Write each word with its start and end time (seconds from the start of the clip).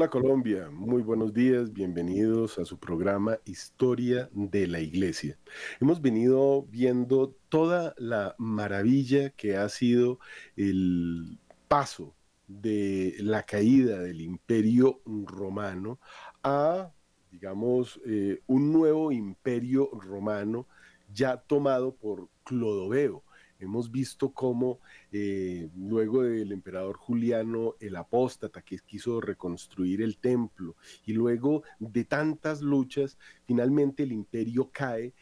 Hola 0.00 0.08
Colombia, 0.08 0.70
muy 0.72 1.02
buenos 1.02 1.34
días, 1.34 1.74
bienvenidos 1.74 2.58
a 2.58 2.64
su 2.64 2.78
programa 2.78 3.36
Historia 3.44 4.30
de 4.32 4.66
la 4.66 4.80
Iglesia. 4.80 5.36
Hemos 5.78 6.00
venido 6.00 6.62
viendo 6.62 7.36
toda 7.50 7.94
la 7.98 8.34
maravilla 8.38 9.28
que 9.28 9.58
ha 9.58 9.68
sido 9.68 10.18
el 10.56 11.38
paso 11.68 12.14
de 12.48 13.14
la 13.18 13.42
caída 13.42 13.98
del 13.98 14.22
imperio 14.22 15.02
romano 15.04 16.00
a, 16.42 16.92
digamos, 17.30 18.00
eh, 18.06 18.40
un 18.46 18.72
nuevo 18.72 19.12
imperio 19.12 19.90
romano 19.92 20.66
ya 21.12 21.36
tomado 21.36 21.94
por 21.94 22.30
Clodoveo 22.44 23.22
Hemos 23.60 23.90
visto 23.90 24.30
cómo 24.30 24.78
eh, 25.12 25.68
luego 25.76 26.22
del 26.22 26.52
emperador 26.52 26.96
Juliano 26.96 27.74
el 27.80 27.96
apóstata 27.96 28.62
que 28.62 28.78
quiso 28.78 29.20
reconstruir 29.20 30.02
el 30.02 30.16
templo 30.16 30.76
y 31.06 31.12
luego 31.12 31.62
de 31.78 32.04
tantas 32.04 32.62
luchas, 32.62 33.18
finalmente 33.44 34.02
el 34.02 34.12
imperio 34.12 34.70
cae 34.72 35.12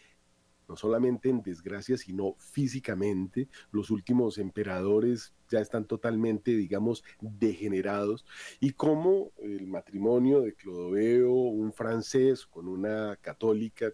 no 0.68 0.76
solamente 0.76 1.30
en 1.30 1.42
desgracia, 1.42 1.96
sino 1.96 2.34
físicamente. 2.38 3.48
Los 3.72 3.90
últimos 3.90 4.38
emperadores 4.38 5.32
ya 5.50 5.60
están 5.60 5.86
totalmente, 5.86 6.52
digamos, 6.52 7.02
degenerados. 7.20 8.26
Y 8.60 8.72
cómo 8.72 9.32
el 9.42 9.66
matrimonio 9.66 10.42
de 10.42 10.54
Clodoveo, 10.54 11.32
un 11.32 11.72
francés 11.72 12.46
con 12.46 12.68
una 12.68 13.16
católica, 13.16 13.90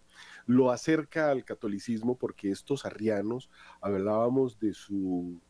lo 0.46 0.70
acerca 0.70 1.30
al 1.30 1.44
catolicismo 1.44 2.18
porque 2.18 2.50
estos 2.50 2.84
arrianos, 2.84 3.48
hablábamos 3.80 4.58
de 4.58 4.74
su 4.74 5.40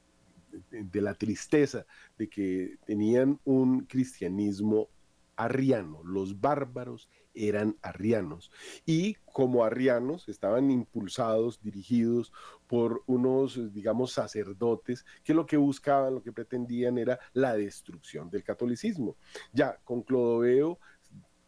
de 0.70 1.00
la 1.00 1.14
tristeza 1.14 1.84
de 2.16 2.28
que 2.28 2.76
tenían 2.86 3.40
un 3.44 3.86
cristianismo 3.86 4.88
arriano, 5.36 6.00
los 6.04 6.40
bárbaros 6.40 7.08
eran 7.34 7.76
arrianos 7.82 8.50
y 8.86 9.14
como 9.32 9.64
arrianos 9.64 10.28
estaban 10.28 10.70
impulsados, 10.70 11.60
dirigidos 11.60 12.32
por 12.66 13.02
unos, 13.06 13.72
digamos, 13.74 14.12
sacerdotes 14.12 15.04
que 15.24 15.34
lo 15.34 15.46
que 15.46 15.56
buscaban, 15.56 16.14
lo 16.14 16.22
que 16.22 16.32
pretendían 16.32 16.98
era 16.98 17.18
la 17.32 17.56
destrucción 17.56 18.30
del 18.30 18.44
catolicismo. 18.44 19.16
Ya 19.52 19.78
con 19.84 20.02
Clodoveo, 20.02 20.78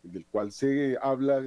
del 0.02 0.26
cual 0.26 0.52
se 0.52 0.96
habla 1.00 1.42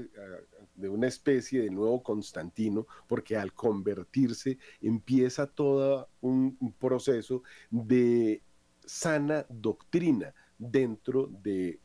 de 0.76 0.90
una 0.90 1.08
especie 1.08 1.62
de 1.62 1.70
nuevo 1.70 2.02
Constantino, 2.02 2.88
porque 3.08 3.38
al 3.38 3.53
convertirse 3.53 4.58
empieza 4.81 5.48
todo 5.48 6.09
un, 6.22 6.58
proceso 6.80 7.44
de 7.70 8.42
sana 8.86 9.46
doctrina 9.50 10.34
dentro 10.58 11.28
de 11.28 11.80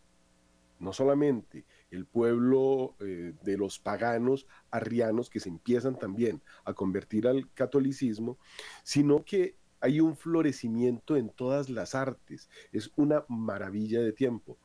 no 0.79 0.93
solamente 0.93 1.65
el 1.91 2.07
pueblo 2.07 2.97
eh, 3.01 3.35
de 3.43 3.57
los 3.57 3.79
paganos 3.79 4.47
arrianos 4.71 5.31
que 5.31 5.41
se 5.41 5.49
empiezan 5.49 5.99
también 5.99 6.43
a 6.65 6.75
convertir 6.75 7.27
al 7.27 7.51
catolicismo, 7.53 8.39
sino 8.83 9.25
que 9.25 9.57
hay 9.85 10.01
un 10.01 10.17
florecimiento 10.17 11.15
en 11.17 11.29
todas 11.29 11.69
las 11.69 11.95
artes, 11.95 12.49
es 12.73 12.91
una 12.97 13.25
maravilla 13.29 14.01
de 14.01 14.13
tiempo. 14.13 14.57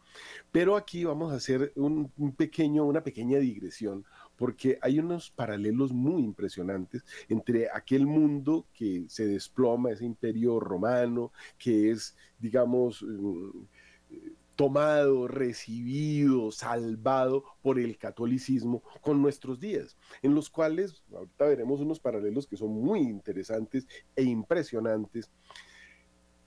Pero 0.49 0.77
aquí 0.77 1.03
vamos 1.03 1.33
a 1.33 1.35
hacer 1.35 1.73
un, 1.75 2.09
pequeño, 2.37 2.85
una 2.85 3.03
pequeña 3.03 3.37
digresión, 3.39 4.05
porque 4.37 4.79
hay 4.81 4.97
unos 4.99 5.29
paralelos 5.29 5.91
muy 5.91 6.23
impresionantes 6.23 7.03
entre 7.27 7.67
aquel 7.69 8.07
mundo 8.07 8.65
que 8.73 9.07
se 9.09 9.27
desploma, 9.27 9.91
ese 9.91 10.05
imperio 10.05 10.57
romano, 10.61 11.33
que 11.57 11.91
es, 11.91 12.15
digamos, 12.39 13.03
mm, 13.03 13.49
tomado, 14.59 15.29
recibido, 15.29 16.51
salvado 16.51 17.45
por 17.61 17.79
el 17.79 17.97
catolicismo 17.97 18.83
con 18.99 19.21
nuestros 19.21 19.61
días, 19.61 19.95
en 20.21 20.35
los 20.35 20.49
cuales 20.49 21.01
ahorita 21.13 21.45
veremos 21.45 21.79
unos 21.79 22.01
paralelos 22.01 22.45
que 22.45 22.57
son 22.57 22.71
muy 22.71 22.99
interesantes 22.99 23.87
e 24.17 24.23
impresionantes 24.23 25.31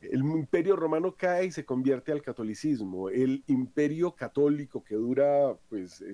el 0.03 0.21
imperio 0.21 0.77
romano 0.77 1.15
cae 1.17 1.47
y 1.47 1.53
se 1.53 1.65
convierte 1.65 2.13
al 2.13 2.21
catolicismo. 2.21 3.09
El 3.09 3.45
imperio 3.47 4.11
católico 4.11 4.83
que 4.83 4.97
dura 4.97 5.57
pues 5.71 6.05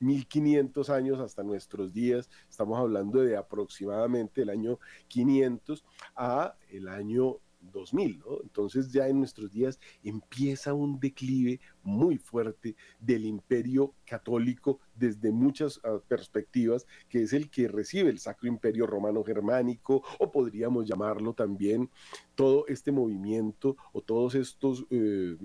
1500 0.00 0.88
eh, 0.88 0.92
años 0.92 1.20
hasta 1.20 1.44
nuestros 1.44 1.92
días, 1.92 2.28
estamos 2.50 2.76
hablando 2.76 3.20
de 3.20 3.36
aproximadamente 3.36 4.42
el 4.42 4.50
año 4.50 4.78
500 5.08 5.84
a 6.16 6.56
el 6.70 6.88
año 6.88 7.36
2000, 7.72 8.18
¿no? 8.18 8.42
Entonces 8.42 8.90
ya 8.90 9.08
en 9.08 9.18
nuestros 9.18 9.52
días 9.52 9.78
empieza 10.02 10.74
un 10.74 10.98
declive 10.98 11.60
muy 11.82 12.18
fuerte 12.18 12.76
del 13.00 13.24
imperio 13.24 13.94
católico 14.04 14.80
desde 14.94 15.30
muchas 15.30 15.80
ah, 15.84 15.98
perspectivas, 16.08 16.86
que 17.08 17.22
es 17.22 17.32
el 17.32 17.50
que 17.50 17.68
recibe 17.68 18.10
el 18.10 18.18
Sacro 18.18 18.48
Imperio 18.48 18.86
Romano 18.86 19.22
Germánico, 19.24 20.02
o 20.18 20.30
podríamos 20.30 20.86
llamarlo 20.86 21.32
también 21.32 21.90
todo 22.34 22.66
este 22.68 22.92
movimiento 22.92 23.76
o 23.92 24.00
todos 24.00 24.34
estos, 24.34 24.84
eh, 24.90 25.36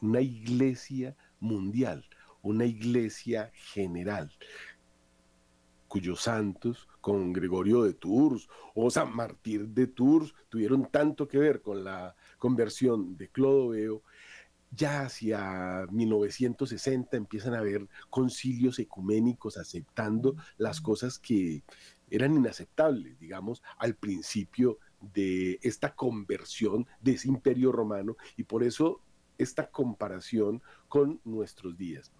una 0.00 0.20
iglesia 0.20 1.16
mundial, 1.40 2.04
una 2.42 2.66
iglesia 2.66 3.50
general 3.54 4.30
cuyos 5.94 6.22
santos, 6.22 6.88
con 7.00 7.32
Gregorio 7.32 7.84
de 7.84 7.94
Tours 7.94 8.48
o 8.74 8.90
San 8.90 9.14
Martín 9.14 9.72
de 9.76 9.86
Tours, 9.86 10.34
tuvieron 10.48 10.90
tanto 10.90 11.28
que 11.28 11.38
ver 11.38 11.62
con 11.62 11.84
la 11.84 12.16
conversión 12.36 13.16
de 13.16 13.28
Clodoveo, 13.28 14.02
ya 14.72 15.02
hacia 15.02 15.86
1960 15.92 17.16
empiezan 17.16 17.54
a 17.54 17.60
haber 17.60 17.86
concilios 18.10 18.80
ecuménicos 18.80 19.56
aceptando 19.56 20.34
las 20.58 20.80
cosas 20.80 21.20
que 21.20 21.62
eran 22.10 22.34
inaceptables, 22.34 23.16
digamos, 23.20 23.62
al 23.78 23.94
principio 23.94 24.78
de 25.14 25.60
esta 25.62 25.94
conversión 25.94 26.88
de 27.02 27.12
ese 27.12 27.28
imperio 27.28 27.70
romano 27.70 28.16
y 28.36 28.42
por 28.42 28.64
eso 28.64 28.98
esta 29.38 29.70
comparación 29.70 30.62
con 30.88 31.20
nuestros 31.24 31.76
días. 31.76 32.12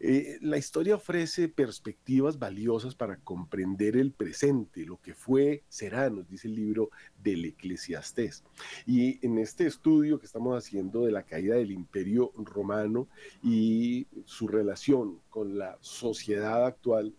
Eh, 0.00 0.38
la 0.40 0.56
historia 0.56 0.94
ofrece 0.94 1.48
perspectivas 1.48 2.38
valiosas 2.38 2.94
para 2.94 3.18
comprender 3.18 3.96
el 3.96 4.12
presente, 4.12 4.86
lo 4.86 5.00
que 5.00 5.14
fue, 5.14 5.64
será, 5.68 6.08
nos 6.08 6.28
dice 6.28 6.48
el 6.48 6.54
libro 6.54 6.90
del 7.22 7.44
Eclesiastés. 7.44 8.42
Y 8.86 9.24
en 9.24 9.38
este 9.38 9.66
estudio 9.66 10.18
que 10.18 10.26
estamos 10.26 10.56
haciendo 10.56 11.04
de 11.04 11.12
la 11.12 11.24
caída 11.24 11.56
del 11.56 11.72
imperio 11.72 12.32
romano 12.36 13.06
y 13.42 14.06
su 14.24 14.48
relación 14.48 15.20
con 15.28 15.58
la 15.58 15.76
sociedad 15.80 16.64
actual, 16.64 17.14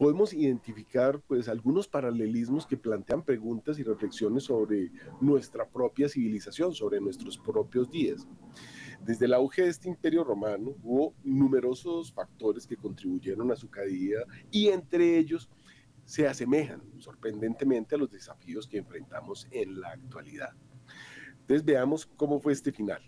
podemos 0.00 0.32
identificar 0.32 1.20
pues 1.28 1.46
algunos 1.46 1.86
paralelismos 1.86 2.66
que 2.66 2.78
plantean 2.78 3.22
preguntas 3.22 3.78
y 3.78 3.82
reflexiones 3.82 4.44
sobre 4.44 4.90
nuestra 5.20 5.68
propia 5.68 6.08
civilización, 6.08 6.74
sobre 6.74 7.02
nuestros 7.02 7.36
propios 7.36 7.90
días. 7.90 8.26
Desde 9.02 9.26
el 9.26 9.34
auge 9.34 9.64
de 9.64 9.68
este 9.68 9.90
imperio 9.90 10.24
romano 10.24 10.74
hubo 10.82 11.12
numerosos 11.22 12.14
factores 12.14 12.66
que 12.66 12.78
contribuyeron 12.78 13.52
a 13.52 13.56
su 13.56 13.68
caída 13.68 14.24
y 14.50 14.68
entre 14.68 15.18
ellos 15.18 15.50
se 16.06 16.26
asemejan 16.26 16.80
sorprendentemente 16.98 17.94
a 17.94 17.98
los 17.98 18.10
desafíos 18.10 18.66
que 18.66 18.78
enfrentamos 18.78 19.48
en 19.50 19.82
la 19.82 19.90
actualidad. 19.90 20.54
Entonces 21.42 21.62
veamos 21.62 22.06
cómo 22.06 22.40
fue 22.40 22.54
este 22.54 22.72
final. 22.72 23.02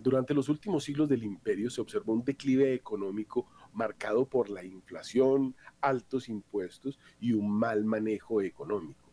Durante 0.00 0.34
los 0.34 0.48
últimos 0.48 0.82
siglos 0.82 1.08
del 1.08 1.22
imperio 1.22 1.70
se 1.70 1.80
observó 1.80 2.12
un 2.12 2.24
declive 2.24 2.74
económico 2.74 3.46
marcado 3.78 4.26
por 4.26 4.50
la 4.50 4.64
inflación, 4.64 5.54
altos 5.80 6.28
impuestos 6.28 6.98
y 7.20 7.32
un 7.32 7.48
mal 7.50 7.84
manejo 7.84 8.42
económico. 8.42 9.08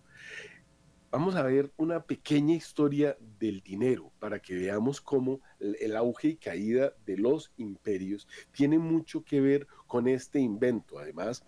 Vamos 1.12 1.36
a 1.36 1.44
ver 1.44 1.72
una 1.78 2.02
pequeña 2.02 2.56
historia 2.56 3.16
del 3.40 3.62
dinero 3.62 4.12
para 4.20 4.40
que 4.40 4.56
veamos 4.56 5.00
cómo 5.00 5.40
el 5.60 5.96
auge 5.96 6.30
y 6.30 6.36
caída 6.36 6.92
de 7.06 7.18
los 7.18 7.54
imperios 7.58 8.28
tiene 8.52 8.80
mucho 8.80 9.24
que 9.24 9.40
ver 9.40 9.68
con 9.88 10.08
este 10.08 10.40
invento. 10.40 10.98
Además, 10.98 11.46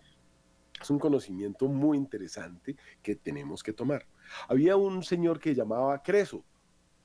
es 0.80 0.90
un 0.90 1.00
conocimiento 1.00 1.68
muy 1.68 1.98
interesante 1.98 2.78
que 3.02 3.16
tenemos 3.16 3.63
que 3.63 3.74
tomar. 3.74 4.06
Había 4.48 4.78
un 4.78 5.04
señor 5.04 5.40
que 5.40 5.56
llamaba 5.56 6.02
Creso 6.04 6.46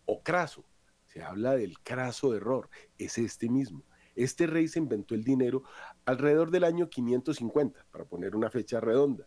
o 0.04 0.22
Craso. 0.22 0.62
Se 1.06 1.22
habla 1.22 1.56
del 1.56 1.78
craso 1.80 2.34
error. 2.34 2.68
Es 2.98 3.18
este 3.18 3.48
mismo. 3.48 3.82
Este 4.14 4.46
rey 4.46 4.68
se 4.68 4.78
inventó 4.78 5.14
el 5.14 5.24
dinero 5.24 5.62
alrededor 6.04 6.50
del 6.50 6.64
año 6.64 6.88
550, 6.88 7.86
para 7.90 8.04
poner 8.04 8.36
una 8.36 8.50
fecha 8.50 8.80
redonda. 8.80 9.26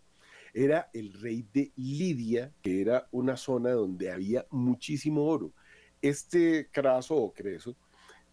Era 0.53 0.89
el 0.93 1.13
rey 1.13 1.45
de 1.53 1.71
Lidia, 1.75 2.51
que 2.61 2.81
era 2.81 3.07
una 3.11 3.35
zona 3.35 3.71
donde 3.71 4.11
había 4.11 4.45
muchísimo 4.51 5.25
oro. 5.25 5.51
Este 6.01 6.69
Craso 6.71 7.15
o 7.15 7.33
Creso 7.33 7.75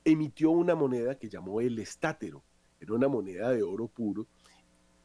emitió 0.04 0.50
una 0.50 0.74
moneda 0.74 1.18
que 1.18 1.28
llamó 1.28 1.60
el 1.60 1.78
estátero. 1.78 2.42
Era 2.80 2.94
una 2.94 3.08
moneda 3.08 3.50
de 3.50 3.62
oro 3.62 3.88
puro 3.88 4.26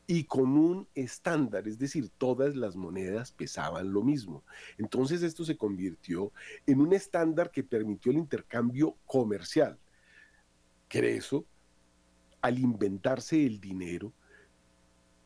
y 0.06 0.24
con 0.24 0.58
un 0.58 0.88
estándar, 0.96 1.68
es 1.68 1.78
decir, 1.78 2.10
todas 2.18 2.56
las 2.56 2.76
monedas 2.76 3.32
pesaban 3.32 3.92
lo 3.92 4.04
mismo. 4.04 4.44
Entonces 4.78 5.22
esto 5.22 5.44
se 5.44 5.58
convirtió 5.58 6.32
en 6.66 6.82
un 6.82 6.94
estándar 6.94 7.52
que 7.52 7.64
permitió 7.64 8.12
el 8.12 8.18
intercambio 8.18 8.96
comercial 9.06 9.78
Creso, 10.88 11.46
al 12.42 12.60
inventarse 12.60 13.46
el 13.46 13.60
dinero, 13.60 14.14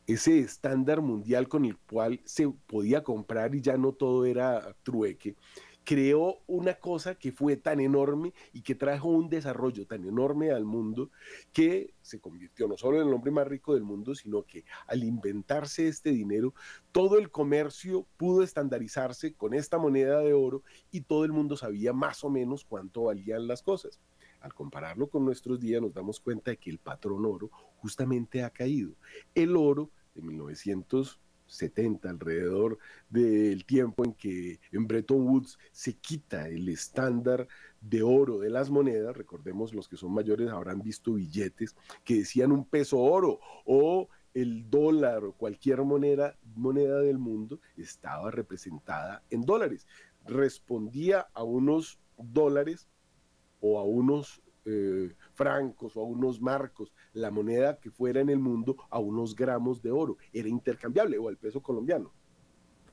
ese 0.06 0.40
estándar 0.40 1.00
mundial 1.00 1.48
con 1.48 1.64
el 1.64 1.76
cual 1.78 2.20
se 2.24 2.48
podía 2.66 3.02
comprar 3.02 3.54
y 3.54 3.60
ya 3.60 3.76
no 3.76 3.92
todo 3.92 4.24
era 4.26 4.74
trueque, 4.82 5.36
creó 5.84 6.38
una 6.46 6.74
cosa 6.74 7.14
que 7.14 7.32
fue 7.32 7.56
tan 7.56 7.80
enorme 7.80 8.32
y 8.52 8.62
que 8.62 8.74
trajo 8.74 9.08
un 9.08 9.28
desarrollo 9.28 9.86
tan 9.86 10.04
enorme 10.04 10.50
al 10.50 10.64
mundo 10.64 11.10
que 11.52 11.94
se 12.02 12.20
convirtió 12.20 12.68
no 12.68 12.76
solo 12.76 13.00
en 13.00 13.08
el 13.08 13.14
hombre 13.14 13.30
más 13.30 13.46
rico 13.46 13.74
del 13.74 13.82
mundo, 13.82 14.14
sino 14.14 14.42
que 14.42 14.64
al 14.86 15.02
inventarse 15.04 15.88
este 15.88 16.10
dinero, 16.10 16.54
todo 16.92 17.18
el 17.18 17.30
comercio 17.30 18.06
pudo 18.16 18.42
estandarizarse 18.42 19.34
con 19.34 19.54
esta 19.54 19.78
moneda 19.78 20.20
de 20.20 20.32
oro 20.32 20.62
y 20.90 21.02
todo 21.02 21.24
el 21.24 21.32
mundo 21.32 21.56
sabía 21.56 21.92
más 21.92 22.22
o 22.24 22.30
menos 22.30 22.64
cuánto 22.64 23.04
valían 23.04 23.46
las 23.46 23.62
cosas. 23.62 23.98
Al 24.42 24.54
compararlo 24.54 25.06
con 25.06 25.24
nuestros 25.24 25.60
días 25.60 25.80
nos 25.80 25.94
damos 25.94 26.20
cuenta 26.20 26.50
de 26.50 26.56
que 26.56 26.70
el 26.70 26.78
patrón 26.78 27.24
oro 27.24 27.48
justamente 27.76 28.42
ha 28.42 28.50
caído. 28.50 28.92
El 29.34 29.56
oro 29.56 29.90
de 30.14 30.22
1970, 30.22 32.10
alrededor 32.10 32.78
del 33.08 33.64
tiempo 33.64 34.04
en 34.04 34.14
que 34.14 34.58
en 34.72 34.86
Bretton 34.86 35.26
Woods 35.26 35.58
se 35.70 35.94
quita 35.94 36.48
el 36.48 36.68
estándar 36.68 37.46
de 37.80 38.02
oro 38.02 38.38
de 38.38 38.50
las 38.50 38.68
monedas, 38.68 39.16
recordemos 39.16 39.72
los 39.74 39.88
que 39.88 39.96
son 39.96 40.12
mayores 40.12 40.50
habrán 40.50 40.80
visto 40.80 41.14
billetes 41.14 41.74
que 42.04 42.16
decían 42.16 42.52
un 42.52 42.64
peso 42.64 42.98
oro 42.98 43.40
o 43.64 44.08
el 44.34 44.70
dólar 44.70 45.24
o 45.24 45.32
cualquier 45.32 45.82
moneda, 45.82 46.36
moneda 46.56 47.00
del 47.00 47.18
mundo 47.18 47.60
estaba 47.76 48.30
representada 48.30 49.22
en 49.30 49.42
dólares. 49.42 49.86
Respondía 50.24 51.26
a 51.34 51.42
unos 51.42 51.98
dólares 52.16 52.86
o 53.62 53.78
a 53.78 53.84
unos 53.84 54.42
eh, 54.64 55.14
francos 55.34 55.96
o 55.96 56.00
a 56.00 56.04
unos 56.04 56.40
marcos, 56.40 56.92
la 57.14 57.30
moneda 57.30 57.78
que 57.78 57.90
fuera 57.90 58.20
en 58.20 58.28
el 58.28 58.38
mundo, 58.38 58.76
a 58.90 58.98
unos 58.98 59.34
gramos 59.34 59.80
de 59.80 59.90
oro. 59.90 60.18
Era 60.32 60.48
intercambiable 60.48 61.16
o 61.16 61.28
al 61.28 61.38
peso 61.38 61.62
colombiano. 61.62 62.12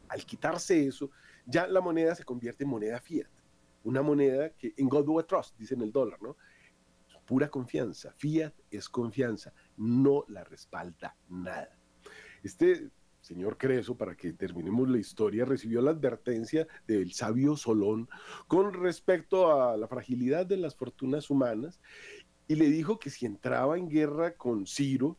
Al 0.07 0.25
quitarse 0.25 0.87
eso, 0.87 1.11
ya 1.45 1.67
la 1.67 1.81
moneda 1.81 2.15
se 2.15 2.23
convierte 2.23 2.63
en 2.63 2.69
moneda 2.69 2.99
fiat. 2.99 3.29
Una 3.83 4.01
moneda 4.01 4.51
que 4.51 4.73
en 4.77 4.87
God 4.87 5.07
we 5.09 5.23
trust, 5.23 5.57
dicen 5.57 5.81
el 5.81 5.91
dólar, 5.91 6.21
¿no? 6.21 6.35
Pura 7.25 7.49
confianza. 7.49 8.11
Fiat 8.13 8.53
es 8.71 8.89
confianza, 8.89 9.53
no 9.77 10.25
la 10.27 10.43
respalda 10.43 11.15
nada. 11.29 11.77
Este 12.43 12.89
señor 13.29 13.57
Creso, 13.57 13.95
para 13.95 14.15
que 14.15 14.33
terminemos 14.33 14.89
la 14.89 14.97
historia, 14.97 15.45
recibió 15.45 15.81
la 15.81 15.91
advertencia 15.91 16.67
del 16.87 17.13
sabio 17.13 17.55
Solón 17.55 18.09
con 18.47 18.73
respecto 18.73 19.61
a 19.61 19.77
la 19.77 19.87
fragilidad 19.87 20.47
de 20.47 20.57
las 20.57 20.75
fortunas 20.75 21.29
humanas 21.29 21.79
y 22.47 22.55
le 22.55 22.67
dijo 22.69 22.97
que 22.97 23.11
si 23.11 23.27
entraba 23.27 23.77
en 23.77 23.87
guerra 23.87 24.33
con 24.33 24.65
Ciro, 24.65 25.15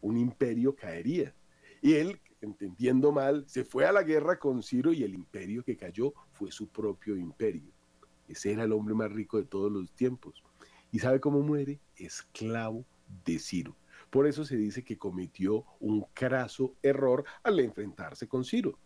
un 0.00 0.16
imperio 0.16 0.74
caería. 0.74 1.34
Y 1.82 1.92
él, 1.92 2.18
entendiendo 2.40 3.12
mal, 3.12 3.44
se 3.46 3.62
fue 3.66 3.84
a 3.84 3.92
la 3.92 4.02
guerra 4.02 4.38
con 4.38 4.62
Ciro 4.62 4.94
y 4.94 5.02
el 5.02 5.14
imperio 5.14 5.62
que 5.62 5.76
cayó 5.76 6.14
fue 6.32 6.50
su 6.50 6.68
propio 6.68 7.14
imperio. 7.14 7.70
Ese 8.26 8.52
era 8.52 8.64
el 8.64 8.72
hombre 8.72 8.94
más 8.94 9.12
rico 9.12 9.36
de 9.36 9.44
todos 9.44 9.70
los 9.70 9.90
tiempos. 9.90 10.42
¿Y 10.92 10.98
sabe 10.98 11.20
cómo 11.20 11.40
muere? 11.40 11.78
Esclavo 11.98 12.86
de 13.26 13.38
Ciro. 13.38 13.76
Por 14.14 14.28
eso 14.28 14.44
se 14.44 14.56
dice 14.56 14.84
que 14.84 14.96
cometió 14.96 15.64
un 15.80 16.02
craso 16.14 16.76
error 16.84 17.24
al 17.42 17.58
enfrentarse 17.58 18.28
con 18.28 18.44
Ciro. 18.44 18.78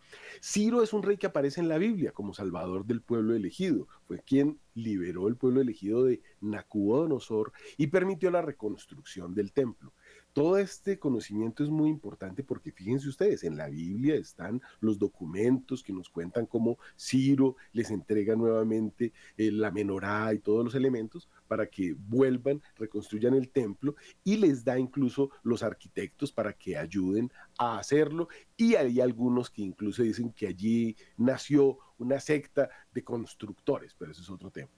Ciro 0.43 0.83
es 0.83 0.95
un 0.95 1.03
rey 1.03 1.19
que 1.19 1.27
aparece 1.27 1.61
en 1.61 1.69
la 1.69 1.77
Biblia 1.77 2.13
como 2.13 2.33
salvador 2.33 2.87
del 2.87 3.03
pueblo 3.03 3.35
elegido. 3.35 3.87
Fue 4.07 4.21
quien 4.21 4.59
liberó 4.73 5.29
el 5.29 5.37
pueblo 5.37 5.61
elegido 5.61 6.05
de 6.05 6.23
Nacuodonosor 6.41 7.53
y 7.77 7.89
permitió 7.89 8.31
la 8.31 8.41
reconstrucción 8.41 9.35
del 9.35 9.53
templo. 9.53 9.93
Todo 10.39 10.57
este 10.57 11.01
conocimiento 11.01 11.65
es 11.65 11.69
muy 11.69 11.91
importante 11.91 12.45
porque 12.45 12.71
fíjense 12.71 13.09
ustedes, 13.09 13.43
en 13.43 13.57
la 13.57 13.69
Biblia 13.69 14.15
están 14.15 14.63
los 14.79 14.97
documentos 14.97 15.83
que 15.83 15.93
nos 15.93 16.09
cuentan 16.09 16.47
cómo 16.47 16.79
Ciro 16.97 17.57
les 17.73 17.91
entrega 17.91 18.37
nuevamente 18.37 19.13
eh, 19.37 19.51
la 19.51 19.73
menorá 19.73 20.33
y 20.33 20.39
todos 20.39 20.65
los 20.65 20.77
elementos 20.77 21.29
para 21.49 21.67
que 21.67 21.93
vuelvan, 21.93 22.63
reconstruyan 22.77 23.35
el 23.35 23.49
templo 23.49 23.97
y 24.23 24.37
les 24.37 24.63
da 24.63 24.79
incluso 24.79 25.31
los 25.43 25.65
arquitectos 25.65 26.31
para 26.31 26.53
que 26.53 26.79
ayuden 26.79 27.33
a 27.59 27.81
hacerlo 27.81 28.29
y 28.57 28.77
hay 28.77 29.01
algunos 29.01 29.51
que 29.51 29.63
incluso 29.63 30.05
dicen 30.05 30.31
que 30.31 30.47
allí 30.47 30.95
nació 31.17 31.79
una 31.99 32.21
secta 32.21 32.71
de 32.93 33.03
constructores, 33.03 33.93
pero 33.99 34.13
ese 34.13 34.23
es 34.23 34.31
otro 34.31 34.53
tema. 34.53 34.71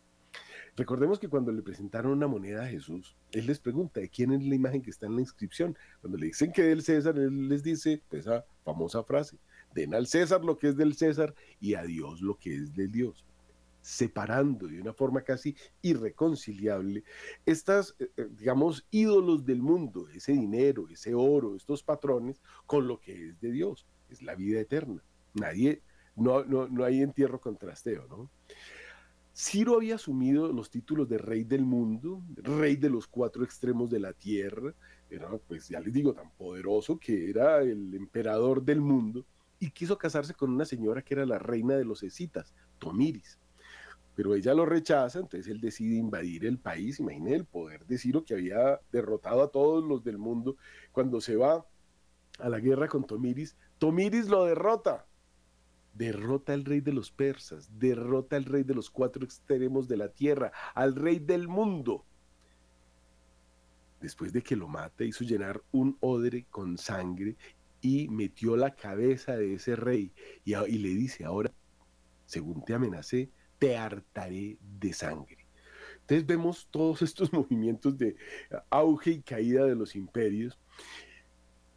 Recordemos 0.76 1.19
que 1.19 1.28
cuando 1.28 1.52
le 1.52 1.62
presentaron 1.62 2.12
una 2.12 2.26
moneda 2.26 2.64
a 2.64 2.69
Jesús, 2.69 3.14
él 3.32 3.46
les 3.46 3.58
pregunta 3.58 4.00
de 4.00 4.08
quién 4.08 4.32
es 4.32 4.43
la 4.43 4.55
imagen 4.55 4.82
que 4.82 4.90
está 4.90 5.06
en 5.06 5.17
la 5.17 5.20
inscripción. 5.20 5.76
Cuando 6.00 6.19
le 6.19 6.26
dicen 6.26 6.52
que 6.52 6.62
del 6.62 6.82
César, 6.82 7.19
él 7.19 7.49
les 7.49 7.62
dice 7.62 8.00
esa 8.11 8.44
famosa 8.64 9.02
frase, 9.02 9.37
den 9.75 9.94
al 9.94 10.06
César 10.06 10.44
lo 10.44 10.58
que 10.58 10.69
es 10.69 10.76
del 10.76 10.94
César 10.94 11.34
y 11.61 11.75
a 11.75 11.82
Dios 11.82 12.20
lo 12.20 12.37
que 12.37 12.55
es 12.55 12.75
del 12.75 12.90
Dios 12.90 13.25
separando 13.82 14.67
de 14.67 14.81
una 14.81 14.93
forma 14.93 15.22
casi 15.22 15.56
irreconciliable 15.82 17.02
estas, 17.46 17.94
eh, 17.99 18.11
eh, 18.16 18.28
digamos, 18.38 18.87
ídolos 18.90 19.44
del 19.46 19.62
mundo, 19.62 20.06
ese 20.14 20.32
dinero, 20.32 20.87
ese 20.90 21.14
oro, 21.14 21.56
estos 21.56 21.82
patrones, 21.82 22.40
con 22.66 22.87
lo 22.87 23.00
que 23.00 23.31
es 23.31 23.40
de 23.40 23.50
Dios, 23.50 23.87
es 24.11 24.23
la 24.23 24.34
vida 24.34 24.61
eterna. 24.61 25.02
Nadie, 25.34 25.81
no, 26.16 26.44
no, 26.44 26.69
no 26.69 26.84
hay 26.84 27.02
entierro 27.02 27.40
contrasteo, 27.40 28.06
¿no? 28.08 28.28
Ciro 29.42 29.76
había 29.76 29.94
asumido 29.94 30.52
los 30.52 30.69
títulos 30.69 31.08
de 31.08 31.16
rey 31.16 31.44
del 31.44 31.64
mundo, 31.64 32.20
rey 32.37 32.76
de 32.76 32.90
los 32.90 33.06
cuatro 33.06 33.42
extremos 33.42 33.88
de 33.88 33.98
la 33.98 34.12
tierra, 34.12 34.75
era, 35.08 35.31
pues 35.48 35.66
ya 35.66 35.81
les 35.81 35.94
digo, 35.94 36.12
tan 36.12 36.31
poderoso 36.32 36.98
que 36.98 37.31
era 37.31 37.62
el 37.62 37.94
emperador 37.94 38.62
del 38.62 38.82
mundo, 38.82 39.25
y 39.58 39.70
quiso 39.70 39.96
casarse 39.96 40.34
con 40.34 40.50
una 40.50 40.66
señora 40.66 41.00
que 41.00 41.14
era 41.14 41.25
la 41.25 41.38
reina 41.38 41.75
de 41.75 41.87
los 41.87 42.02
escitas, 42.02 42.52
Tomiris. 42.78 43.38
Pero 44.14 44.34
ella 44.34 44.52
lo 44.52 44.66
rechaza, 44.66 45.20
entonces 45.20 45.50
él 45.50 45.58
decide 45.58 45.96
invadir 45.96 46.44
el 46.44 46.58
país. 46.58 47.00
Imaginen 47.00 47.32
el 47.32 47.46
poder 47.46 47.87
de 47.87 47.96
Ciro 47.96 48.22
que 48.22 48.34
había 48.34 48.78
derrotado 48.92 49.42
a 49.42 49.50
todos 49.50 49.82
los 49.82 50.04
del 50.04 50.19
mundo. 50.19 50.56
Cuando 50.92 51.22
se 51.22 51.37
va 51.37 51.64
a 52.38 52.48
la 52.50 52.60
guerra 52.60 52.88
con 52.88 53.06
Tomiris, 53.06 53.56
Tomiris 53.78 54.28
lo 54.28 54.44
derrota 54.44 55.06
derrota 56.00 56.54
al 56.54 56.64
rey 56.64 56.80
de 56.80 56.95
los 56.95 57.11
persas, 57.11 57.69
derrota 57.78 58.37
al 58.37 58.47
rey 58.47 58.62
de 58.62 58.75
los 58.75 58.88
cuatro 58.88 59.23
extremos 59.23 59.87
de 59.87 59.99
la 59.99 60.09
tierra, 60.09 60.50
al 60.75 60.97
rey 60.97 61.19
del 61.19 61.47
mundo. 61.47 62.07
Después 64.00 64.33
de 64.33 64.40
que 64.42 64.57
lo 64.57 64.66
mata, 64.66 65.04
hizo 65.04 65.25
llenar 65.25 65.61
un 65.73 65.99
odre 66.00 66.47
con 66.50 66.78
sangre 66.78 67.37
y 67.83 68.09
metió 68.09 68.57
la 68.57 68.75
cabeza 68.75 69.37
de 69.37 69.52
ese 69.52 69.76
rey 69.76 70.11
y, 70.47 70.54
y 70.54 70.78
le 70.78 70.88
dice, 70.88 71.26
ahora, 71.26 71.52
según 72.25 72.64
te 72.64 72.73
amenacé, 72.73 73.28
te 73.59 73.76
hartaré 73.76 74.57
de 74.80 74.95
sangre. 74.95 75.45
Entonces 76.00 76.26
vemos 76.26 76.66
todos 76.71 77.02
estos 77.02 77.30
movimientos 77.35 77.99
de 77.99 78.16
auge 78.71 79.11
y 79.11 79.21
caída 79.21 79.66
de 79.66 79.75
los 79.75 79.95
imperios 79.95 80.57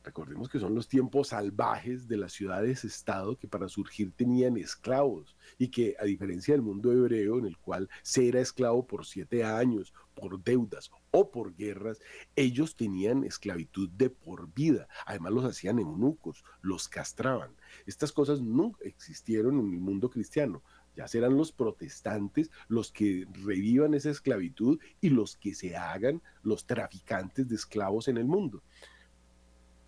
Recordemos 0.03 0.49
que 0.49 0.59
son 0.59 0.75
los 0.75 0.89
tiempos 0.89 1.29
salvajes 1.29 2.09
de 2.09 2.17
las 2.17 2.33
ciudades-estado 2.33 3.37
que 3.37 3.47
para 3.47 3.69
surgir 3.69 4.11
tenían 4.11 4.57
esclavos 4.57 5.37
y 5.57 5.69
que 5.69 5.95
a 5.97 6.03
diferencia 6.03 6.53
del 6.53 6.61
mundo 6.61 6.91
hebreo 6.91 7.39
en 7.39 7.45
el 7.45 7.57
cual 7.57 7.89
se 8.01 8.27
era 8.27 8.41
esclavo 8.41 8.85
por 8.85 9.05
siete 9.05 9.45
años, 9.45 9.93
por 10.13 10.43
deudas 10.43 10.91
o 11.11 11.31
por 11.31 11.55
guerras, 11.55 12.01
ellos 12.35 12.75
tenían 12.75 13.23
esclavitud 13.23 13.89
de 13.91 14.09
por 14.09 14.53
vida. 14.53 14.89
Además 15.05 15.31
los 15.31 15.45
hacían 15.45 15.79
eunucos, 15.79 16.43
los 16.61 16.89
castraban. 16.89 17.55
Estas 17.85 18.11
cosas 18.11 18.41
nunca 18.41 18.83
existieron 18.83 19.57
en 19.57 19.73
el 19.73 19.79
mundo 19.79 20.09
cristiano. 20.09 20.63
Ya 20.97 21.07
serán 21.07 21.37
los 21.37 21.53
protestantes 21.53 22.51
los 22.67 22.91
que 22.91 23.25
revivan 23.45 23.93
esa 23.93 24.09
esclavitud 24.09 24.79
y 24.99 25.09
los 25.09 25.37
que 25.37 25.55
se 25.55 25.77
hagan 25.77 26.21
los 26.43 26.67
traficantes 26.67 27.47
de 27.47 27.55
esclavos 27.55 28.09
en 28.09 28.17
el 28.17 28.25
mundo. 28.25 28.61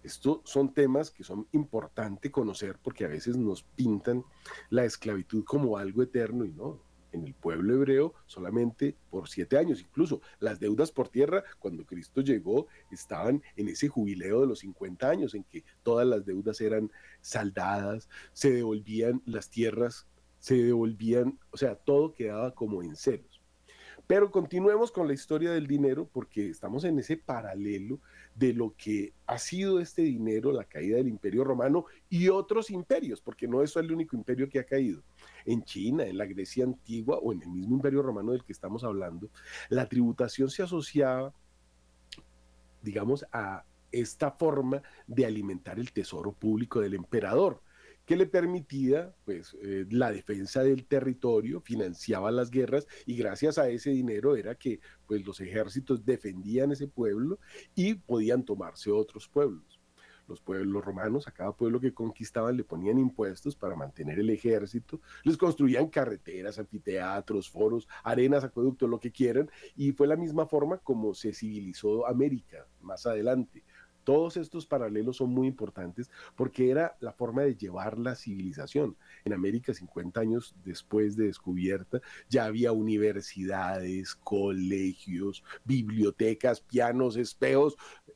Estos 0.06 0.42
son 0.44 0.72
temas 0.72 1.10
que 1.10 1.24
son 1.24 1.48
importantes 1.52 2.32
conocer 2.32 2.78
porque 2.84 3.06
a 3.06 3.08
veces 3.08 3.38
nos 3.38 3.64
pintan 3.64 4.24
la 4.70 4.86
esclavitud 4.86 5.44
como 5.44 5.80
algo 5.80 6.04
eterno 6.04 6.46
y 6.46 6.52
no. 6.52 6.80
En 7.12 7.26
el 7.26 7.34
pueblo 7.34 7.74
hebreo 7.74 8.14
solamente 8.28 8.96
por 9.10 9.28
siete 9.28 9.58
años, 9.58 9.80
incluso 9.80 10.22
las 10.40 10.60
deudas 10.60 10.92
por 10.92 11.10
tierra, 11.10 11.44
cuando 11.58 11.86
Cristo 11.86 12.22
llegó, 12.22 12.68
estaban 12.92 13.42
en 13.56 13.68
ese 13.68 13.88
jubileo 13.88 14.42
de 14.42 14.48
los 14.48 14.60
50 14.60 15.10
años 15.10 15.34
en 15.34 15.44
que 15.44 15.64
todas 15.82 16.06
las 16.06 16.24
deudas 16.24 16.62
eran 16.62 16.92
saldadas, 17.22 18.08
se 18.34 18.52
devolvían 18.52 19.24
las 19.26 19.50
tierras, 19.50 20.06
se 20.38 20.56
devolvían, 20.56 21.40
o 21.52 21.58
sea, 21.58 21.74
todo 21.74 22.14
quedaba 22.14 22.54
como 22.54 22.84
en 22.84 22.96
ceros. 22.96 23.35
Pero 24.08 24.30
continuemos 24.32 24.92
con 24.92 25.08
la 25.08 25.14
historia 25.14 25.52
del 25.52 25.68
dinero 25.68 26.08
porque 26.12 26.50
estamos 26.50 26.84
en 26.84 27.00
ese 27.00 27.18
paralelo 27.18 28.00
de 28.36 28.54
lo 28.54 28.74
que 28.78 29.14
ha 29.26 29.40
sido 29.40 29.80
este 29.80 30.04
dinero, 30.04 30.52
la 30.52 30.64
caída 30.64 30.98
del 30.98 31.08
imperio 31.08 31.44
romano 31.44 31.86
y 32.10 32.30
otros 32.30 32.70
imperios, 32.70 33.22
porque 33.22 33.48
no 33.48 33.64
es 33.64 33.76
el 33.76 33.92
único 33.92 34.16
imperio 34.16 34.50
que 34.50 34.60
ha 34.60 34.66
caído. 34.66 35.02
En 35.46 35.64
China, 35.64 36.06
en 36.06 36.18
la 36.18 36.26
Grecia 36.26 36.66
antigua 36.66 37.18
o 37.18 37.34
en 37.34 37.42
el 37.42 37.50
mismo 37.50 37.76
imperio 37.76 38.02
romano 38.02 38.32
del 38.32 38.44
que 38.44 38.54
estamos 38.54 38.84
hablando, 38.84 39.30
la 39.70 39.88
tributación 39.88 40.50
se 40.50 40.64
asociaba 40.64 41.34
digamos, 42.86 43.26
a 43.34 43.66
esta 43.92 44.32
forma 44.32 44.82
de 45.08 45.26
alimentar 45.26 45.80
el 45.80 45.92
tesoro 45.92 46.32
público 46.32 46.80
del 46.80 46.94
emperador 46.94 47.62
que 48.06 48.16
le 48.16 48.26
permitía 48.28 49.14
pues 49.26 49.56
eh, 49.62 49.86
la 49.90 50.12
defensa 50.12 50.64
del 50.64 50.86
territorio, 50.86 51.62
financiaba 51.62 52.32
las 52.32 52.52
guerras 52.52 52.88
y 53.06 53.16
gracias 53.16 53.58
a 53.58 53.68
ese 53.70 53.90
dinero 53.90 54.36
era 54.36 54.56
que 54.56 54.80
pues 55.08 55.26
los 55.26 55.40
ejércitos 55.42 56.06
defendían 56.06 56.72
ese 56.72 56.88
pueblo 56.88 57.40
y 57.74 57.96
podían 57.96 58.44
tomarse 58.44 58.92
otros 58.92 59.28
pueblos. 59.28 59.80
Los 60.28 60.42
pueblos 60.42 60.84
romanos, 60.84 61.28
a 61.28 61.32
cada 61.32 61.52
pueblo 61.52 61.80
que 61.80 61.94
conquistaban 61.94 62.58
le 62.58 62.64
ponían 62.64 62.98
impuestos 62.98 63.56
para 63.56 63.76
mantener 63.76 64.18
el 64.18 64.32
ejército, 64.32 65.00
les 65.24 65.38
construían 65.38 65.88
carreteras, 65.88 66.58
anfiteatros, 66.58 67.48
foros, 67.48 67.88
arenas, 68.04 68.44
acueductos, 68.44 68.90
lo 68.90 69.00
que 69.00 69.12
quieran, 69.12 69.52
y 69.76 69.92
fue 69.92 70.08
la 70.08 70.16
misma 70.16 70.48
forma 70.48 70.80
como 70.80 71.14
se 71.14 71.32
civilizó 71.32 72.08
América 72.08 72.66
más 72.82 73.06
adelante 73.06 73.62
todos 74.06 74.38
estos 74.38 74.66
paralelos 74.66 75.18
son 75.18 75.32
muy 75.32 75.48
importantes 75.48 76.10
porque 76.38 76.72
era 76.72 76.96
la 77.02 77.12
forma 77.12 77.42
de 77.42 77.56
llevar 77.56 77.98
la 77.98 78.16
civilización. 78.16 78.96
En 79.26 79.34
América, 79.34 79.74
50 79.74 80.20
años 80.22 80.56
después 80.64 81.18
de 81.18 81.26
descubierta, 81.26 82.00
ya 82.30 82.46
había 82.46 82.72
universidades, 82.72 84.16
colegios, 84.16 85.44
bibliotecas, 85.66 86.62
pianos, 86.62 87.18
espejos, 87.18 87.76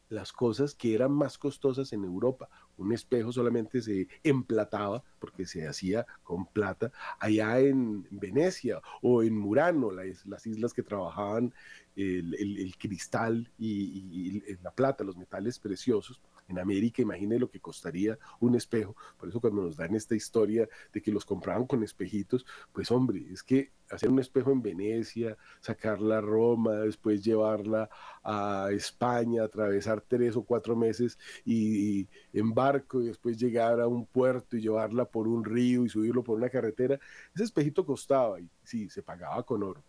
las 0.09 0.31
cosas 0.31 0.73
que 0.73 0.93
eran 0.93 1.11
más 1.11 1.37
costosas 1.37 1.93
en 1.93 2.03
Europa. 2.03 2.49
Un 2.77 2.93
espejo 2.93 3.31
solamente 3.31 3.81
se 3.81 4.07
emplataba 4.23 5.03
porque 5.19 5.45
se 5.45 5.67
hacía 5.67 6.05
con 6.23 6.45
plata 6.45 6.91
allá 7.19 7.59
en 7.59 8.07
Venecia 8.09 8.81
o 9.01 9.21
en 9.21 9.37
Murano, 9.37 9.91
las, 9.91 10.47
islas 10.47 10.73
que 10.73 10.83
trabajaban 10.83 11.53
el, 11.99 12.75
cristal 12.77 13.49
y, 13.57 14.41
la 14.61 14.71
plata, 14.71 15.03
los 15.03 15.17
metales 15.17 15.59
preciosos. 15.59 16.19
En 16.47 16.57
América, 16.57 17.03
imagine 17.03 17.37
lo 17.37 17.49
que 17.49 17.59
costaría 17.59 18.17
un 18.39 18.55
espejo. 18.55 18.95
Por 19.19 19.29
eso 19.29 19.39
cuando 19.39 19.61
nos 19.61 19.77
dan 19.77 19.95
esta 19.95 20.15
historia 20.15 20.67
de 20.91 21.01
que 21.01 21.11
los 21.11 21.23
compraban 21.23 21.67
con 21.67 21.83
espejitos, 21.83 22.43
pues 22.73 22.89
hombre, 22.89 23.23
es 23.31 23.43
que 23.43 23.69
hacer 23.91 24.09
un 24.09 24.19
espejo 24.19 24.51
en 24.51 24.61
Venecia, 24.61 25.37
sacarla 25.61 26.17
a 26.17 26.21
Roma, 26.21 26.73
después 26.77 27.23
llevarla 27.23 27.89
a 28.23 28.69
España, 28.71 29.43
atravesar 29.43 30.01
tres 30.01 30.35
o 30.35 30.43
cuatro 30.43 30.75
meses 30.75 31.17
y, 31.45 32.07
en 32.33 32.53
barco 32.53 33.01
y 33.01 33.07
después 33.07 33.37
llegar 33.37 33.79
a 33.79 33.87
un 33.87 34.05
puerto 34.05 34.57
y 34.57 34.61
llevarla 34.61 35.05
por 35.05 35.27
un 35.27 35.43
río 35.45 35.85
y 35.85 35.89
subirlo 35.89 36.23
por 36.23 36.37
una 36.37 36.49
carretera, 36.49 36.99
ese 37.33 37.43
espejito 37.43 37.85
costaba 37.85 38.39
y 38.39 38.49
sí, 38.63 38.89
se 38.89 39.03
pagaba 39.03 39.43
con 39.43 39.63
oro. 39.63 39.83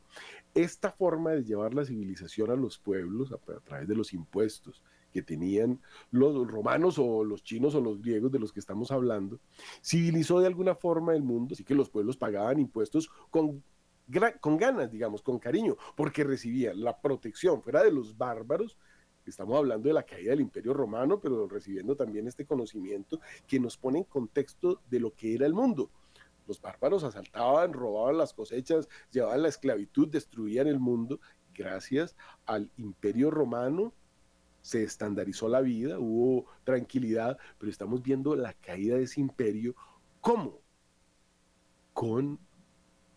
Esta 0.55 0.91
forma 0.91 1.31
de 1.31 1.45
llevar 1.45 1.75
la 1.75 1.85
civilización 1.85 2.51
a 2.51 2.57
los 2.57 2.79
pueblos 2.79 3.33
a, 3.33 3.39
través 3.61 3.89
de 3.89 3.95
los 3.95 4.13
impuestos 4.13 4.83
que 5.13 5.23
tenían 5.23 5.81
los 6.11 6.47
romanos 6.47 6.99
o 6.99 7.25
los 7.25 7.43
chinos 7.43 7.75
o 7.75 7.81
los 7.81 8.01
griegos 8.01 8.31
de 8.31 8.39
los 8.39 8.53
que 8.53 8.61
estamos 8.61 8.91
hablando, 8.93 9.39
civilizó 9.83 10.39
de 10.41 10.47
alguna 10.47 10.75
forma 10.75 11.15
el 11.15 11.23
mundo, 11.23 11.55
así 11.55 11.65
que 11.65 11.75
los 11.75 11.91
pueblos 11.91 12.17
pagaban 12.17 12.61
impuestos 12.61 13.11
con 13.31 13.63
con 14.41 14.57
ganas, 14.57 14.91
digamos, 14.91 15.23
con 15.23 15.39
cariño, 15.39 15.77
porque 15.97 16.25
recibían 16.25 16.83
la 16.83 17.01
protección 17.01 17.63
fuera 17.63 17.83
de 17.83 17.93
los 17.93 18.17
bárbaros. 18.17 18.77
Estamos 19.27 19.57
hablando 19.57 19.89
de 19.89 19.95
la 19.95 20.03
caída 20.03 20.31
del 20.31 20.41
Imperio 20.41 20.75
Romano, 20.75 21.21
pero 21.21 21.47
recibiendo 21.47 21.95
también 21.95 22.27
este 22.27 22.45
conocimiento 22.45 23.21
que 23.47 23.61
nos 23.61 23.77
pone 23.77 23.99
en 23.99 24.05
contexto 24.05 24.81
de 24.91 24.99
lo 24.99 25.13
que 25.13 25.35
era 25.35 25.47
el 25.47 25.55
mundo. 25.55 25.91
Los 26.51 26.61
bárbaros 26.61 27.05
asaltaban, 27.05 27.73
robaban 27.73 28.19
las 28.19 28.35
cosechas, 28.35 28.89
llevaban 29.13 29.43
la 29.43 29.49
esclavitud, 29.49 30.09
destruían 30.09 30.67
el 30.67 30.81
mundo. 30.81 31.21
Gracias 31.55 32.17
al 32.45 32.73
Imperio 32.77 33.31
Romano 33.31 33.93
se 34.61 34.83
estandarizó 34.83 35.49
la 35.49 35.61
vida, 35.61 36.01
hubo 36.01 36.47
tranquilidad, 36.65 37.39
pero 37.57 37.71
estamos 37.71 38.03
viendo 38.03 38.35
la 38.35 38.53
caída 38.53 38.97
de 38.97 39.05
ese 39.05 39.21
imperio. 39.21 39.77
¿Cómo? 40.21 40.59
Con 41.93 42.41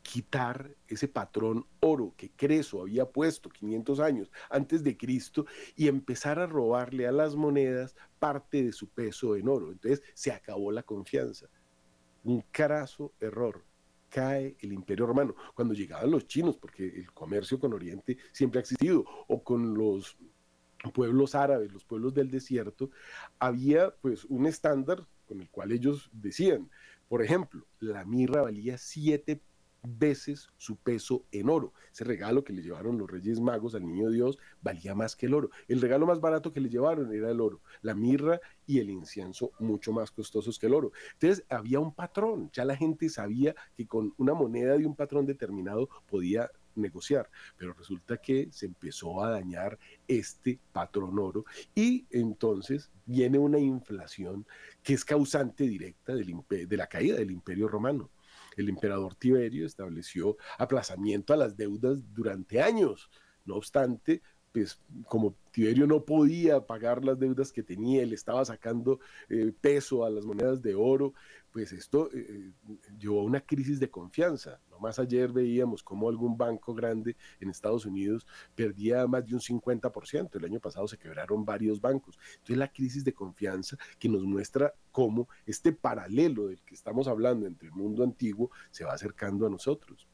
quitar 0.04 0.76
ese 0.88 1.08
patrón 1.08 1.66
oro 1.80 2.14
que 2.16 2.30
Creso 2.30 2.82
había 2.82 3.06
puesto 3.06 3.50
500 3.50 4.00
años 4.00 4.32
antes 4.52 4.84
de 4.84 4.96
Cristo 4.96 5.48
y 5.76 5.88
empezar 5.88 6.38
a 6.38 6.46
robarle 6.46 7.08
a 7.08 7.12
las 7.12 7.36
monedas 7.36 7.96
parte 8.20 8.64
de 8.64 8.74
su 8.74 8.90
peso 8.90 9.36
en 9.36 9.48
oro. 9.48 9.72
Entonces 9.72 10.04
se 10.14 10.32
acabó 10.32 10.72
la 10.72 10.84
confianza. 10.84 11.48
Un 12.24 12.44
carazo 12.52 13.14
error. 13.20 13.62
Cae 14.10 14.56
el 14.62 14.74
imperio 14.74 15.08
romano. 15.08 15.36
Cuando 15.56 15.74
llegaban 15.74 16.12
los 16.12 16.28
chinos, 16.28 16.58
porque 16.58 16.88
el 16.88 17.12
comercio 17.12 17.60
con 17.60 17.74
Oriente 17.74 18.18
siempre 18.32 18.60
ha 18.60 18.62
existido, 18.62 19.06
o 19.28 19.44
con 19.44 19.74
los 19.74 20.16
pueblos 20.94 21.36
árabes, 21.36 21.72
los 21.72 21.84
pueblos 21.84 22.14
del 22.14 22.30
desierto, 22.30 22.92
había 23.40 23.92
pues 24.02 24.26
un 24.26 24.46
estándar 24.46 25.06
con 25.26 25.42
el 25.42 25.50
cual 25.50 25.72
ellos 25.72 26.10
decían, 26.12 26.70
por 27.08 27.24
ejemplo, 27.24 27.66
la 27.80 28.06
mirra 28.06 28.42
valía 28.42 28.78
siete 28.78 29.42
veces 29.84 30.50
su 30.58 30.76
peso 30.78 31.24
en 31.32 31.50
oro. 31.50 31.74
Ese 31.92 32.04
regalo 32.04 32.44
que 32.44 32.54
le 32.54 32.64
llevaron 32.64 32.98
los 32.98 33.10
Reyes 33.10 33.40
Magos 33.40 33.76
al 33.76 33.86
Niño 33.86 34.10
Dios 34.10 34.38
valía 34.62 34.96
más 34.96 35.16
que 35.16 35.26
el 35.26 35.34
oro. 35.34 35.50
El 35.68 35.82
regalo 35.82 36.06
más 36.06 36.22
barato 36.22 36.52
que 36.54 36.62
le 36.62 36.70
llevaron 36.70 37.14
era 37.14 37.30
el 37.30 37.42
oro, 37.42 37.62
la 37.82 37.94
mirra 37.94 38.40
y 38.66 38.80
el 38.80 38.90
incienso 38.90 39.52
mucho 39.60 39.92
más 39.92 40.12
costosos 40.12 40.58
que 40.58 40.68
el 40.68 40.74
oro. 40.74 40.92
Entonces 41.14 41.46
había 41.50 41.80
un 41.80 41.94
patrón, 41.94 42.50
ya 42.54 42.66
la 42.66 42.76
gente 42.76 43.10
sabía 43.10 43.56
que 43.76 43.86
con 43.86 44.14
una 44.18 44.34
moneda 44.34 44.78
de 44.78 44.86
un 44.86 44.96
patrón 44.96 45.26
determinado 45.26 45.90
podía 46.10 46.50
negociar, 46.76 47.30
pero 47.58 47.74
resulta 47.74 48.18
que 48.18 48.50
se 48.52 48.66
empezó 48.66 49.24
a 49.24 49.30
dañar 49.30 49.78
este 50.08 50.58
patrón 50.72 51.20
oro 51.20 51.46
y 51.76 52.08
entonces 52.10 52.90
viene 53.06 53.38
una 53.38 53.60
inflación 53.60 54.46
que 54.82 54.94
es 54.94 55.06
causante 55.06 55.66
directa 55.66 56.16
de 56.16 56.78
la 56.78 56.88
caída 56.88 57.18
del 57.18 57.30
imperio 57.30 57.68
romano 57.68 58.10
el 58.58 58.70
emperador 58.70 59.16
Tiberio 59.16 59.66
estableció 59.66 60.36
aplazamiento 60.58 61.34
a 61.34 61.38
las 61.38 61.56
deudas 61.56 62.14
durante 62.14 62.62
años. 62.62 63.10
No 63.46 63.56
obstante, 63.56 64.22
pues 64.54 64.78
como 65.08 65.36
Tiberio 65.52 65.88
no 65.88 66.06
podía 66.06 66.62
pagar 66.66 67.04
las 67.04 67.20
deudas 67.20 67.52
que 67.52 67.64
tenía, 67.64 68.06
le 68.06 68.14
estaba 68.14 68.46
sacando 68.46 69.00
eh, 69.28 69.52
peso 69.60 70.06
a 70.06 70.12
las 70.12 70.26
monedas 70.26 70.62
de 70.62 70.76
oro, 70.76 71.14
pues 71.52 71.72
esto 71.74 72.10
eh, 72.14 72.52
eh, 72.70 72.78
llevó 73.00 73.22
a 73.22 73.24
una 73.24 73.42
crisis 73.42 73.80
de 73.80 73.90
confianza. 73.90 74.60
No 74.70 74.80
más 74.80 75.00
ayer 75.00 75.32
veíamos 75.32 75.82
cómo 75.82 76.08
algún 76.08 76.38
banco 76.38 76.74
grande 76.74 77.16
en 77.40 77.50
Estados 77.50 77.86
Unidos 77.86 78.28
perdía 78.56 79.08
más 79.08 79.26
de 79.26 79.34
un 79.34 79.42
50%. 79.42 80.36
El 80.36 80.46
año 80.46 80.60
pasado 80.60 80.88
se 80.88 80.98
quebraron 80.98 81.44
varios 81.44 81.82
bancos. 81.82 82.20
Entonces 82.34 82.58
la 82.58 82.72
crisis 82.72 83.04
de 83.04 83.14
confianza 83.14 83.78
que 83.98 84.10
nos 84.10 84.24
muestra 84.24 84.74
cómo 84.92 85.28
este 85.48 85.74
paralelo 85.74 86.48
del 86.48 86.62
que 86.62 86.76
estamos 86.76 87.08
hablando 87.08 87.48
entre 87.48 87.70
el 87.70 87.74
mundo 87.74 88.04
antiguo 88.04 88.52
se 88.70 88.86
va 88.86 88.94
acercando 88.94 89.48
a 89.48 89.50
nosotros 89.50 90.08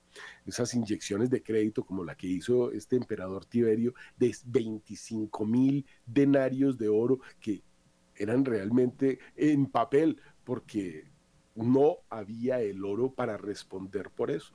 esas 0.46 0.74
inyecciones 0.74 1.30
de 1.30 1.44
crédito 1.44 1.84
como 1.84 2.04
la 2.04 2.16
que 2.16 2.28
hizo 2.28 2.72
este 2.72 2.96
emperador 2.96 3.46
Tiberio 3.46 3.94
de 4.18 4.36
25 4.46 5.46
mil 5.46 5.86
denarios 6.06 6.78
de 6.78 6.90
oro 6.90 7.20
que 7.40 7.62
eran 8.16 8.46
realmente 8.46 9.20
en 9.36 9.66
papel 9.66 10.22
porque 10.44 11.06
no 11.56 11.98
había 12.10 12.62
el 12.62 12.84
oro 12.84 13.12
para 13.12 13.38
responder 13.38 14.10
por 14.10 14.32
eso. 14.32 14.54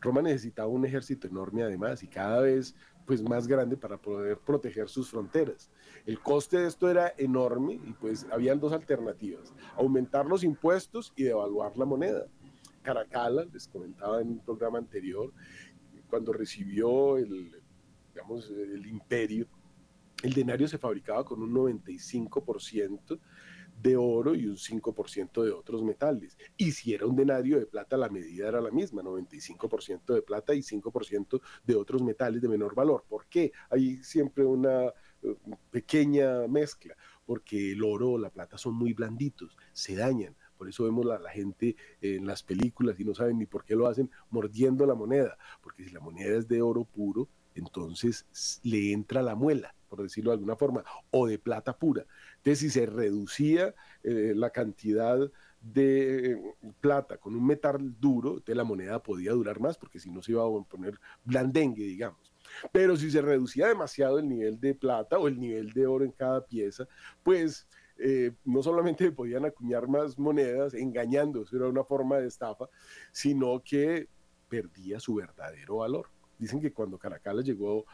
Roma 0.00 0.22
necesitaba 0.22 0.68
un 0.68 0.84
ejército 0.84 1.28
enorme 1.28 1.62
además 1.62 2.02
y 2.02 2.08
cada 2.08 2.40
vez 2.40 2.74
pues 3.06 3.22
más 3.22 3.46
grande 3.46 3.76
para 3.76 3.96
poder 3.96 4.38
proteger 4.38 4.88
sus 4.88 5.10
fronteras. 5.10 5.68
El 6.06 6.20
coste 6.20 6.58
de 6.58 6.68
esto 6.68 6.88
era 6.88 7.12
enorme 7.18 7.74
y 7.74 7.92
pues 7.92 8.26
habían 8.30 8.60
dos 8.60 8.72
alternativas, 8.72 9.52
aumentar 9.76 10.26
los 10.26 10.44
impuestos 10.44 11.12
y 11.16 11.24
devaluar 11.24 11.76
la 11.76 11.84
moneda. 11.84 12.26
Caracalla, 12.82 13.44
les 13.52 13.68
comentaba 13.68 14.20
en 14.20 14.28
un 14.28 14.38
programa 14.40 14.78
anterior, 14.78 15.32
cuando 16.08 16.32
recibió 16.32 17.16
el, 17.16 17.52
digamos, 18.12 18.50
el 18.50 18.86
imperio, 18.86 19.46
el 20.22 20.34
denario 20.34 20.68
se 20.68 20.78
fabricaba 20.78 21.24
con 21.24 21.42
un 21.42 21.52
95% 21.54 23.18
de 23.82 23.96
oro 23.96 24.34
y 24.34 24.46
un 24.46 24.56
5% 24.56 25.42
de 25.42 25.52
otros 25.52 25.82
metales. 25.82 26.36
Y 26.56 26.72
si 26.72 26.92
era 26.92 27.06
un 27.06 27.16
denario 27.16 27.58
de 27.58 27.66
plata, 27.66 27.96
la 27.96 28.08
medida 28.08 28.48
era 28.48 28.60
la 28.60 28.70
misma, 28.70 29.02
95% 29.02 30.14
de 30.14 30.22
plata 30.22 30.54
y 30.54 30.60
5% 30.60 31.40
de 31.64 31.74
otros 31.74 32.02
metales 32.02 32.42
de 32.42 32.48
menor 32.48 32.74
valor. 32.74 33.04
¿Por 33.08 33.26
qué? 33.26 33.52
Hay 33.70 34.02
siempre 34.02 34.44
una 34.44 34.88
eh, 35.22 35.36
pequeña 35.70 36.46
mezcla, 36.46 36.94
porque 37.24 37.72
el 37.72 37.82
oro 37.82 38.12
o 38.12 38.18
la 38.18 38.30
plata 38.30 38.58
son 38.58 38.74
muy 38.74 38.92
blanditos, 38.92 39.56
se 39.72 39.94
dañan. 39.94 40.36
Por 40.60 40.68
eso 40.68 40.84
vemos 40.84 41.06
a 41.06 41.18
la, 41.18 41.30
gente 41.30 41.74
en 42.02 42.26
las 42.26 42.42
películas 42.42 43.00
y 43.00 43.04
no 43.06 43.14
saben 43.14 43.38
ni 43.38 43.46
por 43.46 43.64
qué 43.64 43.74
lo 43.74 43.86
hacen 43.86 44.10
mordiendo 44.28 44.84
la 44.84 44.94
moneda, 44.94 45.38
porque 45.62 45.84
si 45.84 45.90
la 45.90 46.00
moneda 46.00 46.36
es 46.36 46.48
de 46.48 46.60
oro 46.60 46.84
puro, 46.84 47.28
entonces 47.54 48.26
le 48.62 48.92
entra 48.92 49.22
la 49.22 49.34
muela, 49.34 49.74
por 49.88 50.02
decirlo 50.02 50.32
de 50.32 50.34
alguna 50.34 50.56
forma, 50.56 50.84
o 51.12 51.26
de 51.26 51.38
plata 51.38 51.72
pura. 51.72 52.04
Entonces, 52.36 52.58
si 52.58 52.68
se 52.68 52.84
reducía 52.84 53.74
eh, 54.04 54.34
la 54.36 54.50
cantidad 54.50 55.30
de 55.62 56.38
plata 56.82 57.16
con 57.16 57.34
un 57.34 57.46
metal 57.46 57.98
duro, 57.98 58.42
de 58.44 58.54
la 58.54 58.62
moneda 58.62 59.02
podía 59.02 59.32
durar 59.32 59.60
más, 59.60 59.78
porque 59.78 59.98
si 59.98 60.10
no 60.10 60.20
se 60.20 60.32
iba 60.32 60.42
a 60.42 60.64
poner 60.64 61.00
blandengue, 61.24 61.84
digamos. 61.84 62.34
Pero 62.70 62.98
si 62.98 63.10
se 63.10 63.22
reducía 63.22 63.68
demasiado 63.68 64.18
el 64.18 64.28
nivel 64.28 64.60
de 64.60 64.74
plata 64.74 65.18
o 65.18 65.26
el 65.26 65.40
nivel 65.40 65.72
de 65.72 65.86
oro 65.86 66.04
en 66.04 66.12
cada 66.12 66.44
pieza, 66.44 66.86
pues 67.22 67.66
eh, 68.02 68.32
no 68.44 68.62
solamente 68.62 69.10
podían 69.12 69.44
acuñar 69.44 69.88
más 69.88 70.18
monedas 70.18 70.74
engañando, 70.74 71.42
eso 71.42 71.56
era 71.56 71.68
una 71.68 71.84
forma 71.84 72.18
de 72.18 72.28
estafa, 72.28 72.66
sino 73.12 73.60
que 73.60 74.08
perdía 74.48 75.00
su 75.00 75.14
verdadero 75.14 75.76
valor. 75.76 76.06
Dicen 76.38 76.60
que 76.60 76.72
cuando 76.72 76.98
Caracalla 76.98 77.42
llegó 77.42 77.84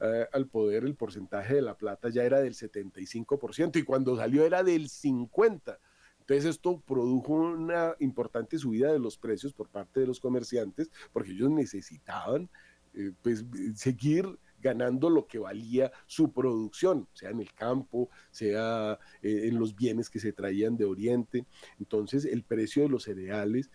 eh, 0.00 0.26
al 0.32 0.46
poder, 0.46 0.84
el 0.84 0.94
porcentaje 0.94 1.54
de 1.54 1.62
la 1.62 1.74
plata 1.74 2.08
ya 2.08 2.22
era 2.22 2.40
del 2.40 2.54
75% 2.54 3.76
y 3.76 3.82
cuando 3.82 4.16
salió 4.16 4.44
era 4.44 4.62
del 4.62 4.88
50%. 4.88 5.78
Entonces 6.20 6.56
esto 6.56 6.82
produjo 6.84 7.34
una 7.34 7.94
importante 8.00 8.58
subida 8.58 8.92
de 8.92 8.98
los 8.98 9.16
precios 9.16 9.52
por 9.52 9.68
parte 9.68 10.00
de 10.00 10.08
los 10.08 10.18
comerciantes 10.18 10.90
porque 11.12 11.30
ellos 11.30 11.50
necesitaban 11.50 12.50
eh, 12.94 13.12
pues, 13.22 13.44
seguir 13.76 14.36
ganando 14.66 15.08
lo 15.10 15.26
que 15.26 15.38
valía 15.38 15.92
su 16.06 16.32
producción, 16.32 17.08
sea 17.14 17.30
en 17.30 17.40
el 17.40 17.52
campo, 17.52 18.10
sea 18.30 18.98
eh, 19.22 19.42
en 19.44 19.58
los 19.58 19.76
bienes 19.76 20.10
que 20.10 20.18
se 20.18 20.32
traían 20.32 20.76
de 20.76 20.84
Oriente. 20.84 21.46
Entonces 21.78 22.24
el 22.24 22.42
precio 22.42 22.82
de 22.82 22.88
los 22.88 23.04
cereales 23.04 23.70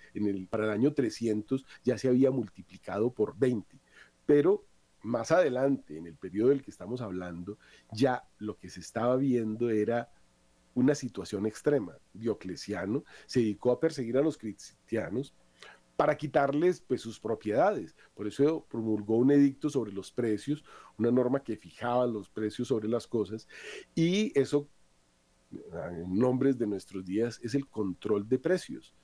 para 0.49 0.65
el 0.65 0.71
año 0.71 0.93
300 0.93 1.65
ya 1.83 1.97
se 1.97 2.09
había 2.09 2.29
multiplicado 2.31 3.09
por 3.09 3.37
20. 3.37 3.79
Pero 4.25 4.65
más 5.03 5.31
adelante, 5.31 5.97
en 5.97 6.07
el 6.07 6.15
periodo 6.15 6.49
del 6.49 6.61
que 6.61 6.71
estamos 6.71 7.01
hablando, 7.01 7.57
ya 7.91 8.23
lo 8.37 8.57
que 8.57 8.69
se 8.69 8.81
estaba 8.81 9.15
viendo 9.15 9.69
era 9.69 10.09
una 10.73 10.95
situación 10.95 11.45
extrema. 11.45 11.97
Diocleciano 12.13 13.03
se 13.25 13.39
dedicó 13.39 13.71
a 13.71 13.79
perseguir 13.79 14.17
a 14.17 14.21
los 14.21 14.37
cristianos 14.37 15.33
para 16.01 16.17
quitarles 16.17 16.81
pues, 16.81 16.99
sus 16.99 17.19
propiedades. 17.19 17.95
Por 18.15 18.25
eso 18.25 18.65
promulgó 18.67 19.17
un 19.17 19.29
edicto 19.29 19.69
sobre 19.69 19.91
los 19.91 20.11
precios, 20.11 20.63
una 20.97 21.11
norma 21.11 21.43
que 21.43 21.55
fijaba 21.55 22.07
los 22.07 22.27
precios 22.27 22.69
sobre 22.69 22.89
las 22.89 23.05
cosas, 23.05 23.47
y 23.93 24.31
eso, 24.33 24.67
en 25.51 26.17
nombres 26.17 26.57
de 26.57 26.65
nuestros 26.65 27.05
días, 27.05 27.39
es 27.43 27.53
el 27.53 27.67
control 27.67 28.27
de 28.27 28.39
precios. 28.39 28.95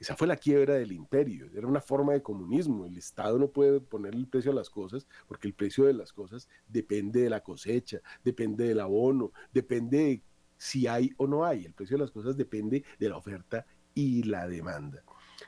Esa 0.00 0.16
fue 0.16 0.26
la 0.26 0.36
quiebra 0.36 0.74
del 0.74 0.90
imperio, 0.90 1.48
era 1.54 1.68
una 1.68 1.80
forma 1.80 2.12
de 2.12 2.22
comunismo. 2.24 2.86
El 2.86 2.98
Estado 2.98 3.38
no 3.38 3.46
puede 3.46 3.78
poner 3.78 4.12
el 4.12 4.26
precio 4.26 4.50
a 4.50 4.56
las 4.56 4.68
cosas 4.68 5.06
porque 5.28 5.46
el 5.46 5.54
precio 5.54 5.84
de 5.84 5.92
las 5.92 6.12
cosas 6.12 6.48
depende 6.66 7.20
de 7.20 7.30
la 7.30 7.38
cosecha, 7.38 8.00
depende 8.24 8.64
del 8.64 8.80
abono, 8.80 9.30
depende 9.52 9.98
de 9.98 10.22
si 10.58 10.88
hay 10.88 11.12
o 11.18 11.28
no 11.28 11.44
hay. 11.44 11.66
El 11.66 11.74
precio 11.74 11.96
de 11.96 12.02
las 12.02 12.10
cosas 12.10 12.36
depende 12.36 12.82
de 12.98 13.08
la 13.08 13.16
oferta 13.16 13.64
y 13.94 14.24
la 14.24 14.48
demanda. 14.48 15.04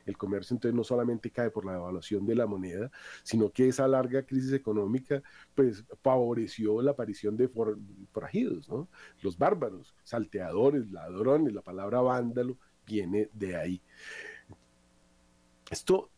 El 0.07 0.17
comercio 0.17 0.55
entonces 0.55 0.75
no 0.75 0.85
solamente 0.85 1.31
cae 1.31 1.51
por 1.51 1.65
la 1.65 1.73
devaluación 1.73 2.27
de 2.27 2.35
la 2.35 2.47
moneda, 2.47 2.91
sino 3.23 3.51
que 3.51 3.69
esa 3.69 3.89
larga 3.89 4.23
crisis 4.23 4.53
económica 4.53 5.23
pues 5.55 5.85
favoreció 6.03 6.83
la 6.83 6.93
aparición 6.93 7.37
de 7.37 7.49
forajidos, 8.13 8.69
¿no? 8.69 8.89
Los 9.23 9.39
bárbaros, 9.39 9.95
salteadores, 10.03 10.91
ladrones, 10.91 11.53
la 11.53 11.63
palabra 11.63 12.01
vándalo 12.01 12.57
viene 12.87 13.29
de 13.33 13.57
ahí. 13.57 13.81
Esto 15.71 16.11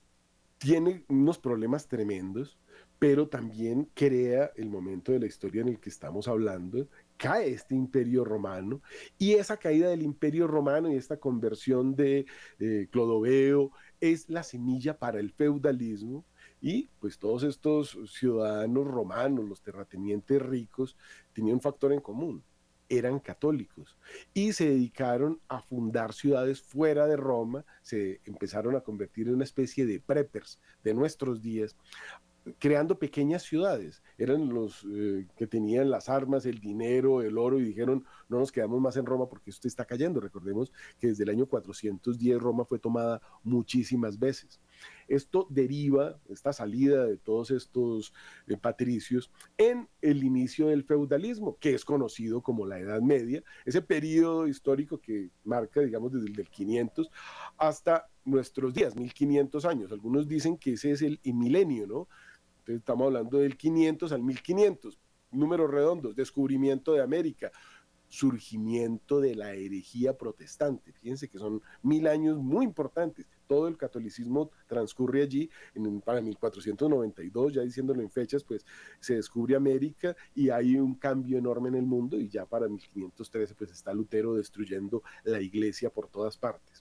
tiene 0.59 1.05
unos 1.09 1.39
problemas 1.39 1.87
tremendos, 1.87 2.57
pero 2.99 3.29
también 3.29 3.89
crea 3.95 4.51
el 4.57 4.69
momento 4.69 5.13
de 5.13 5.21
la 5.21 5.27
historia 5.27 5.63
en 5.63 5.69
el 5.69 5.81
que 5.81 5.91
estamos 5.91 6.29
hablando, 6.29 6.89
cae 7.17 7.51
este 7.51 7.75
imperio 7.75 8.25
romano 8.25 8.81
y 9.19 9.35
esa 9.35 9.57
caída 9.57 9.89
del 9.89 10.03
imperio 10.03 10.47
romano 10.47 10.91
y 10.91 10.97
esta 10.97 11.19
conversión 11.19 11.95
de 11.97 12.27
eh, 12.59 12.89
Clodoveo 12.91 13.73
es 14.01 14.29
la 14.29 14.43
semilla 14.43 14.99
para 14.99 15.21
el 15.21 15.33
feudalismo 15.33 16.25
y 16.61 16.89
pues 17.01 17.19
todos 17.19 17.43
estos 17.43 17.99
ciudadanos 18.09 18.87
romanos, 18.87 19.49
los 19.49 19.61
terratenientes 19.61 20.41
ricos, 20.41 20.97
tenían 21.33 21.57
un 21.57 21.61
factor 21.61 21.93
en 21.93 22.01
común, 22.01 22.43
eran 22.89 23.19
católicos 23.19 23.97
y 24.33 24.53
se 24.53 24.69
dedicaron 24.69 25.41
a 25.49 25.61
fundar 25.61 26.13
ciudades 26.13 26.61
fuera 26.61 27.07
de 27.07 27.17
Roma, 27.17 27.65
se 27.83 28.21
empezaron 28.25 28.77
a 28.77 28.81
convertir 28.81 29.29
en 29.29 29.35
una 29.35 29.45
especie 29.45 29.87
de 29.87 30.01
preppers 30.01 30.59
de 30.85 30.95
nuestros 30.95 31.43
días, 31.43 31.77
creando 32.59 32.99
pequeñas 32.99 33.43
ciudades. 33.43 34.03
Eran 34.19 34.49
los 34.49 34.87
eh, 34.91 35.27
que 35.37 35.47
tenían 35.47 35.91
las 35.91 36.09
armas, 36.09 36.47
el 36.47 36.61
dinero, 36.61 37.23
el 37.23 37.39
oro 37.39 37.59
y 37.59 37.65
dijeron, 37.65 38.05
no 38.29 38.39
nos 38.39 38.53
quedamos 38.53 38.81
más 38.81 38.97
en 38.97 39.07
Roma 39.07 39.29
porque 39.29 39.51
esto 39.51 39.69
está 39.69 39.85
cayendo. 39.85 40.21
Recordemos 40.21 40.73
que 40.99 41.09
desde 41.09 41.25
el 41.25 41.31
año 41.31 41.47
410 41.47 42.39
Roma 42.41 42.65
fue 42.65 42.79
tomada 42.79 43.21
muchísimas 43.43 44.19
veces. 44.19 44.61
Esto 45.09 45.47
deriva, 45.51 46.19
esta 46.29 46.53
salida 46.53 47.07
de 47.07 47.17
todos 47.17 47.51
estos 47.51 48.13
eh, 48.47 48.57
patricios, 48.57 49.31
en 49.57 49.89
el 50.03 50.25
inicio 50.25 50.69
del 50.69 50.85
feudalismo, 50.85 51.57
que 51.61 51.75
es 51.75 51.85
conocido 51.85 52.43
como 52.43 52.67
la 52.67 52.79
Edad 52.79 53.01
Media, 53.01 53.43
ese 53.65 53.83
periodo 53.83 54.47
histórico 54.47 55.01
que 55.01 55.31
marca, 55.45 55.81
digamos, 55.81 56.13
desde 56.13 56.27
el 56.27 56.35
del 56.35 56.49
500 56.49 57.11
hasta 57.57 58.09
nuestros 58.25 58.75
días, 58.75 58.97
1500 58.97 59.65
años. 59.65 59.93
Algunos 59.93 60.29
dicen 60.29 60.57
que 60.57 60.73
ese 60.73 60.91
es 60.91 61.03
el 61.03 61.21
milenio, 61.25 61.87
¿no? 61.87 62.09
Entonces 62.67 62.81
estamos 62.81 63.07
hablando 63.07 63.39
del 63.39 63.57
500 63.57 64.11
al 64.11 64.25
1500, 64.25 64.99
números 65.31 65.71
redondos, 65.71 66.17
descubrimiento 66.17 66.95
de 66.95 67.01
América, 67.01 67.53
surgimiento 68.09 69.21
de 69.21 69.37
la 69.37 69.55
herejía 69.55 70.19
protestante. 70.19 70.93
Fíjense 70.93 71.29
que 71.29 71.39
son 71.39 71.63
mil 71.83 72.09
años 72.09 72.39
muy 72.39 72.65
importantes. 72.65 73.25
Todo 73.47 73.69
el 73.69 73.77
catolicismo 73.77 74.51
transcurre 74.67 75.23
allí. 75.23 75.49
En, 75.77 76.01
para 76.01 76.21
1492, 76.21 77.55
ya 77.55 77.63
diciéndolo 77.63 78.03
en 78.03 78.11
fechas, 78.11 78.43
pues 78.43 78.67
se 78.99 79.15
descubre 79.15 79.55
América 79.55 80.17
y 80.35 80.51
hay 80.51 80.75
un 80.75 80.97
cambio 80.97 81.39
enorme 81.39 81.69
en 81.69 81.77
el 81.77 81.87
mundo 81.87 82.19
y 82.19 82.29
ya 82.29 82.47
para 82.47 82.67
1513 82.69 83.55
pues 83.55 83.71
está 83.71 83.95
Lutero 83.95 84.35
destruyendo 84.35 85.05
la 85.23 85.41
iglesia 85.41 85.89
por 85.89 86.09
todas 86.09 86.37
partes. 86.37 86.76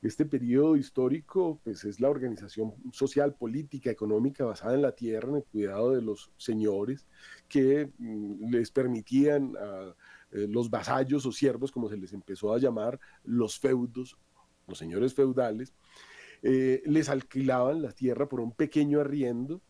Este 0.00 0.24
periodo 0.24 0.76
histórico 0.76 1.58
pues, 1.64 1.84
es 1.84 1.98
la 1.98 2.08
organización 2.08 2.72
social, 2.92 3.34
política, 3.34 3.90
económica 3.90 4.44
basada 4.44 4.74
en 4.74 4.82
la 4.82 4.92
tierra, 4.92 5.30
en 5.30 5.36
el 5.36 5.44
cuidado 5.44 5.92
de 5.92 6.02
los 6.02 6.30
señores, 6.36 7.06
que 7.48 7.90
mm, 7.98 8.50
les 8.50 8.70
permitían 8.70 9.54
a 9.56 9.94
eh, 10.32 10.46
los 10.48 10.70
vasallos 10.70 11.26
o 11.26 11.32
siervos, 11.32 11.72
como 11.72 11.88
se 11.88 11.96
les 11.96 12.12
empezó 12.12 12.54
a 12.54 12.58
llamar, 12.58 13.00
los 13.24 13.58
feudos, 13.58 14.16
los 14.68 14.78
señores 14.78 15.14
feudales, 15.14 15.72
eh, 16.42 16.82
les 16.86 17.08
alquilaban 17.08 17.82
la 17.82 17.90
tierra 17.92 18.28
por 18.28 18.40
un 18.40 18.52
pequeño 18.52 19.00
arriendo 19.00 19.60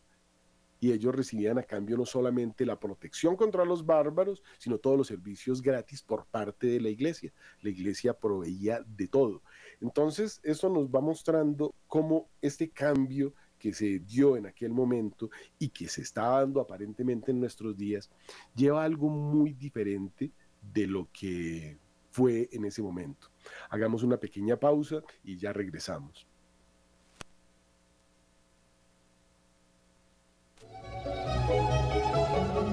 y 0.79 0.91
ellos 0.91 1.13
recibían 1.13 1.57
a 1.57 1.63
cambio 1.63 1.97
no 1.97 2.05
solamente 2.05 2.65
la 2.65 2.79
protección 2.79 3.35
contra 3.35 3.65
los 3.65 3.85
bárbaros, 3.85 4.43
sino 4.59 4.77
todos 4.77 4.97
los 4.97 5.07
servicios 5.07 5.61
gratis 5.61 6.01
por 6.01 6.25
parte 6.25 6.67
de 6.67 6.79
la 6.79 6.89
iglesia. 6.89 7.33
La 7.61 7.69
iglesia 7.69 8.13
proveía 8.13 8.81
de 8.85 9.07
todo. 9.07 9.41
Entonces, 9.81 10.39
eso 10.43 10.69
nos 10.69 10.89
va 10.89 11.01
mostrando 11.01 11.73
cómo 11.87 12.27
este 12.41 12.69
cambio 12.69 13.33
que 13.59 13.73
se 13.73 13.99
dio 13.99 14.37
en 14.37 14.47
aquel 14.47 14.71
momento 14.71 15.29
y 15.59 15.69
que 15.69 15.87
se 15.87 16.01
está 16.01 16.27
dando 16.27 16.61
aparentemente 16.61 17.31
en 17.31 17.39
nuestros 17.39 17.77
días, 17.77 18.09
lleva 18.55 18.83
algo 18.83 19.09
muy 19.09 19.53
diferente 19.53 20.31
de 20.73 20.87
lo 20.87 21.07
que 21.11 21.77
fue 22.11 22.49
en 22.51 22.65
ese 22.65 22.81
momento. 22.81 23.27
Hagamos 23.69 24.03
una 24.03 24.17
pequeña 24.17 24.57
pausa 24.57 25.01
y 25.23 25.37
ya 25.37 25.53
regresamos. 25.53 26.25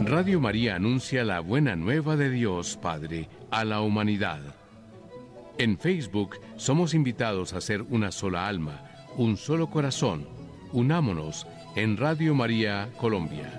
Radio 0.04 0.40
María 0.40 0.76
anuncia 0.76 1.24
la 1.24 1.40
buena 1.40 1.74
nueva 1.74 2.16
de 2.16 2.30
Dios 2.30 2.78
Padre 2.80 3.28
a 3.50 3.64
la 3.64 3.80
humanidad. 3.80 4.55
En 5.58 5.78
Facebook 5.78 6.36
somos 6.56 6.92
invitados 6.92 7.54
a 7.54 7.62
ser 7.62 7.80
una 7.80 8.12
sola 8.12 8.46
alma, 8.46 8.82
un 9.16 9.38
solo 9.38 9.70
corazón. 9.70 10.28
Unámonos 10.72 11.46
en 11.76 11.96
Radio 11.96 12.34
María 12.34 12.90
Colombia. 12.98 13.58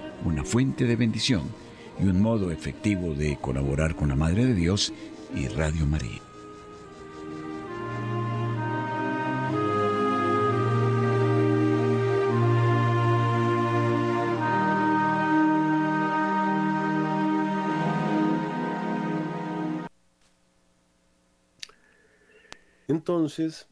una 0.25 0.43
fuente 0.43 0.85
de 0.85 0.95
bendición 0.95 1.43
y 1.99 2.05
un 2.05 2.21
modo 2.21 2.51
efectivo 2.51 3.13
de 3.13 3.37
colaborar 3.37 3.95
con 3.95 4.09
la 4.09 4.15
Madre 4.15 4.45
de 4.45 4.53
Dios 4.53 4.93
y 5.35 5.47
Radio 5.47 5.85
María. 5.85 6.21
Entonces, 22.87 23.67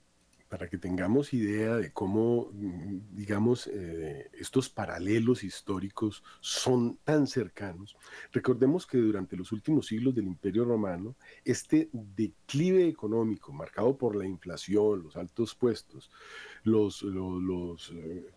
para 0.47 0.67
que 0.67 0.77
tengamos 0.77 1.33
idea 1.33 1.75
de 1.75 1.91
cómo, 1.91 2.49
digamos, 2.53 3.67
eh, 3.67 3.98
estos 4.39 4.69
paralelos 4.69 5.43
históricos 5.43 6.23
son 6.39 6.97
tan 7.03 7.27
cercanos, 7.27 7.95
recordemos 8.31 8.87
que 8.87 8.97
durante 8.97 9.35
los 9.35 9.51
últimos 9.51 9.87
siglos 9.87 10.15
del 10.15 10.27
Imperio 10.27 10.65
Romano, 10.65 11.15
este 11.43 11.89
declive 11.91 12.87
económico 12.87 13.51
marcado 13.51 13.97
por 13.97 14.15
la 14.15 14.25
inflación, 14.25 15.03
los 15.03 15.17
altos 15.17 15.55
puestos, 15.55 16.09
los, 16.63 17.03
eh, 17.03 18.29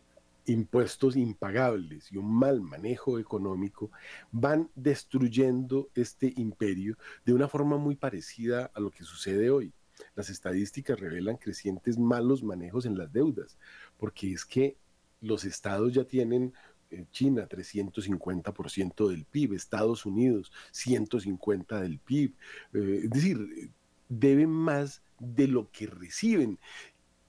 impuestos 0.47 1.15
impagables 1.15 2.11
y 2.11 2.17
un 2.17 2.35
mal 2.35 2.61
manejo 2.61 3.21
económico 3.21 3.91
van 4.33 4.69
destruyendo 4.75 5.88
este 5.95 6.33
imperio 6.37 6.97
de 7.25 7.33
una 7.33 7.47
forma 7.47 7.77
muy 7.77 7.95
parecida 7.95 8.71
a 8.75 8.81
lo 8.81 8.91
que 8.91 9.05
sucede 9.05 9.51
hoy. 9.51 9.73
Las 10.17 10.31
estadísticas 10.31 10.99
revelan 10.99 11.37
crecientes 11.37 11.97
malos 11.97 12.43
manejos 12.43 12.87
en 12.87 12.99
las 12.99 13.12
deudas, 13.12 13.57
porque 13.99 14.33
es 14.33 14.45
que 14.45 14.77
los 15.22 15.44
estados 15.44 15.94
ya 15.94 16.04
tienen 16.04 16.52
eh, 16.90 17.06
China 17.11 17.48
350% 17.48 19.08
del 19.08 19.24
PIB, 19.24 19.54
Estados 19.54 20.04
Unidos 20.04 20.52
150 20.72 21.80
del 21.80 21.98
PIB, 21.98 22.35
eh, 22.74 23.00
es 23.04 23.11
decir, 23.11 23.70
deben 24.08 24.50
más 24.50 25.00
de 25.18 25.48
lo 25.48 25.70
que 25.70 25.87
reciben. 25.87 26.58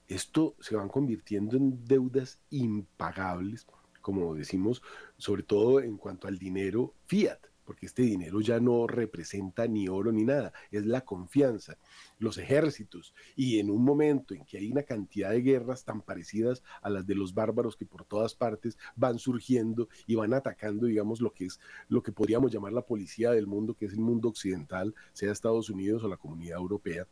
Esto 0.10 0.56
se 0.60 0.76
van 0.76 0.90
convirtiendo 0.90 1.56
en 1.56 1.86
deudas 1.88 2.40
impagables, 2.50 3.66
como 4.02 4.36
decimos, 4.36 4.82
sobre 5.18 5.44
todo 5.44 5.80
en 5.80 5.96
cuanto 5.98 6.28
al 6.28 6.38
dinero 6.38 6.94
fiat 7.06 7.40
porque 7.66 7.86
este 7.86 8.04
dinero 8.04 8.42
ya 8.42 8.60
no 8.60 8.88
representa 8.88 9.68
ni 9.68 9.88
oro 9.88 10.12
ni 10.12 10.24
nada, 10.24 10.54
es 10.72 10.86
la 10.86 11.02
confianza, 11.02 11.78
los 12.20 12.38
ejércitos, 12.38 13.14
y 13.36 13.60
en 13.60 13.70
un 13.70 13.84
momento 13.84 14.34
en 14.34 14.46
que 14.46 14.58
hay 14.58 14.72
una 14.72 14.84
cantidad 14.84 15.32
de 15.32 15.42
guerras 15.42 15.84
tan 15.84 16.02
parecidas 16.02 16.64
a 16.82 16.90
las 16.90 17.06
de 17.06 17.16
los 17.16 17.34
bárbaros 17.34 17.76
que 17.76 17.86
por 17.86 18.06
todas 18.06 18.36
partes 18.36 18.78
van 18.96 19.20
surgiendo 19.20 19.90
y 20.08 20.16
van 20.16 20.34
atacando, 20.34 20.88
digamos, 20.88 21.22
lo 21.22 21.32
que 21.32 21.46
es 21.46 21.60
lo 21.90 22.02
que 22.04 22.12
podríamos 22.12 22.52
llamar 22.52 22.74
la 22.74 22.86
policía 22.86 23.32
del 23.32 23.48
mundo, 23.48 23.74
que 23.74 23.86
es 23.86 23.94
el 23.94 24.00
mundo 24.00 24.30
occidental, 24.30 24.94
sea 25.14 25.32
Estados 25.32 25.70
Unidos 25.70 26.04
o 26.04 26.08
la 26.08 26.18
comunidad 26.18 26.58
europea, 26.58 27.08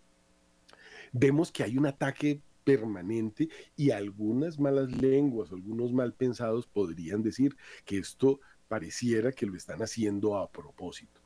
vemos 1.12 1.52
que 1.52 1.64
hay 1.64 1.78
un 1.78 1.86
ataque 1.86 2.42
permanente 2.64 3.50
y 3.76 3.92
algunas 3.92 4.60
malas 4.60 4.92
lenguas, 4.92 5.52
algunos 5.52 5.92
mal 5.94 6.14
pensados 6.14 6.68
podrían 6.68 7.24
decir 7.24 7.58
que 7.86 7.98
esto 7.98 8.40
pareciera 8.72 9.34
que 9.34 9.46
lo 9.46 9.58
están 9.58 9.82
haciendo 9.82 10.38
a 10.38 10.50
propósito. 10.50 11.20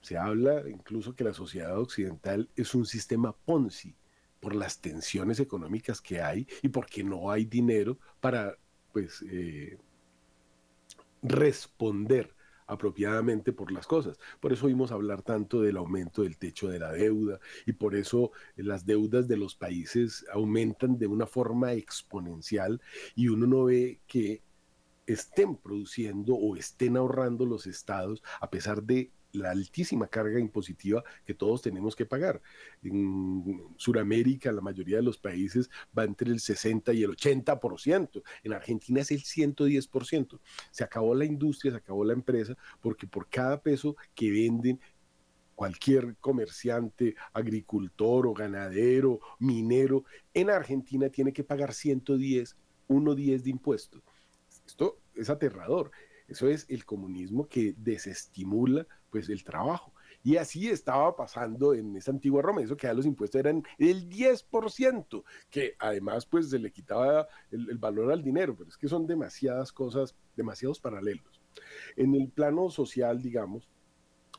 Se 0.00 0.16
habla 0.16 0.66
incluso 0.66 1.14
que 1.14 1.24
la 1.24 1.34
sociedad 1.34 1.78
occidental 1.78 2.48
es 2.56 2.74
un 2.74 2.86
sistema 2.86 3.34
Ponzi 3.36 3.94
por 4.40 4.54
las 4.54 4.80
tensiones 4.80 5.40
económicas 5.40 6.00
que 6.00 6.22
hay 6.22 6.48
y 6.62 6.70
porque 6.70 7.04
no 7.04 7.30
hay 7.30 7.44
dinero 7.44 7.98
para 8.18 8.56
pues, 8.94 9.22
eh, 9.30 9.76
responder 11.22 12.34
apropiadamente 12.66 13.52
por 13.52 13.70
las 13.70 13.86
cosas. 13.86 14.18
Por 14.40 14.54
eso 14.54 14.64
oímos 14.64 14.92
hablar 14.92 15.20
tanto 15.20 15.60
del 15.60 15.76
aumento 15.76 16.22
del 16.22 16.38
techo 16.38 16.68
de 16.68 16.78
la 16.78 16.92
deuda 16.92 17.40
y 17.66 17.72
por 17.72 17.94
eso 17.94 18.32
las 18.56 18.86
deudas 18.86 19.28
de 19.28 19.36
los 19.36 19.54
países 19.54 20.24
aumentan 20.32 20.96
de 20.96 21.08
una 21.08 21.26
forma 21.26 21.74
exponencial 21.74 22.80
y 23.14 23.28
uno 23.28 23.46
no 23.46 23.64
ve 23.64 24.00
que 24.06 24.45
estén 25.06 25.56
produciendo 25.56 26.34
o 26.34 26.56
estén 26.56 26.96
ahorrando 26.96 27.46
los 27.46 27.66
estados 27.66 28.22
a 28.40 28.50
pesar 28.50 28.82
de 28.82 29.12
la 29.36 29.50
altísima 29.50 30.06
carga 30.06 30.40
impositiva 30.40 31.04
que 31.24 31.34
todos 31.34 31.62
tenemos 31.62 31.94
que 31.94 32.06
pagar. 32.06 32.40
En 32.82 33.62
Sudamérica, 33.76 34.50
la 34.52 34.60
mayoría 34.60 34.96
de 34.96 35.02
los 35.02 35.18
países 35.18 35.70
va 35.96 36.04
entre 36.04 36.30
el 36.30 36.40
60 36.40 36.92
y 36.94 37.02
el 37.02 37.10
80%. 37.10 38.22
En 38.42 38.52
Argentina 38.52 39.00
es 39.00 39.10
el 39.10 39.22
110%. 39.22 40.40
Se 40.70 40.84
acabó 40.84 41.14
la 41.14 41.24
industria, 41.24 41.72
se 41.72 41.78
acabó 41.78 42.04
la 42.04 42.14
empresa, 42.14 42.56
porque 42.80 43.06
por 43.06 43.28
cada 43.28 43.60
peso 43.60 43.96
que 44.14 44.30
venden 44.30 44.80
cualquier 45.54 46.16
comerciante, 46.18 47.14
agricultor 47.32 48.26
o 48.26 48.34
ganadero, 48.34 49.20
minero, 49.38 50.04
en 50.34 50.50
Argentina 50.50 51.08
tiene 51.08 51.32
que 51.32 51.44
pagar 51.44 51.72
110, 51.72 52.56
110 52.88 53.44
de 53.44 53.50
impuestos. 53.50 54.02
Esto 54.66 54.98
es 55.14 55.30
aterrador. 55.30 55.90
Eso 56.28 56.48
es 56.48 56.66
el 56.68 56.84
comunismo 56.84 57.46
que 57.46 57.74
desestimula 57.76 58.86
pues 59.10 59.28
el 59.28 59.44
trabajo. 59.44 59.92
Y 60.24 60.38
así 60.38 60.68
estaba 60.68 61.14
pasando 61.14 61.72
en 61.72 61.94
esa 61.96 62.10
antigua 62.10 62.42
Roma, 62.42 62.60
eso 62.60 62.76
que 62.76 62.92
los 62.92 63.06
impuestos 63.06 63.38
eran 63.38 63.62
el 63.78 64.10
10%, 64.10 65.22
que 65.50 65.76
además 65.78 66.26
pues 66.26 66.50
se 66.50 66.58
le 66.58 66.72
quitaba 66.72 67.28
el, 67.52 67.78
valor 67.78 68.10
al 68.10 68.24
dinero, 68.24 68.56
pero 68.56 68.68
es 68.68 68.76
que 68.76 68.88
son 68.88 69.06
demasiadas 69.06 69.70
cosas, 69.70 70.16
demasiados 70.34 70.80
paralelos. 70.80 71.40
En 71.94 72.12
el 72.16 72.28
plano 72.32 72.70
social, 72.70 73.22
digamos, 73.22 73.68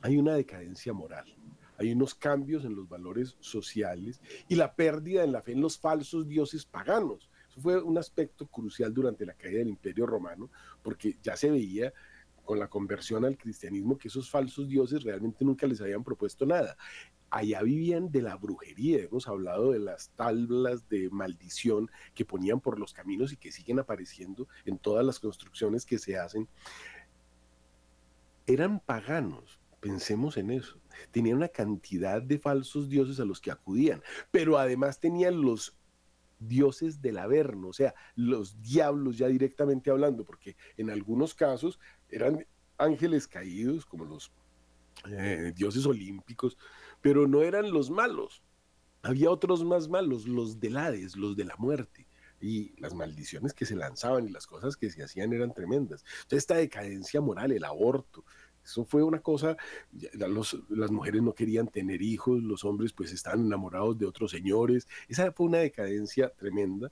hay 0.02 0.18
una 0.18 0.36
decadencia 0.36 0.92
moral, 0.92 1.34
hay 1.78 1.94
unos 1.94 2.14
cambios 2.14 2.66
en 2.66 2.76
los 2.76 2.90
valores 2.90 3.38
sociales 3.40 4.20
y 4.50 4.56
la 4.56 4.76
pérdida 4.76 5.24
en 5.24 5.32
la 5.32 5.42
fe 5.42 5.54
en 5.54 5.62
los 5.62 5.80
falsos 5.80 6.28
dioses 6.28 6.66
paganos 6.66 7.30
fue 7.62 7.82
un 7.82 7.98
aspecto 7.98 8.46
crucial 8.46 8.94
durante 8.94 9.26
la 9.26 9.34
caída 9.34 9.60
del 9.60 9.70
Imperio 9.70 10.06
Romano, 10.06 10.50
porque 10.84 11.16
ya 11.24 11.36
se 11.36 11.50
veía 11.50 11.94
con 12.46 12.60
la 12.60 12.68
conversión 12.68 13.26
al 13.26 13.38
cristianismo 13.38 13.98
que 13.98 14.08
esos 14.08 14.30
falsos 14.32 14.70
dioses 14.70 15.04
realmente 15.04 15.44
nunca 15.44 15.68
les 15.68 15.82
habían 15.82 16.04
propuesto 16.04 16.46
nada. 16.46 16.78
Allá 17.30 17.62
vivían 17.62 18.10
de 18.10 18.22
la 18.22 18.38
brujería, 18.38 19.04
hemos 19.04 19.28
hablado 19.28 19.74
de 19.74 19.80
las 19.80 20.10
tablas 20.16 20.88
de 20.88 21.10
maldición 21.10 21.92
que 22.16 22.24
ponían 22.24 22.62
por 22.62 22.80
los 22.80 22.94
caminos 22.94 23.34
y 23.34 23.38
que 23.38 23.52
siguen 23.52 23.80
apareciendo 23.80 24.48
en 24.66 24.78
todas 24.78 25.06
las 25.06 25.20
construcciones 25.20 25.86
que 25.86 26.00
se 26.00 26.18
hacen. 26.18 26.48
Eran 28.46 28.80
paganos, 28.80 29.60
pensemos 29.82 30.38
en 30.38 30.52
eso. 30.52 30.78
Tenían 31.12 31.38
una 31.38 31.50
cantidad 31.50 32.22
de 32.22 32.40
falsos 32.40 32.90
dioses 32.90 33.20
a 33.20 33.26
los 33.26 33.42
que 33.42 33.52
acudían, 33.52 34.02
pero 34.32 34.58
además 34.58 35.02
tenían 35.02 35.42
los 35.42 35.74
dioses 36.40 37.02
del 37.02 37.18
Averno, 37.18 37.70
o 37.70 37.74
sea, 37.74 37.94
los 38.16 38.62
diablos 38.62 39.18
ya 39.18 39.28
directamente 39.28 39.90
hablando, 39.90 40.24
porque 40.24 40.56
en 40.78 40.90
algunos 40.90 41.34
casos 41.34 41.80
eran 42.10 42.46
ángeles 42.78 43.28
caídos, 43.28 43.86
como 43.86 44.06
los 44.06 44.32
eh, 45.10 45.54
dioses 45.56 45.86
olímpicos, 45.86 46.58
pero 47.02 47.28
no 47.28 47.42
eran 47.42 47.72
los 47.72 47.90
malos. 47.90 48.42
Había 49.04 49.30
otros 49.30 49.64
más 49.64 49.88
malos, 49.88 50.28
los 50.28 50.60
del 50.60 50.78
Hades, 50.78 51.16
los 51.16 51.36
de 51.36 51.46
la 51.46 51.56
muerte. 51.58 52.08
Y 52.40 52.80
las 52.80 52.94
maldiciones 52.94 53.54
que 53.54 53.66
se 53.66 53.76
lanzaban 53.76 54.28
y 54.28 54.32
las 54.32 54.46
cosas 54.46 54.78
que 54.78 54.92
se 54.92 55.04
hacían 55.04 55.34
eran 55.34 55.54
tremendas. 55.54 56.04
Entonces, 56.24 56.40
esta 56.40 56.56
decadencia 56.56 57.20
moral, 57.20 57.52
el 57.52 57.64
aborto, 57.64 58.24
eso 58.68 58.84
fue 58.84 59.02
una 59.02 59.20
cosa, 59.20 59.56
las 60.20 60.92
mujeres 60.92 61.22
no 61.22 61.34
querían 61.34 61.70
tener 61.70 62.02
hijos, 62.02 62.44
los 62.44 62.66
hombres 62.66 62.92
pues 62.92 63.14
estaban 63.14 63.46
enamorados 63.46 63.98
de 63.98 64.06
otros 64.06 64.32
señores. 64.32 64.88
Esa 65.08 65.32
fue 65.32 65.46
una 65.46 65.60
decadencia 65.60 66.30
tremenda. 66.38 66.92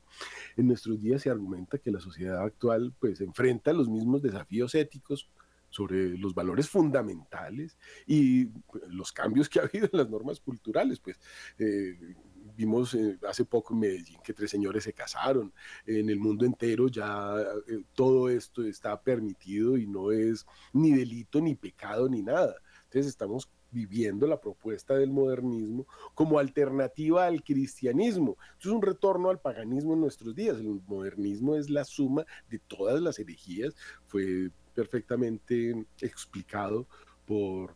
En 0.55 0.67
nuestros 0.67 1.01
días 1.01 1.21
se 1.21 1.29
argumenta 1.29 1.77
que 1.77 1.91
la 1.91 1.99
sociedad 1.99 2.41
actual 2.41 2.93
pues 2.97 3.19
enfrenta 3.19 3.73
los 3.73 3.89
mismos 3.89 4.21
desafíos 4.21 4.73
éticos 4.73 5.27
sobre 5.69 6.17
los 6.17 6.33
valores 6.33 6.69
fundamentales 6.69 7.77
y 8.07 8.45
pues, 8.45 8.83
los 8.87 9.11
cambios 9.11 9.49
que 9.49 9.59
ha 9.59 9.63
habido 9.63 9.89
en 9.91 9.99
las 9.99 10.09
normas 10.09 10.39
culturales, 10.39 10.99
pues 10.99 11.19
eh, 11.59 12.15
vimos 12.55 12.93
eh, 12.93 13.17
hace 13.27 13.45
poco 13.45 13.73
en 13.73 13.81
Medellín 13.81 14.19
que 14.23 14.33
tres 14.33 14.51
señores 14.51 14.83
se 14.83 14.93
casaron. 14.93 15.51
En 15.85 16.09
el 16.09 16.19
mundo 16.19 16.45
entero 16.45 16.87
ya 16.87 17.35
eh, 17.67 17.83
todo 17.95 18.29
esto 18.29 18.63
está 18.63 18.99
permitido 18.99 19.77
y 19.77 19.87
no 19.87 20.11
es 20.11 20.45
ni 20.73 20.91
delito, 20.91 21.41
ni 21.41 21.55
pecado, 21.55 22.09
ni 22.09 22.21
nada. 22.21 22.55
Entonces 22.85 23.07
estamos 23.07 23.49
viviendo 23.71 24.25
la 24.25 24.39
propuesta 24.39 24.95
del 24.95 25.11
modernismo 25.11 25.85
como 26.13 26.39
alternativa 26.39 27.25
al 27.25 27.43
cristianismo. 27.43 28.37
Eso 28.59 28.69
es 28.69 28.75
un 28.75 28.81
retorno 28.81 29.29
al 29.29 29.39
paganismo 29.39 29.93
en 29.93 30.01
nuestros 30.01 30.33
días. 30.33 30.57
El 30.57 30.81
modernismo 30.87 31.55
es 31.55 31.69
la 31.69 31.83
suma 31.83 32.25
de 32.49 32.59
todas 32.59 33.01
las 33.01 33.19
herejías. 33.19 33.75
Fue 34.07 34.49
perfectamente 34.73 35.85
explicado 35.99 36.85
por 37.25 37.73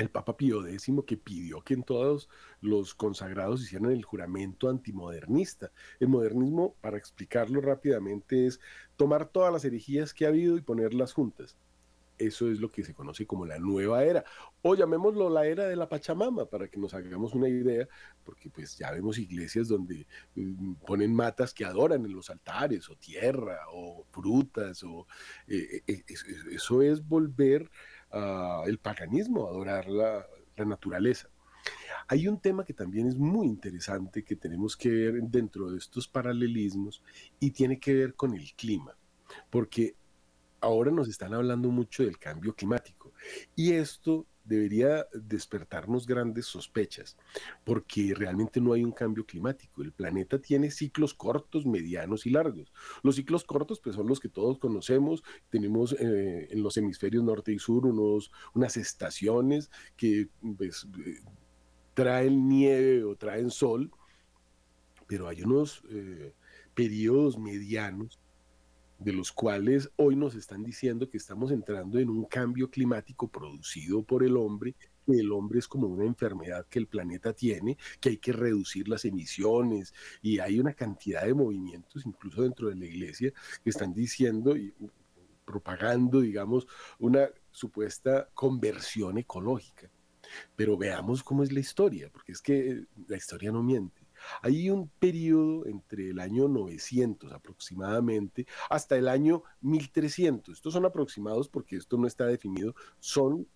el 0.00 0.10
Papa 0.10 0.36
Pío 0.36 0.66
X 0.66 0.92
que 1.06 1.16
pidió 1.16 1.60
que 1.60 1.74
en 1.74 1.82
todos 1.82 2.28
los 2.60 2.94
consagrados 2.94 3.62
hicieran 3.62 3.92
el 3.92 4.04
juramento 4.04 4.68
antimodernista. 4.68 5.70
El 5.98 6.08
modernismo, 6.08 6.74
para 6.80 6.96
explicarlo 6.96 7.60
rápidamente, 7.60 8.46
es 8.46 8.60
tomar 8.96 9.28
todas 9.28 9.52
las 9.52 9.64
herejías 9.64 10.14
que 10.14 10.24
ha 10.24 10.28
habido 10.28 10.56
y 10.56 10.62
ponerlas 10.62 11.12
juntas. 11.12 11.56
Eso 12.18 12.50
es 12.50 12.60
lo 12.60 12.70
que 12.70 12.84
se 12.84 12.92
conoce 12.92 13.26
como 13.26 13.46
la 13.46 13.58
nueva 13.58 14.04
era. 14.04 14.24
O 14.60 14.74
llamémoslo 14.74 15.30
la 15.30 15.46
era 15.46 15.66
de 15.66 15.76
la 15.76 15.88
Pachamama, 15.88 16.44
para 16.44 16.68
que 16.68 16.78
nos 16.78 16.92
hagamos 16.92 17.34
una 17.34 17.48
idea, 17.48 17.88
porque 18.24 18.50
pues 18.50 18.76
ya 18.76 18.90
vemos 18.90 19.18
iglesias 19.18 19.68
donde 19.68 20.06
mm, 20.34 20.74
ponen 20.86 21.14
matas 21.14 21.54
que 21.54 21.64
adoran 21.64 22.04
en 22.04 22.12
los 22.12 22.28
altares, 22.28 22.90
o 22.90 22.96
tierra, 22.96 23.60
o 23.72 24.04
frutas, 24.10 24.82
o 24.82 25.06
eh, 25.48 25.82
eh, 25.86 26.04
eh, 26.06 26.14
eso 26.52 26.82
es 26.82 27.06
volver 27.06 27.70
el 28.66 28.78
paganismo, 28.78 29.46
adorar 29.46 29.88
la, 29.88 30.26
la 30.56 30.64
naturaleza. 30.64 31.28
Hay 32.08 32.26
un 32.26 32.40
tema 32.40 32.64
que 32.64 32.74
también 32.74 33.06
es 33.06 33.16
muy 33.16 33.46
interesante 33.46 34.24
que 34.24 34.34
tenemos 34.34 34.76
que 34.76 34.88
ver 34.88 35.22
dentro 35.22 35.70
de 35.70 35.78
estos 35.78 36.08
paralelismos 36.08 37.02
y 37.38 37.50
tiene 37.50 37.78
que 37.78 37.94
ver 37.94 38.14
con 38.14 38.34
el 38.34 38.52
clima, 38.54 38.96
porque 39.48 39.94
ahora 40.60 40.90
nos 40.90 41.08
están 41.08 41.34
hablando 41.34 41.70
mucho 41.70 42.02
del 42.02 42.18
cambio 42.18 42.54
climático 42.54 43.12
y 43.54 43.72
esto 43.72 44.26
debería 44.44 45.06
despertarnos 45.12 46.06
grandes 46.06 46.46
sospechas, 46.46 47.16
porque 47.64 48.14
realmente 48.14 48.60
no 48.60 48.72
hay 48.72 48.84
un 48.84 48.92
cambio 48.92 49.24
climático. 49.24 49.82
El 49.82 49.92
planeta 49.92 50.38
tiene 50.38 50.70
ciclos 50.70 51.14
cortos, 51.14 51.66
medianos 51.66 52.26
y 52.26 52.30
largos. 52.30 52.72
Los 53.02 53.16
ciclos 53.16 53.44
cortos 53.44 53.80
pues, 53.80 53.96
son 53.96 54.06
los 54.06 54.20
que 54.20 54.28
todos 54.28 54.58
conocemos. 54.58 55.22
Tenemos 55.50 55.94
eh, 55.98 56.48
en 56.50 56.62
los 56.62 56.76
hemisferios 56.76 57.24
norte 57.24 57.52
y 57.52 57.58
sur 57.58 57.86
unos, 57.86 58.30
unas 58.54 58.76
estaciones 58.76 59.70
que 59.96 60.28
pues, 60.56 60.86
eh, 61.06 61.20
traen 61.94 62.48
nieve 62.48 63.04
o 63.04 63.16
traen 63.16 63.50
sol, 63.50 63.90
pero 65.06 65.28
hay 65.28 65.42
unos 65.42 65.82
eh, 65.90 66.32
periodos 66.74 67.38
medianos 67.38 68.19
de 69.00 69.14
los 69.14 69.32
cuales 69.32 69.90
hoy 69.96 70.14
nos 70.14 70.34
están 70.34 70.62
diciendo 70.62 71.08
que 71.08 71.16
estamos 71.16 71.50
entrando 71.50 71.98
en 71.98 72.10
un 72.10 72.26
cambio 72.26 72.70
climático 72.70 73.28
producido 73.28 74.02
por 74.02 74.22
el 74.22 74.36
hombre, 74.36 74.74
que 75.06 75.18
el 75.18 75.32
hombre 75.32 75.58
es 75.58 75.66
como 75.66 75.86
una 75.86 76.04
enfermedad 76.04 76.66
que 76.68 76.78
el 76.78 76.86
planeta 76.86 77.32
tiene, 77.32 77.78
que 77.98 78.10
hay 78.10 78.16
que 78.18 78.32
reducir 78.32 78.88
las 78.88 79.06
emisiones 79.06 79.94
y 80.20 80.38
hay 80.38 80.60
una 80.60 80.74
cantidad 80.74 81.24
de 81.24 81.32
movimientos, 81.32 82.04
incluso 82.04 82.42
dentro 82.42 82.68
de 82.68 82.76
la 82.76 82.84
iglesia, 82.84 83.32
que 83.64 83.70
están 83.70 83.94
diciendo 83.94 84.54
y 84.54 84.74
propagando, 85.46 86.20
digamos, 86.20 86.66
una 86.98 87.28
supuesta 87.50 88.28
conversión 88.34 89.16
ecológica. 89.16 89.88
Pero 90.54 90.76
veamos 90.76 91.22
cómo 91.22 91.42
es 91.42 91.50
la 91.50 91.60
historia, 91.60 92.10
porque 92.12 92.32
es 92.32 92.42
que 92.42 92.84
la 93.08 93.16
historia 93.16 93.50
no 93.50 93.62
miente. 93.62 93.99
Hay 94.42 94.70
un 94.70 94.88
periodo 94.88 95.66
entre 95.66 96.10
el 96.10 96.20
año 96.20 96.48
900 96.48 97.32
aproximadamente 97.32 98.46
hasta 98.68 98.96
el 98.96 99.08
año 99.08 99.42
1300. 99.60 100.56
Estos 100.56 100.72
son 100.72 100.84
aproximados 100.84 101.48
porque 101.48 101.76
esto 101.76 101.96
no 101.96 102.06
está 102.06 102.26
definido, 102.26 102.74
son 102.98 103.46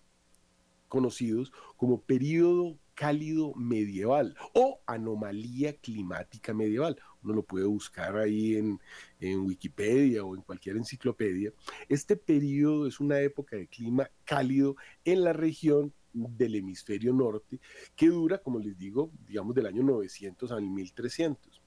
conocidos 0.87 1.51
como 1.77 1.99
periodo 1.99 2.77
cálido 2.93 3.53
medieval 3.55 4.35
o 4.53 4.79
anomalía 4.85 5.75
climática 5.75 6.53
medieval. 6.53 6.97
Uno 7.23 7.33
lo 7.33 7.43
puede 7.43 7.65
buscar 7.65 8.17
ahí 8.17 8.55
en, 8.55 8.79
en, 9.19 9.41
Wikipedia 9.41 10.23
o 10.23 10.35
en 10.35 10.41
cualquier 10.41 10.77
enciclopedia. 10.77 11.51
Este 11.89 12.15
periodo 12.15 12.87
es 12.87 12.99
una 12.99 13.19
época 13.19 13.57
de 13.57 13.67
clima 13.67 14.09
cálido 14.23 14.77
en 15.03 15.23
la 15.23 15.33
región 15.33 15.93
del 16.15 16.55
hemisferio 16.55 17.13
norte, 17.13 17.59
que 17.95 18.07
dura, 18.07 18.37
como 18.37 18.59
les 18.59 18.77
digo, 18.77 19.11
digamos 19.27 19.53
del 19.53 19.67
año 19.67 19.83
900 19.83 20.51
al 20.51 20.63
1300. 20.63 21.61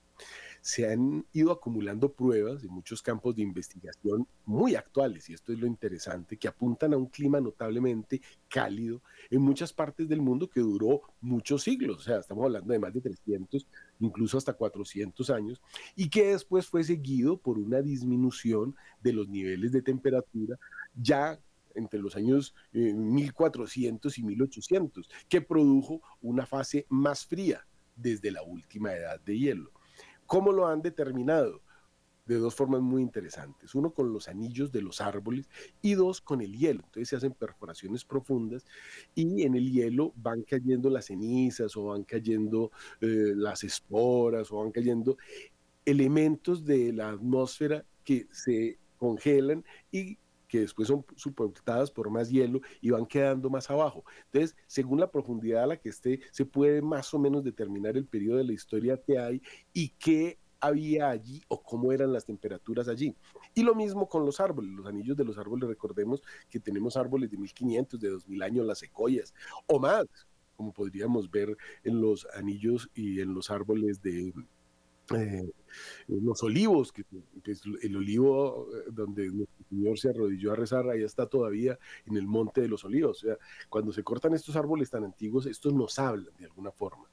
Se 0.61 0.91
han 0.91 1.25
ido 1.33 1.53
acumulando 1.53 2.13
pruebas 2.13 2.65
en 2.65 2.71
muchos 2.71 3.01
campos 3.01 3.37
de 3.37 3.43
investigación 3.43 4.27
muy 4.45 4.75
actuales, 4.75 5.31
y 5.31 5.35
esto 5.35 5.53
es 5.53 5.59
lo 5.59 5.67
interesante, 5.67 6.37
que 6.37 6.49
apuntan 6.49 6.93
a 6.93 6.97
un 6.97 7.07
clima 7.07 7.41
notablemente 7.41 8.21
cálido 8.49 9.01
en 9.31 9.43
muchas 9.43 9.73
partes 9.73 10.09
del 10.09 10.21
mundo 10.21 10.49
que 10.49 10.61
duró 10.61 11.03
muchos 11.21 11.63
siglos, 11.63 11.99
o 11.99 12.03
sea, 12.03 12.19
estamos 12.19 12.45
hablando 12.45 12.73
de 12.73 12.79
más 12.81 12.93
de 12.93 13.01
300, 13.01 13.67
incluso 14.01 14.37
hasta 14.37 14.55
400 14.55 15.31
años, 15.31 15.61
y 15.95 16.09
que 16.09 16.33
después 16.33 16.67
fue 16.67 16.83
seguido 16.83 17.37
por 17.37 17.59
una 17.59 17.81
disminución 17.81 18.75
de 19.01 19.13
los 19.13 19.29
niveles 19.29 19.71
de 19.71 19.83
temperatura 19.83 20.59
ya 21.01 21.39
entre 21.79 22.01
los 22.01 22.17
años 22.17 22.55
1400 22.73 24.17
eh, 24.17 24.21
y 24.21 24.25
1800, 24.25 25.09
que 25.29 25.41
produjo 25.41 26.03
una 26.21 26.45
fase 26.45 26.87
más 26.89 27.25
fría 27.25 27.67
desde 27.97 28.31
la 28.31 28.43
última 28.43 28.95
edad 28.95 29.21
de 29.21 29.39
hielo. 29.39 29.73
¿Cómo 30.27 30.53
lo 30.53 30.67
han 30.67 30.83
determinado? 30.83 31.63
De 32.27 32.37
dos 32.37 32.55
formas 32.55 32.83
muy 32.83 33.01
interesantes. 33.01 33.75
Uno 33.75 33.91
con 33.91 34.13
los 34.13 34.29
anillos 34.29 34.71
de 34.71 34.83
los 34.83 35.01
árboles 35.01 35.49
y 35.81 35.95
dos 35.95 36.21
con 36.21 36.43
el 36.43 36.55
hielo. 36.59 36.83
Entonces 36.85 37.09
se 37.09 37.17
hacen 37.17 37.33
perforaciones 37.33 38.05
profundas 38.05 38.67
y 39.15 39.45
en 39.45 39.55
el 39.55 39.73
hielo 39.73 40.13
van 40.17 40.43
cayendo 40.43 40.91
las 40.91 41.07
cenizas 41.07 41.75
o 41.75 41.85
van 41.85 42.05
cayendo 42.05 42.71
eh, 43.01 43.33
las 43.35 43.65
esporas 43.65 44.53
o 44.53 44.59
van 44.59 44.71
cayendo 44.73 45.17
elementos 45.87 46.67
de 46.67 46.93
la 46.93 47.09
atmósfera 47.09 47.83
que 48.05 48.27
se 48.31 48.79
congelan 48.99 49.65
y 49.91 50.19
que 50.49 50.61
después 50.61 50.89
son 50.89 51.05
soportadas 51.15 51.91
por 51.91 52.11
más 52.11 52.31
hielo 52.31 52.61
y 52.81 52.91
van 52.91 53.07
quedando 53.07 53.51
más 53.51 53.71
abajo. 53.71 54.05
Entonces, 54.27 54.57
según 54.67 54.99
la 54.99 55.11
profundidad 55.11 55.65
a 55.65 55.67
la 55.69 55.77
que 55.77 55.91
esté, 55.91 56.21
se 56.33 56.45
puede 56.45 56.83
más 56.83 57.13
o 57.15 57.19
menos 57.19 57.45
determinar 57.45 57.97
el 57.97 58.07
periodo 58.07 58.39
de 58.39 58.45
la 58.45 58.53
historia 58.53 58.97
que 58.97 59.19
hay 59.19 59.43
y 59.73 59.91
qué 59.91 60.39
había 60.61 61.11
allí 61.11 61.43
o 61.49 61.63
cómo 61.63 61.93
eran 61.93 62.13
las 62.13 62.25
temperaturas 62.25 62.89
allí. 62.89 63.15
Y 63.55 63.63
lo 63.63 63.75
mismo 63.75 64.09
con 64.09 64.25
los 64.25 64.41
árboles, 64.41 64.73
los 64.73 64.87
anillos 64.87 65.17
de 65.17 65.25
los 65.25 65.39
árboles, 65.39 65.69
recordemos 65.69 66.23
que 66.51 66.59
tenemos 66.59 66.97
árboles 66.97 67.31
de 67.31 67.37
1500, 67.37 68.01
de 68.01 68.09
2000 68.09 68.43
años, 68.43 68.67
las 68.67 68.79
secoyas, 68.79 69.35
o 69.67 69.79
más, 69.79 70.07
como 70.57 70.73
podríamos 70.73 71.31
ver 71.31 71.57
en 71.85 72.01
los 72.01 72.27
anillos 72.35 72.89
y 72.95 73.21
en 73.21 73.35
los 73.35 73.51
árboles 73.51 74.03
de 74.03 74.33
eh, 75.15 75.51
los 76.09 76.43
olivos, 76.43 76.93
que, 76.93 77.05
es 77.45 77.63
el 77.83 77.97
olivo 77.97 78.69
eh, 78.75 78.85
donde 78.91 79.27
el 79.27 79.49
Señor 79.69 79.99
se 79.99 80.11
arrodilló 80.11 80.53
a 80.53 80.57
rezar, 80.57 80.89
ahí 80.89 81.03
está 81.03 81.27
todavía 81.27 81.79
en 82.07 82.17
el 82.17 82.27
monte 82.27 82.61
de 82.61 82.69
los 82.69 82.85
olivos. 82.85 83.23
O 83.23 83.27
sea, 83.27 83.37
cuando 83.69 83.93
se 83.93 84.03
cortan 84.03 84.35
estos 84.35 84.57
árboles 84.57 84.91
tan 84.91 85.05
antiguos, 85.05 85.47
estos 85.47 85.73
nos 85.75 85.99
hablan 85.99 86.35
de 86.39 86.47
alguna 86.47 86.71
forma. 86.71 87.05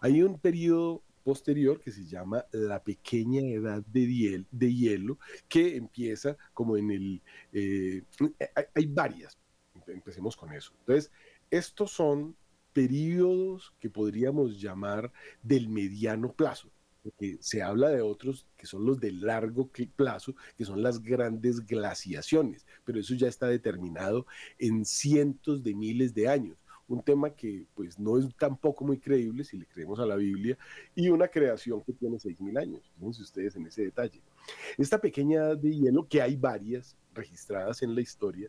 Hay 0.00 0.22
un 0.22 0.38
periodo 0.38 1.02
posterior 1.24 1.80
que 1.80 1.92
se 1.92 2.06
llama 2.06 2.44
la 2.52 2.82
pequeña 2.82 3.42
edad 3.42 3.84
de, 3.86 4.44
de 4.50 4.74
hielo, 4.74 5.18
que 5.48 5.76
empieza 5.76 6.36
como 6.54 6.76
en 6.76 6.90
el... 6.90 7.22
Eh, 7.52 8.02
hay, 8.54 8.64
hay 8.74 8.86
varias, 8.86 9.36
empecemos 9.86 10.36
con 10.36 10.52
eso. 10.52 10.72
Entonces, 10.80 11.10
estos 11.50 11.90
son 11.90 12.36
periodos 12.72 13.72
que 13.80 13.90
podríamos 13.90 14.60
llamar 14.60 15.12
del 15.42 15.68
mediano 15.68 16.32
plazo 16.32 16.70
porque 17.02 17.38
se 17.40 17.62
habla 17.62 17.90
de 17.90 18.02
otros 18.02 18.46
que 18.56 18.66
son 18.66 18.84
los 18.84 19.00
de 19.00 19.12
largo 19.12 19.68
plazo, 19.96 20.34
que 20.56 20.64
son 20.64 20.82
las 20.82 21.02
grandes 21.02 21.64
glaciaciones, 21.66 22.66
pero 22.84 23.00
eso 23.00 23.14
ya 23.14 23.28
está 23.28 23.46
determinado 23.46 24.26
en 24.58 24.84
cientos 24.84 25.62
de 25.62 25.74
miles 25.74 26.14
de 26.14 26.28
años. 26.28 26.56
Un 26.88 27.02
tema 27.02 27.30
que 27.30 27.66
pues 27.74 27.98
no 27.98 28.16
es 28.16 28.26
tampoco 28.36 28.82
muy 28.82 28.98
creíble 28.98 29.44
si 29.44 29.58
le 29.58 29.66
creemos 29.66 29.98
a 30.00 30.06
la 30.06 30.16
Biblia 30.16 30.56
y 30.94 31.10
una 31.10 31.28
creación 31.28 31.82
que 31.82 31.92
tiene 31.92 32.16
6.000 32.16 32.58
años. 32.58 32.80
Fíjense 32.96 33.22
ustedes 33.22 33.56
en 33.56 33.66
ese 33.66 33.82
detalle. 33.82 34.22
Esta 34.78 34.98
pequeña 34.98 35.40
edad 35.40 35.58
de 35.58 35.76
hielo, 35.76 36.08
que 36.08 36.22
hay 36.22 36.36
varias 36.36 36.96
registradas 37.12 37.82
en 37.82 37.94
la 37.94 38.00
historia, 38.00 38.48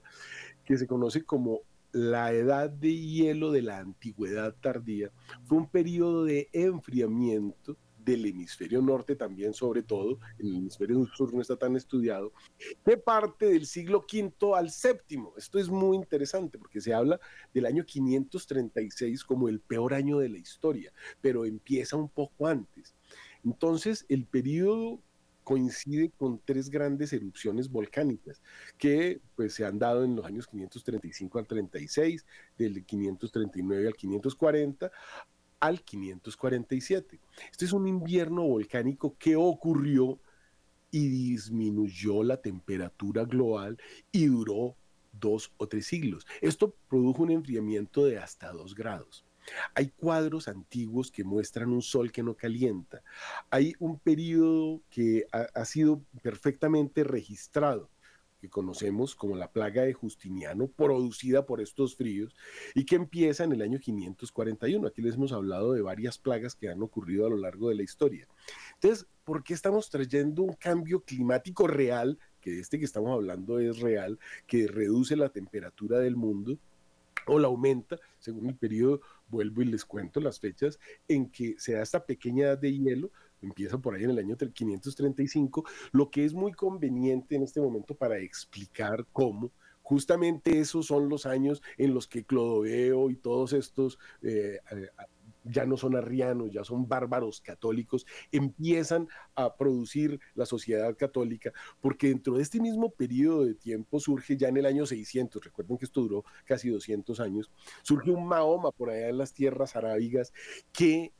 que 0.63 0.77
se 0.77 0.87
conoce 0.87 1.23
como 1.23 1.59
la 1.91 2.31
edad 2.31 2.69
de 2.69 2.95
hielo 2.95 3.51
de 3.51 3.61
la 3.61 3.79
antigüedad 3.79 4.55
tardía, 4.61 5.09
fue 5.45 5.57
un 5.57 5.67
periodo 5.67 6.23
de 6.23 6.47
enfriamiento 6.53 7.75
del 8.09 8.25
hemisferio 8.25 8.81
norte 8.81 9.15
también, 9.15 9.53
sobre 9.53 9.83
todo, 9.83 10.19
el 10.39 10.55
hemisferio 10.55 11.05
sur 11.15 11.33
no 11.33 11.41
está 11.41 11.55
tan 11.55 11.75
estudiado, 11.75 12.31
de 12.85 12.97
parte 12.97 13.45
del 13.45 13.65
siglo 13.65 14.05
V 14.11 14.55
al 14.55 14.67
VII. 14.67 15.29
Esto 15.37 15.59
es 15.59 15.69
muy 15.69 15.95
interesante 15.95 16.57
porque 16.57 16.81
se 16.81 16.93
habla 16.93 17.19
del 17.53 17.65
año 17.65 17.85
536 17.85 19.23
como 19.23 19.47
el 19.47 19.59
peor 19.59 19.93
año 19.93 20.19
de 20.19 20.29
la 20.29 20.37
historia, 20.37 20.91
pero 21.21 21.45
empieza 21.45 21.95
un 21.95 22.09
poco 22.09 22.47
antes. 22.47 22.93
Entonces, 23.43 24.05
el 24.09 24.25
periodo 24.25 24.99
coincide 25.43 26.11
con 26.15 26.39
tres 26.45 26.69
grandes 26.69 27.11
erupciones 27.11 27.71
volcánicas 27.71 28.39
que 28.77 29.19
pues, 29.35 29.53
se 29.53 29.65
han 29.65 29.79
dado 29.79 30.03
en 30.03 30.15
los 30.15 30.25
años 30.25 30.45
535 30.45 31.39
al 31.39 31.47
36, 31.47 32.25
del 32.57 32.85
539 32.85 33.87
al 33.87 33.95
540 33.95 34.91
al 35.59 35.81
547. 35.81 37.19
Este 37.51 37.65
es 37.65 37.73
un 37.73 37.87
invierno 37.87 38.43
volcánico 38.43 39.15
que 39.17 39.35
ocurrió 39.35 40.19
y 40.91 41.07
disminuyó 41.07 42.23
la 42.23 42.37
temperatura 42.37 43.25
global 43.25 43.77
y 44.11 44.25
duró 44.25 44.75
dos 45.11 45.51
o 45.57 45.67
tres 45.67 45.85
siglos. 45.87 46.25
Esto 46.41 46.75
produjo 46.87 47.23
un 47.23 47.31
enfriamiento 47.31 48.05
de 48.05 48.17
hasta 48.17 48.51
dos 48.51 48.75
grados. 48.75 49.23
Hay 49.73 49.89
cuadros 49.89 50.47
antiguos 50.47 51.11
que 51.11 51.23
muestran 51.23 51.69
un 51.69 51.81
sol 51.81 52.11
que 52.11 52.23
no 52.23 52.35
calienta. 52.35 53.01
Hay 53.49 53.73
un 53.79 53.97
periodo 53.99 54.81
que 54.89 55.25
ha, 55.31 55.65
sido 55.65 56.01
perfectamente 56.21 57.03
registrado 57.03 57.89
que 58.39 58.49
conocemos 58.49 59.15
como 59.15 59.35
la 59.35 59.51
plaga 59.51 59.83
de 59.83 59.93
Justiniano, 59.93 60.67
producida 60.67 61.45
por 61.45 61.61
estos 61.61 61.95
fríos, 61.95 62.35
y 62.75 62.85
que 62.85 62.95
empieza 62.95 63.43
en 63.43 63.51
el 63.51 63.61
año 63.61 63.79
541. 63.79 64.87
Aquí 64.87 65.01
les 65.01 65.15
hemos 65.15 65.31
hablado 65.31 65.73
de 65.73 65.81
varias 65.81 66.17
plagas 66.17 66.55
que 66.55 66.69
han 66.69 66.81
ocurrido 66.81 67.25
a 67.25 67.29
lo 67.29 67.37
largo 67.37 67.69
de 67.69 67.75
la 67.75 67.83
historia. 67.83 68.27
Entonces, 68.75 69.07
¿por 69.23 69.43
qué 69.43 69.53
estamos 69.53 69.89
trayendo 69.89 70.43
un 70.43 70.53
cambio 70.53 71.01
climático 71.01 71.67
real, 71.67 72.17
que 72.41 72.59
este 72.59 72.79
que 72.79 72.85
estamos 72.85 73.11
hablando 73.11 73.59
es 73.59 73.79
real, 73.79 74.19
que 74.47 74.67
reduce 74.67 75.15
la 75.15 75.29
temperatura 75.29 75.99
del 75.99 76.15
mundo? 76.15 76.57
o 77.25 77.37
la 77.37 77.47
aumenta 77.47 77.99
según 78.19 78.47
el 78.47 78.55
periodo, 78.55 79.01
vuelvo 79.29 79.61
y 79.61 79.65
les 79.65 79.85
cuento 79.85 80.19
las 80.19 80.39
fechas 80.39 80.79
en 81.07 81.29
que 81.29 81.55
se 81.57 81.73
da 81.73 81.83
esta 81.83 82.05
pequeña 82.05 82.45
edad 82.45 82.57
de 82.57 82.73
hielo, 82.73 83.11
empieza 83.41 83.77
por 83.77 83.95
ahí 83.95 84.03
en 84.03 84.11
el 84.11 84.19
año 84.19 84.35
535, 84.37 85.65
lo 85.91 86.09
que 86.09 86.25
es 86.25 86.33
muy 86.33 86.51
conveniente 86.51 87.35
en 87.35 87.43
este 87.43 87.61
momento 87.61 87.95
para 87.95 88.17
explicar 88.19 89.05
cómo 89.11 89.51
justamente 89.81 90.59
esos 90.59 90.85
son 90.85 91.09
los 91.09 91.25
años 91.25 91.63
en 91.77 91.95
los 91.95 92.07
que 92.07 92.23
Clodoveo 92.23 93.09
y 93.09 93.15
todos 93.15 93.53
estos 93.53 93.97
eh, 94.21 94.59
ya 95.43 95.65
no 95.65 95.77
son 95.77 95.95
arrianos, 95.95 96.51
ya 96.51 96.63
son 96.63 96.87
bárbaros 96.87 97.41
católicos, 97.41 98.05
empiezan 98.31 99.07
a 99.35 99.55
producir 99.55 100.19
la 100.35 100.45
sociedad 100.45 100.95
católica, 100.95 101.51
porque 101.81 102.09
dentro 102.09 102.35
de 102.35 102.43
este 102.43 102.59
mismo 102.59 102.91
periodo 102.91 103.45
de 103.45 103.55
tiempo 103.55 103.99
surge 103.99 104.37
ya 104.37 104.49
en 104.49 104.57
el 104.57 104.65
año 104.65 104.85
600, 104.85 105.43
recuerden 105.43 105.77
que 105.77 105.85
esto 105.85 106.01
duró 106.01 106.23
casi 106.45 106.69
200 106.69 107.19
años, 107.19 107.49
surge 107.81 108.11
un 108.11 108.27
Mahoma 108.27 108.71
por 108.71 108.89
allá 108.89 109.09
en 109.09 109.17
las 109.17 109.33
tierras 109.33 109.75
arábigas 109.75 110.33
que 110.71 111.13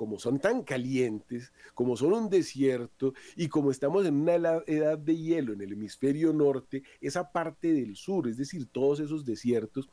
como 0.00 0.18
son 0.18 0.40
tan 0.40 0.62
calientes, 0.62 1.52
como 1.74 1.94
son 1.94 2.14
un 2.14 2.30
desierto 2.30 3.12
y 3.36 3.48
como 3.48 3.70
estamos 3.70 4.06
en 4.06 4.14
una 4.14 4.62
edad 4.66 4.96
de 4.96 5.14
hielo 5.14 5.52
en 5.52 5.60
el 5.60 5.72
hemisferio 5.72 6.32
norte, 6.32 6.84
esa 7.02 7.30
parte 7.30 7.74
del 7.74 7.96
sur, 7.96 8.26
es 8.26 8.38
decir, 8.38 8.66
todos 8.72 9.00
esos 9.00 9.26
desiertos, 9.26 9.90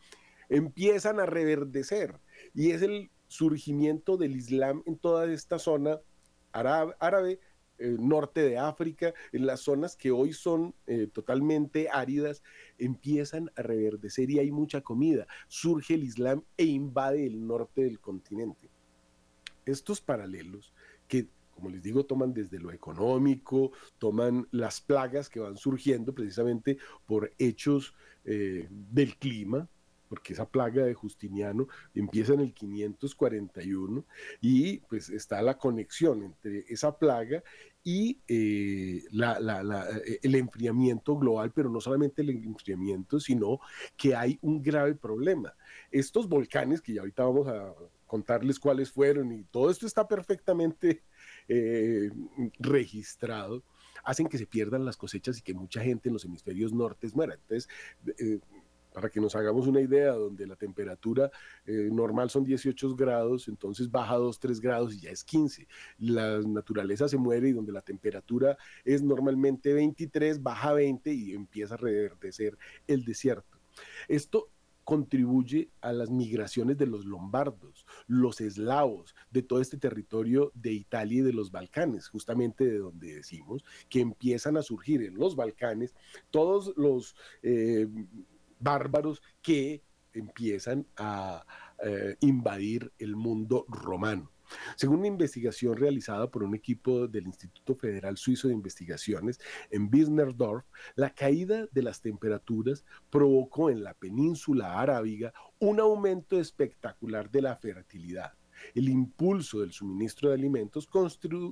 empiezan 0.47 1.19
a 1.19 1.25
reverdecer. 1.25 2.15
Y 2.53 2.71
es 2.71 2.83
el 2.83 3.11
surgimiento 3.27 4.15
del 4.15 4.37
Islam 4.37 4.81
en 4.85 4.97
toda 4.97 5.29
esta 5.29 5.59
zona 5.59 5.99
árabe, 6.53 7.41
eh, 7.77 7.97
norte 7.99 8.43
de 8.43 8.57
África, 8.57 9.13
en 9.33 9.45
las 9.45 9.59
zonas 9.59 9.97
que 9.97 10.11
hoy 10.11 10.31
son 10.31 10.73
eh, 10.85 11.09
totalmente 11.11 11.89
áridas, 11.89 12.43
empiezan 12.77 13.51
a 13.57 13.61
reverdecer 13.61 14.31
y 14.31 14.39
hay 14.39 14.51
mucha 14.51 14.79
comida. 14.79 15.27
Surge 15.49 15.95
el 15.95 16.05
Islam 16.05 16.43
e 16.55 16.63
invade 16.63 17.27
el 17.27 17.45
norte 17.45 17.83
del 17.83 17.99
continente. 17.99 18.69
Estos 19.67 20.01
paralelos 20.01 20.73
que 21.07 21.27
como 21.57 21.69
les 21.69 21.81
digo, 21.81 22.05
toman 22.05 22.33
desde 22.33 22.59
lo 22.59 22.71
económico, 22.71 23.71
toman 23.97 24.47
las 24.51 24.79
plagas 24.79 25.27
que 25.27 25.39
van 25.39 25.57
surgiendo 25.57 26.13
precisamente 26.13 26.77
por 27.07 27.33
hechos 27.39 27.95
eh, 28.25 28.67
del 28.69 29.15
clima, 29.15 29.67
porque 30.07 30.33
esa 30.33 30.47
plaga 30.47 30.85
de 30.85 30.93
Justiniano 30.93 31.67
empieza 31.95 32.33
en 32.33 32.41
el 32.41 32.53
541 32.53 34.05
y 34.39 34.77
pues 34.81 35.09
está 35.09 35.41
la 35.41 35.57
conexión 35.57 36.23
entre 36.23 36.63
esa 36.69 36.95
plaga 36.95 37.43
y 37.83 38.19
eh, 38.27 39.03
eh, 39.11 40.19
el 40.21 40.35
enfriamiento 40.35 41.17
global, 41.17 41.51
pero 41.55 41.69
no 41.71 41.81
solamente 41.81 42.21
el 42.21 42.29
enfriamiento, 42.29 43.19
sino 43.19 43.59
que 43.95 44.15
hay 44.15 44.37
un 44.43 44.61
grave 44.61 44.93
problema. 44.93 45.53
Estos 45.89 46.29
volcanes, 46.29 46.81
que 46.81 46.93
ya 46.93 47.01
ahorita 47.01 47.23
vamos 47.23 47.47
a 47.47 47.73
contarles 48.07 48.59
cuáles 48.59 48.91
fueron 48.91 49.31
y 49.31 49.43
todo 49.43 49.69
esto 49.69 49.85
está 49.85 50.07
perfectamente 50.07 51.03
eh, 51.47 52.09
registrado, 52.59 53.63
hacen 54.03 54.27
que 54.27 54.37
se 54.37 54.47
pierdan 54.47 54.85
las 54.85 54.97
cosechas 54.97 55.37
y 55.37 55.41
que 55.41 55.53
mucha 55.53 55.81
gente 55.81 56.09
en 56.09 56.13
los 56.13 56.25
hemisferios 56.25 56.73
nortes 56.73 57.15
muera. 57.15 57.35
Entonces, 57.35 57.67
para 58.97 59.11
que 59.11 59.21
nos 59.21 59.35
hagamos 59.35 59.67
una 59.67 59.79
idea, 59.79 60.13
donde 60.13 60.47
la 60.47 60.55
temperatura 60.55 61.29
eh, 61.67 61.87
normal 61.91 62.31
son 62.31 62.43
18 62.43 62.95
grados, 62.95 63.47
entonces 63.47 63.91
baja 63.91 64.15
2, 64.15 64.39
3 64.39 64.59
grados 64.59 64.95
y 64.95 65.01
ya 65.01 65.11
es 65.11 65.23
15. 65.23 65.67
La 65.99 66.39
naturaleza 66.39 67.07
se 67.07 67.15
muere 67.15 67.49
y 67.49 67.51
donde 67.51 67.71
la 67.71 67.81
temperatura 67.81 68.57
es 68.83 69.03
normalmente 69.03 69.71
23, 69.71 70.41
baja 70.41 70.73
20 70.73 71.13
y 71.13 71.33
empieza 71.33 71.75
a 71.75 71.77
reverdecer 71.77 72.57
el 72.87 73.05
desierto. 73.05 73.59
Esto 74.07 74.49
contribuye 74.87 75.69
a 75.81 75.91
las 75.91 76.09
migraciones 76.09 76.77
de 76.77 76.87
los 76.87 77.03
lombardos, 77.03 77.85
los 78.07 78.39
eslavos, 78.39 79.15
de 79.29 79.41
todo 79.41 79.59
este 79.59 79.75
territorio 79.75 80.53
de 80.55 80.71
Italia 80.71 81.19
y 81.19 81.23
de 81.23 81.33
los 81.33 81.51
Balcanes, 81.51 82.07
justamente 82.07 82.63
de 82.63 82.77
donde 82.77 83.15
decimos 83.15 83.65
que 83.89 83.99
empiezan 83.99 84.55
a 84.55 84.61
surgir 84.61 85.03
en 85.03 85.15
los 85.15 85.35
Balcanes 85.35 85.93
todos 86.31 86.73
los... 86.77 87.15
Eh, 87.43 87.87
bárbaros 88.59 89.21
que 89.41 89.83
empiezan 90.13 90.85
a 90.97 91.43
eh, 91.83 92.15
invadir 92.21 92.91
el 92.99 93.15
mundo 93.15 93.65
romano. 93.67 94.31
Según 94.75 94.99
una 94.99 95.07
investigación 95.07 95.75
realizada 95.75 96.29
por 96.29 96.43
un 96.43 96.55
equipo 96.55 97.07
del 97.07 97.27
Instituto 97.27 97.75
Federal 97.75 98.17
Suizo 98.17 98.47
de 98.47 98.53
Investigaciones 98.53 99.39
en 99.71 99.89
Wisnerdorf, 99.91 100.65
la 100.95 101.09
caída 101.09 101.67
de 101.71 101.81
las 101.81 102.01
temperaturas 102.01 102.83
provocó 103.09 103.69
en 103.69 103.83
la 103.83 103.93
península 103.93 104.79
arábiga 104.79 105.33
un 105.59 105.79
aumento 105.79 106.39
espectacular 106.39 107.29
de 107.29 107.41
la 107.41 107.55
fertilidad. 107.55 108.33
El 108.73 108.89
impulso 108.89 109.59
del 109.61 109.71
suministro 109.71 110.29
de 110.29 110.35
alimentos 110.35 110.87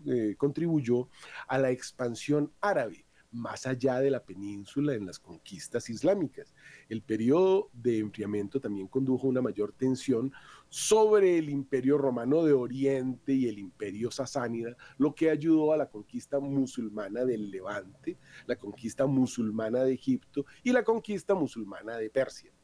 eh, 0.07 0.35
contribuyó 0.37 1.09
a 1.47 1.57
la 1.57 1.71
expansión 1.71 2.51
árabe 2.61 3.04
más 3.35 3.67
allá 3.67 3.99
de 3.99 4.09
la 4.09 4.21
península 4.21 4.93
en 4.93 5.05
las 5.05 5.19
conquistas 5.19 5.89
islámicas. 5.89 6.53
El 6.89 7.01
periodo 7.01 7.69
de 7.73 7.99
enfriamiento 7.99 8.59
también 8.59 8.87
condujo 8.87 9.27
a 9.27 9.29
una 9.29 9.41
mayor 9.41 9.73
tensión 9.73 10.31
sobre 10.69 11.37
el 11.37 11.49
imperio 11.49 11.97
romano 11.97 12.43
de 12.43 12.53
Oriente 12.53 13.33
y 13.33 13.47
el 13.47 13.59
imperio 13.59 14.09
sasánida, 14.09 14.75
lo 14.97 15.13
que 15.13 15.29
ayudó 15.29 15.73
a 15.73 15.77
la 15.77 15.89
conquista 15.89 16.39
musulmana 16.39 17.25
del 17.25 17.51
Levante, 17.51 18.17
la 18.45 18.55
conquista 18.55 19.05
musulmana 19.05 19.83
de 19.83 19.93
Egipto 19.93 20.45
y 20.63 20.71
la 20.71 20.83
conquista 20.83 21.35
musulmana 21.35 21.97
de 21.97 22.09
Persia. 22.09 22.54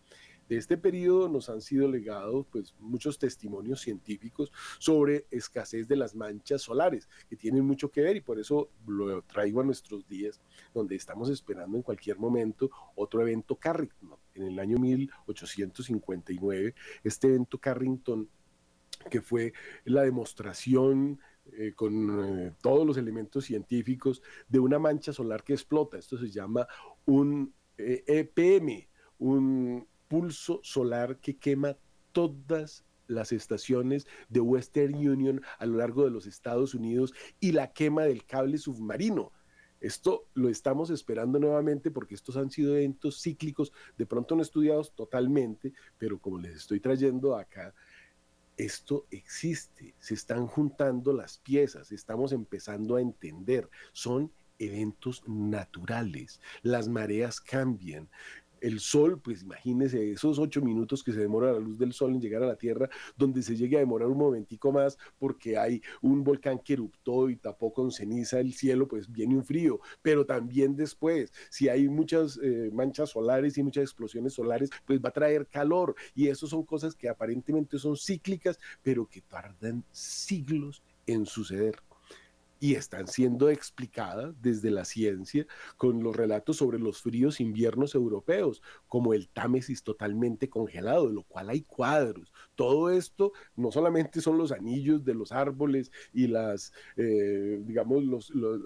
De 0.52 0.58
este 0.58 0.76
periodo 0.76 1.30
nos 1.30 1.50
han 1.50 1.62
sido 1.62 1.88
legados 1.88 2.46
pues, 2.52 2.74
muchos 2.78 3.18
testimonios 3.18 3.80
científicos 3.80 4.52
sobre 4.80 5.26
escasez 5.32 5.88
de 5.88 5.96
las 5.96 6.14
manchas 6.14 6.62
solares, 6.62 7.08
que 7.30 7.38
tienen 7.38 7.64
mucho 7.64 7.90
que 7.90 8.02
ver 8.02 8.18
y 8.18 8.20
por 8.20 8.38
eso 8.38 8.68
lo 8.86 9.22
traigo 9.22 9.62
a 9.62 9.64
nuestros 9.64 10.06
días, 10.10 10.42
donde 10.74 10.98
estamos 10.98 11.30
esperando 11.30 11.78
en 11.78 11.84
cualquier 11.84 12.18
momento 12.18 12.70
otro 12.96 13.22
evento 13.22 13.56
Carrington. 13.56 14.10
En 14.34 14.44
el 14.44 14.60
año 14.60 14.78
1859, 14.78 16.76
este 17.06 17.28
evento 17.28 17.58
Carrington, 17.58 18.28
que 19.10 19.22
fue 19.22 19.54
la 19.86 20.02
demostración 20.02 21.22
eh, 21.54 21.72
con 21.74 22.26
eh, 22.26 22.52
todos 22.62 22.86
los 22.86 22.98
elementos 22.98 23.46
científicos 23.46 24.22
de 24.50 24.60
una 24.60 24.80
mancha 24.80 25.14
solar 25.14 25.46
que 25.46 25.54
explota. 25.54 25.98
Esto 25.98 26.18
se 26.18 26.30
llama 26.30 26.68
un 27.06 27.54
EPM, 27.78 28.70
e 28.70 28.88
un 29.18 29.88
pulso 30.12 30.60
solar 30.62 31.22
que 31.22 31.38
quema 31.38 31.78
todas 32.12 32.84
las 33.08 33.32
estaciones 33.32 34.08
de 34.28 34.42
Western 34.42 34.94
Union 34.94 35.42
a 35.58 35.66
lo 35.66 35.78
largo 35.78 36.04
de 36.04 36.12
los 36.12 36.26
Estados 36.26 36.76
Unidos 36.76 37.14
y 37.40 37.54
la 37.54 37.72
quema 37.72 38.04
del 38.04 38.26
cable 38.26 38.58
submarino. 38.58 39.32
Esto 39.80 40.26
lo 40.34 40.50
estamos 40.50 40.90
esperando 40.90 41.40
nuevamente 41.40 41.92
porque 41.92 42.16
estos 42.16 42.36
han 42.36 42.52
sido 42.52 42.76
eventos 42.76 43.22
cíclicos, 43.22 43.72
de 43.98 44.06
pronto 44.06 44.36
no 44.36 44.42
estudiados 44.42 44.94
totalmente, 44.96 45.72
pero 45.98 46.20
como 46.20 46.40
les 46.40 46.58
estoy 46.58 46.82
trayendo 46.82 47.38
acá, 47.38 47.74
esto 48.58 49.06
existe, 49.12 49.96
se 50.02 50.14
están 50.14 50.46
juntando 50.46 51.14
las 51.14 51.38
piezas, 51.38 51.94
estamos 51.94 52.34
empezando 52.34 52.98
a 52.98 53.02
entender, 53.02 53.70
son 53.94 54.30
eventos 54.60 55.24
naturales, 55.26 56.40
las 56.62 56.88
mareas 56.88 57.40
cambian, 57.40 58.10
el 58.62 58.80
sol, 58.80 59.20
pues 59.20 59.42
imagínese 59.42 60.12
esos 60.12 60.40
ocho 60.40 60.62
minutos 60.62 61.04
que 61.04 61.12
se 61.12 61.20
demora 61.20 61.52
la 61.52 61.60
luz 61.60 61.78
del 61.78 61.94
sol 61.94 62.14
en 62.14 62.22
llegar 62.22 62.44
a 62.44 62.48
la 62.48 62.56
Tierra, 62.56 62.90
donde 63.18 63.42
se 63.42 63.56
llegue 63.56 63.78
a 63.78 63.80
demorar 63.80 64.08
un 64.08 64.18
momentico 64.18 64.72
más 64.72 64.98
porque 65.20 65.58
hay 65.58 65.82
un 66.02 66.24
volcán 66.24 66.60
que 66.60 66.74
eruptó 66.74 67.30
y 67.30 67.36
tapó 67.36 67.74
con 67.74 67.92
ceniza 67.92 68.40
el 68.40 68.54
cielo, 68.54 68.88
pues 68.88 69.12
viene 69.12 69.36
un 69.36 69.44
frío, 69.44 69.80
pero 70.02 70.26
también 70.26 70.76
después, 70.76 71.34
si 71.50 71.70
hay 71.70 71.88
muchas 71.90 72.40
eh, 72.42 72.70
manchas 72.72 73.10
solares 73.10 73.58
y 73.58 73.64
muchas 73.64 73.84
explosiones 73.84 74.34
solares, 74.34 74.70
pues 74.86 75.00
va 75.00 75.10
a 75.10 75.14
traer 75.14 75.48
calor. 75.48 75.96
Y 76.16 76.28
eso 76.28 76.48
son 76.48 76.64
cosas 76.64 76.96
que 76.96 77.10
aparentemente 77.10 77.80
son 77.80 77.98
cíclicas, 77.98 78.60
pero 78.84 79.06
que 79.06 79.22
tardan 79.22 79.84
siglos 79.92 80.82
en 81.08 81.26
suceder 81.26 81.76
y 82.62 82.76
están 82.76 83.08
siendo 83.08 83.50
explicadas 83.50 84.40
desde 84.40 84.70
la 84.70 84.86
ciencia 84.86 85.48
con 85.78 86.04
los 86.04 86.16
relatos 86.16 86.58
sobre 86.58 86.78
los 86.78 87.02
fríos 87.02 87.42
inviernos 87.42 87.96
europeos, 87.96 88.62
como 88.88 89.16
el 89.16 89.30
Támesis 89.30 89.84
totalmente 89.84 90.48
congelado, 90.48 91.08
de 91.08 91.16
lo 91.16 91.24
cual 91.24 91.50
hay 91.50 91.64
cuadros. 91.64 92.32
Todo 92.54 92.92
esto 92.92 93.34
no 93.56 93.72
solamente 93.72 94.22
son 94.22 94.38
los 94.38 94.52
anillos 94.52 95.04
de 95.04 95.16
los 95.16 95.32
árboles 95.32 95.92
y 96.14 96.28
las, 96.28 96.72
eh, 96.98 97.60
digamos, 97.66 98.04
los, 98.04 98.30
los 98.30 98.62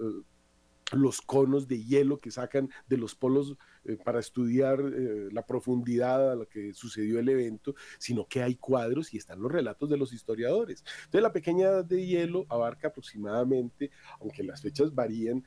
los 0.92 1.20
conos 1.20 1.66
de 1.66 1.82
hielo 1.82 2.18
que 2.18 2.30
sacan 2.30 2.70
de 2.86 2.96
los 2.96 3.16
polos 3.16 3.56
eh, 3.86 3.96
para 4.02 4.20
estudiar 4.20 4.80
eh, 4.80 5.28
la 5.32 5.44
profundidad 5.46 6.32
a 6.32 6.36
la 6.36 6.46
que 6.46 6.72
sucedió 6.72 7.18
el 7.18 7.28
evento, 7.28 7.74
sino 7.98 8.26
que 8.26 8.42
hay 8.42 8.56
cuadros 8.56 9.12
y 9.14 9.18
están 9.18 9.40
los 9.40 9.50
relatos 9.50 9.88
de 9.88 9.96
los 9.96 10.12
historiadores. 10.12 10.84
Entonces 11.04 11.22
la 11.22 11.32
pequeña 11.32 11.68
edad 11.68 11.84
de 11.84 12.04
hielo 12.04 12.46
abarca 12.48 12.88
aproximadamente, 12.88 13.90
aunque 14.20 14.42
las 14.42 14.60
fechas 14.60 14.94
varían, 14.94 15.44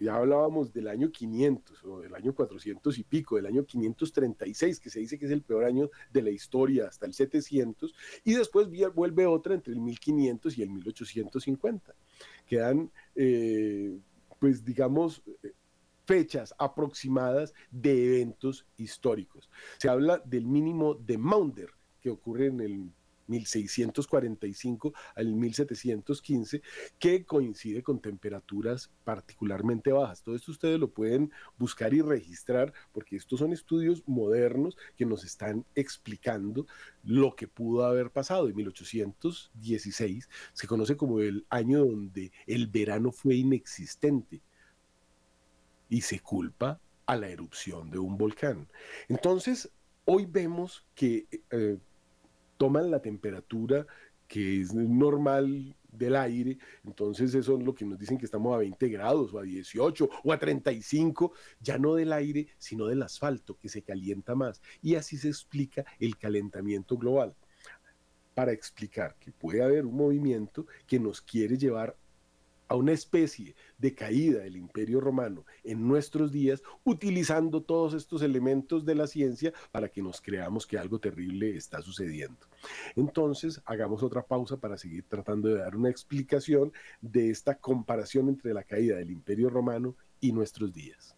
ya 0.00 0.16
hablábamos 0.16 0.72
del 0.72 0.88
año 0.88 1.12
500 1.12 1.84
o 1.84 2.00
del 2.00 2.14
año 2.14 2.34
400 2.34 2.98
y 2.98 3.04
pico, 3.04 3.36
del 3.36 3.46
año 3.46 3.64
536, 3.64 4.80
que 4.80 4.90
se 4.90 4.98
dice 4.98 5.16
que 5.16 5.26
es 5.26 5.30
el 5.30 5.42
peor 5.42 5.64
año 5.64 5.90
de 6.12 6.22
la 6.22 6.30
historia 6.30 6.88
hasta 6.88 7.06
el 7.06 7.14
700, 7.14 7.94
y 8.24 8.34
después 8.34 8.68
vuelve 8.94 9.26
otra 9.26 9.54
entre 9.54 9.72
el 9.72 9.80
1500 9.80 10.58
y 10.58 10.62
el 10.62 10.70
1850. 10.70 11.94
Quedan... 12.46 12.90
Eh, 13.14 13.96
pues 14.42 14.64
digamos, 14.64 15.22
eh, 15.44 15.52
fechas 16.12 16.54
aproximadas 16.58 17.54
de 17.70 18.04
eventos 18.04 18.66
históricos. 18.76 19.48
Se 19.78 19.88
habla 19.88 20.20
del 20.26 20.44
mínimo 20.44 20.92
de 20.94 21.16
Maunder, 21.16 21.70
que 22.02 22.10
ocurre 22.10 22.48
en 22.48 22.60
el 22.60 22.90
1645 23.28 24.92
al 25.14 25.32
1715, 25.32 26.60
que 26.98 27.24
coincide 27.24 27.82
con 27.82 27.98
temperaturas 27.98 28.90
particularmente 29.04 29.90
bajas. 29.90 30.22
Todo 30.22 30.36
esto 30.36 30.50
ustedes 30.50 30.78
lo 30.78 30.90
pueden 30.90 31.30
buscar 31.56 31.94
y 31.94 32.02
registrar 32.02 32.74
porque 32.92 33.16
estos 33.16 33.38
son 33.38 33.54
estudios 33.54 34.02
modernos 34.06 34.76
que 34.98 35.06
nos 35.06 35.24
están 35.24 35.64
explicando 35.74 36.66
lo 37.04 37.34
que 37.36 37.48
pudo 37.48 37.86
haber 37.86 38.10
pasado. 38.10 38.50
En 38.50 38.56
1816 38.56 40.28
se 40.52 40.66
conoce 40.66 40.94
como 40.94 41.20
el 41.20 41.46
año 41.48 41.86
donde 41.86 42.32
el 42.46 42.66
verano 42.66 43.12
fue 43.12 43.36
inexistente 43.36 44.42
y 45.92 46.00
se 46.00 46.20
culpa 46.20 46.80
a 47.04 47.16
la 47.16 47.28
erupción 47.28 47.90
de 47.90 47.98
un 47.98 48.16
volcán. 48.16 48.66
Entonces, 49.08 49.68
hoy 50.06 50.24
vemos 50.24 50.86
que 50.94 51.26
eh, 51.50 51.76
toman 52.56 52.90
la 52.90 53.02
temperatura 53.02 53.86
que 54.26 54.62
es 54.62 54.72
normal 54.72 55.76
del 55.90 56.16
aire, 56.16 56.56
entonces 56.84 57.34
eso 57.34 57.58
es 57.58 57.62
lo 57.62 57.74
que 57.74 57.84
nos 57.84 57.98
dicen 57.98 58.16
que 58.16 58.24
estamos 58.24 58.54
a 58.54 58.58
20 58.58 58.88
grados 58.88 59.34
o 59.34 59.38
a 59.38 59.42
18 59.42 60.08
o 60.24 60.32
a 60.32 60.38
35, 60.38 61.34
ya 61.60 61.76
no 61.76 61.94
del 61.94 62.14
aire, 62.14 62.48
sino 62.56 62.86
del 62.86 63.02
asfalto, 63.02 63.58
que 63.58 63.68
se 63.68 63.82
calienta 63.82 64.34
más. 64.34 64.62
Y 64.80 64.94
así 64.94 65.18
se 65.18 65.28
explica 65.28 65.84
el 66.00 66.16
calentamiento 66.16 66.96
global. 66.96 67.36
Para 68.34 68.52
explicar 68.52 69.14
que 69.20 69.30
puede 69.30 69.62
haber 69.62 69.84
un 69.84 69.94
movimiento 69.94 70.66
que 70.86 70.98
nos 70.98 71.20
quiere 71.20 71.58
llevar 71.58 71.94
a 72.72 72.74
una 72.74 72.92
especie 72.92 73.54
de 73.76 73.94
caída 73.94 74.38
del 74.44 74.56
imperio 74.56 74.98
romano 74.98 75.44
en 75.62 75.86
nuestros 75.86 76.32
días, 76.32 76.62
utilizando 76.84 77.62
todos 77.62 77.92
estos 77.92 78.22
elementos 78.22 78.86
de 78.86 78.94
la 78.94 79.06
ciencia 79.06 79.52
para 79.72 79.90
que 79.90 80.00
nos 80.00 80.22
creamos 80.22 80.66
que 80.66 80.78
algo 80.78 80.98
terrible 80.98 81.54
está 81.54 81.82
sucediendo. 81.82 82.46
Entonces, 82.96 83.60
hagamos 83.66 84.02
otra 84.02 84.22
pausa 84.22 84.56
para 84.56 84.78
seguir 84.78 85.04
tratando 85.06 85.48
de 85.48 85.58
dar 85.58 85.76
una 85.76 85.90
explicación 85.90 86.72
de 87.02 87.28
esta 87.28 87.56
comparación 87.56 88.30
entre 88.30 88.54
la 88.54 88.62
caída 88.62 88.96
del 88.96 89.10
imperio 89.10 89.50
romano 89.50 89.94
y 90.18 90.32
nuestros 90.32 90.72
días. 90.72 91.14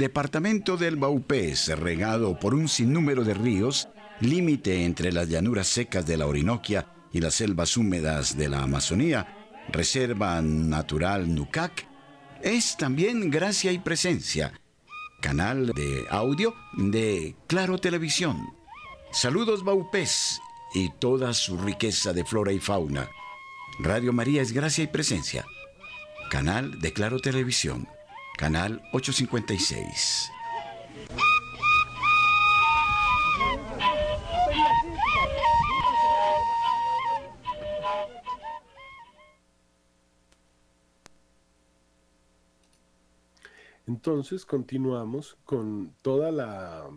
Departamento 0.00 0.78
del 0.78 0.96
Baupés, 0.96 1.68
regado 1.78 2.38
por 2.38 2.54
un 2.54 2.68
sinnúmero 2.68 3.22
de 3.22 3.34
ríos, 3.34 3.88
límite 4.20 4.84
entre 4.84 5.12
las 5.12 5.28
llanuras 5.28 5.66
secas 5.66 6.06
de 6.06 6.16
la 6.16 6.26
Orinoquia 6.26 6.86
y 7.12 7.20
las 7.20 7.34
selvas 7.34 7.76
húmedas 7.76 8.36
de 8.36 8.48
la 8.48 8.62
Amazonía, 8.62 9.52
Reserva 9.68 10.40
Natural 10.40 11.32
Nucac, 11.34 11.86
es 12.42 12.78
también 12.78 13.30
gracia 13.30 13.72
y 13.72 13.78
presencia, 13.78 14.58
canal 15.20 15.66
de 15.66 16.06
audio 16.08 16.54
de 16.78 17.36
Claro 17.46 17.76
Televisión. 17.76 18.54
Saludos 19.12 19.62
Baupés 19.64 20.40
y 20.74 20.88
toda 20.98 21.34
su 21.34 21.58
riqueza 21.58 22.14
de 22.14 22.24
flora 22.24 22.52
y 22.52 22.58
fauna. 22.58 23.06
Radio 23.80 24.14
María 24.14 24.40
es 24.40 24.52
gracia 24.52 24.82
y 24.82 24.86
presencia, 24.86 25.44
canal 26.30 26.80
de 26.80 26.94
Claro 26.94 27.18
Televisión 27.18 27.86
canal 28.40 28.80
856. 28.94 30.32
Entonces 43.86 44.46
continuamos 44.46 45.36
con 45.44 45.92
toda 46.00 46.32
la 46.32 46.88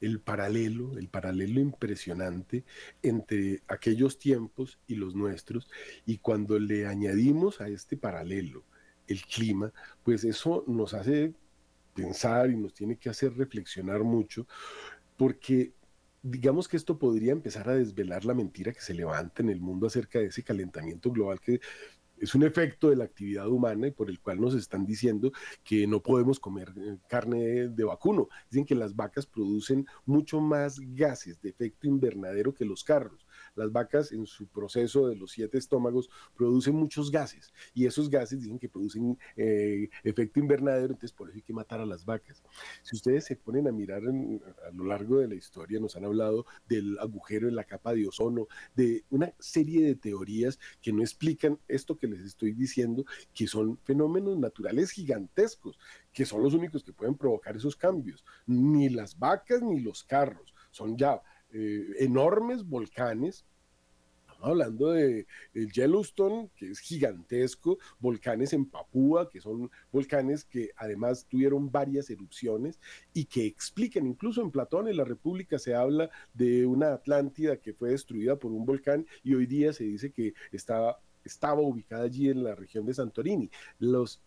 el 0.00 0.18
paralelo, 0.18 0.98
el 0.98 1.06
paralelo 1.06 1.60
impresionante 1.60 2.64
entre 3.04 3.62
aquellos 3.68 4.18
tiempos 4.18 4.80
y 4.88 4.96
los 4.96 5.14
nuestros 5.14 5.70
y 6.06 6.18
cuando 6.18 6.58
le 6.58 6.88
añadimos 6.88 7.60
a 7.60 7.68
este 7.68 7.96
paralelo 7.96 8.64
el 9.12 9.22
clima, 9.22 9.72
pues 10.02 10.24
eso 10.24 10.64
nos 10.66 10.94
hace 10.94 11.32
pensar 11.94 12.50
y 12.50 12.56
nos 12.56 12.74
tiene 12.74 12.96
que 12.96 13.10
hacer 13.10 13.34
reflexionar 13.36 14.02
mucho, 14.02 14.46
porque 15.16 15.72
digamos 16.22 16.68
que 16.68 16.76
esto 16.76 16.98
podría 16.98 17.32
empezar 17.32 17.68
a 17.68 17.74
desvelar 17.74 18.24
la 18.24 18.34
mentira 18.34 18.72
que 18.72 18.80
se 18.80 18.94
levanta 18.94 19.42
en 19.42 19.50
el 19.50 19.60
mundo 19.60 19.86
acerca 19.86 20.20
de 20.20 20.26
ese 20.26 20.42
calentamiento 20.42 21.10
global 21.10 21.40
que 21.40 21.60
es 22.22 22.36
un 22.36 22.44
efecto 22.44 22.88
de 22.88 22.96
la 22.96 23.04
actividad 23.04 23.48
humana 23.48 23.88
y 23.88 23.90
por 23.90 24.08
el 24.08 24.20
cual 24.20 24.40
nos 24.40 24.54
están 24.54 24.86
diciendo 24.86 25.32
que 25.64 25.88
no 25.88 26.00
podemos 26.00 26.38
comer 26.38 26.72
eh, 26.76 26.98
carne 27.08 27.68
de 27.68 27.84
vacuno. 27.84 28.28
Dicen 28.48 28.64
que 28.64 28.76
las 28.76 28.94
vacas 28.94 29.26
producen 29.26 29.86
mucho 30.06 30.40
más 30.40 30.78
gases 30.78 31.42
de 31.42 31.50
efecto 31.50 31.88
invernadero 31.88 32.54
que 32.54 32.64
los 32.64 32.84
carros 32.84 33.26
las 33.54 33.72
vacas 33.72 34.12
en 34.12 34.26
su 34.26 34.46
proceso 34.46 35.08
de 35.08 35.16
los 35.16 35.32
siete 35.32 35.58
estómagos 35.58 36.08
producen 36.36 36.74
muchos 36.74 37.10
gases 37.10 37.52
y 37.74 37.86
esos 37.86 38.08
gases 38.08 38.40
dicen 38.40 38.58
que 38.58 38.68
producen 38.68 39.18
eh, 39.36 39.88
efecto 40.02 40.40
invernadero, 40.40 40.92
entonces 40.92 41.12
por 41.12 41.28
eso 41.28 41.36
hay 41.36 41.42
que 41.42 41.52
matar 41.52 41.80
a 41.80 41.86
las 41.86 42.04
vacas. 42.04 42.42
Si 42.82 42.96
ustedes 42.96 43.24
se 43.24 43.36
ponen 43.36 43.68
a 43.68 43.72
mirar 43.72 44.02
a 44.02 44.70
lo 44.72 44.84
largo 44.84 45.18
de 45.18 45.28
la 45.28 45.34
historia, 45.34 45.80
nos 45.80 45.96
han 45.96 46.04
hablado 46.04 46.46
del 46.68 46.98
agujero 46.98 47.48
en 47.48 47.56
la 47.56 47.64
capa 47.64 47.94
de 47.94 48.06
ozono, 48.06 48.46
de 48.74 49.04
una 49.10 49.32
serie 49.38 49.84
de 49.84 49.94
teorías 49.94 50.58
que 50.80 50.92
no 50.92 51.02
explican 51.02 51.58
esto 51.68 51.96
que 51.96 52.06
les 52.06 52.20
estoy 52.20 52.52
diciendo, 52.52 53.04
que 53.34 53.46
son 53.46 53.78
fenómenos 53.84 54.38
naturales 54.38 54.90
gigantescos, 54.90 55.78
que 56.12 56.26
son 56.26 56.42
los 56.42 56.54
únicos 56.54 56.84
que 56.84 56.92
pueden 56.92 57.14
provocar 57.14 57.56
esos 57.56 57.76
cambios. 57.76 58.24
Ni 58.46 58.88
las 58.88 59.18
vacas 59.18 59.62
ni 59.62 59.80
los 59.80 60.04
carros, 60.04 60.52
son 60.70 60.96
ya 60.96 61.22
eh, 61.52 61.86
enormes 61.98 62.64
volcanes. 62.64 63.44
Estamos 64.20 64.48
hablando 64.48 64.90
de 64.90 65.26
el 65.54 65.70
Yellowstone, 65.70 66.50
que 66.56 66.70
es 66.70 66.80
gigantesco, 66.80 67.78
volcanes 68.00 68.52
en 68.52 68.64
Papúa, 68.64 69.28
que 69.28 69.40
son 69.40 69.70
volcanes 69.92 70.44
que 70.44 70.70
además 70.76 71.26
tuvieron 71.28 71.70
varias 71.70 72.10
erupciones 72.10 72.80
y 73.14 73.26
que 73.26 73.46
explican, 73.46 74.06
incluso 74.06 74.42
en 74.42 74.50
Platón, 74.50 74.88
en 74.88 74.96
la 74.96 75.04
República 75.04 75.58
se 75.58 75.74
habla 75.74 76.10
de 76.34 76.66
una 76.66 76.92
Atlántida 76.94 77.56
que 77.56 77.72
fue 77.72 77.90
destruida 77.90 78.36
por 78.36 78.50
un 78.50 78.66
volcán 78.66 79.06
y 79.22 79.34
hoy 79.34 79.46
día 79.46 79.72
se 79.72 79.84
dice 79.84 80.10
que 80.10 80.34
estaba, 80.50 80.98
estaba 81.24 81.60
ubicada 81.60 82.04
allí 82.04 82.28
en 82.28 82.42
la 82.42 82.54
región 82.54 82.86
de 82.86 82.94
Santorini. 82.94 83.50
Los 83.78 84.20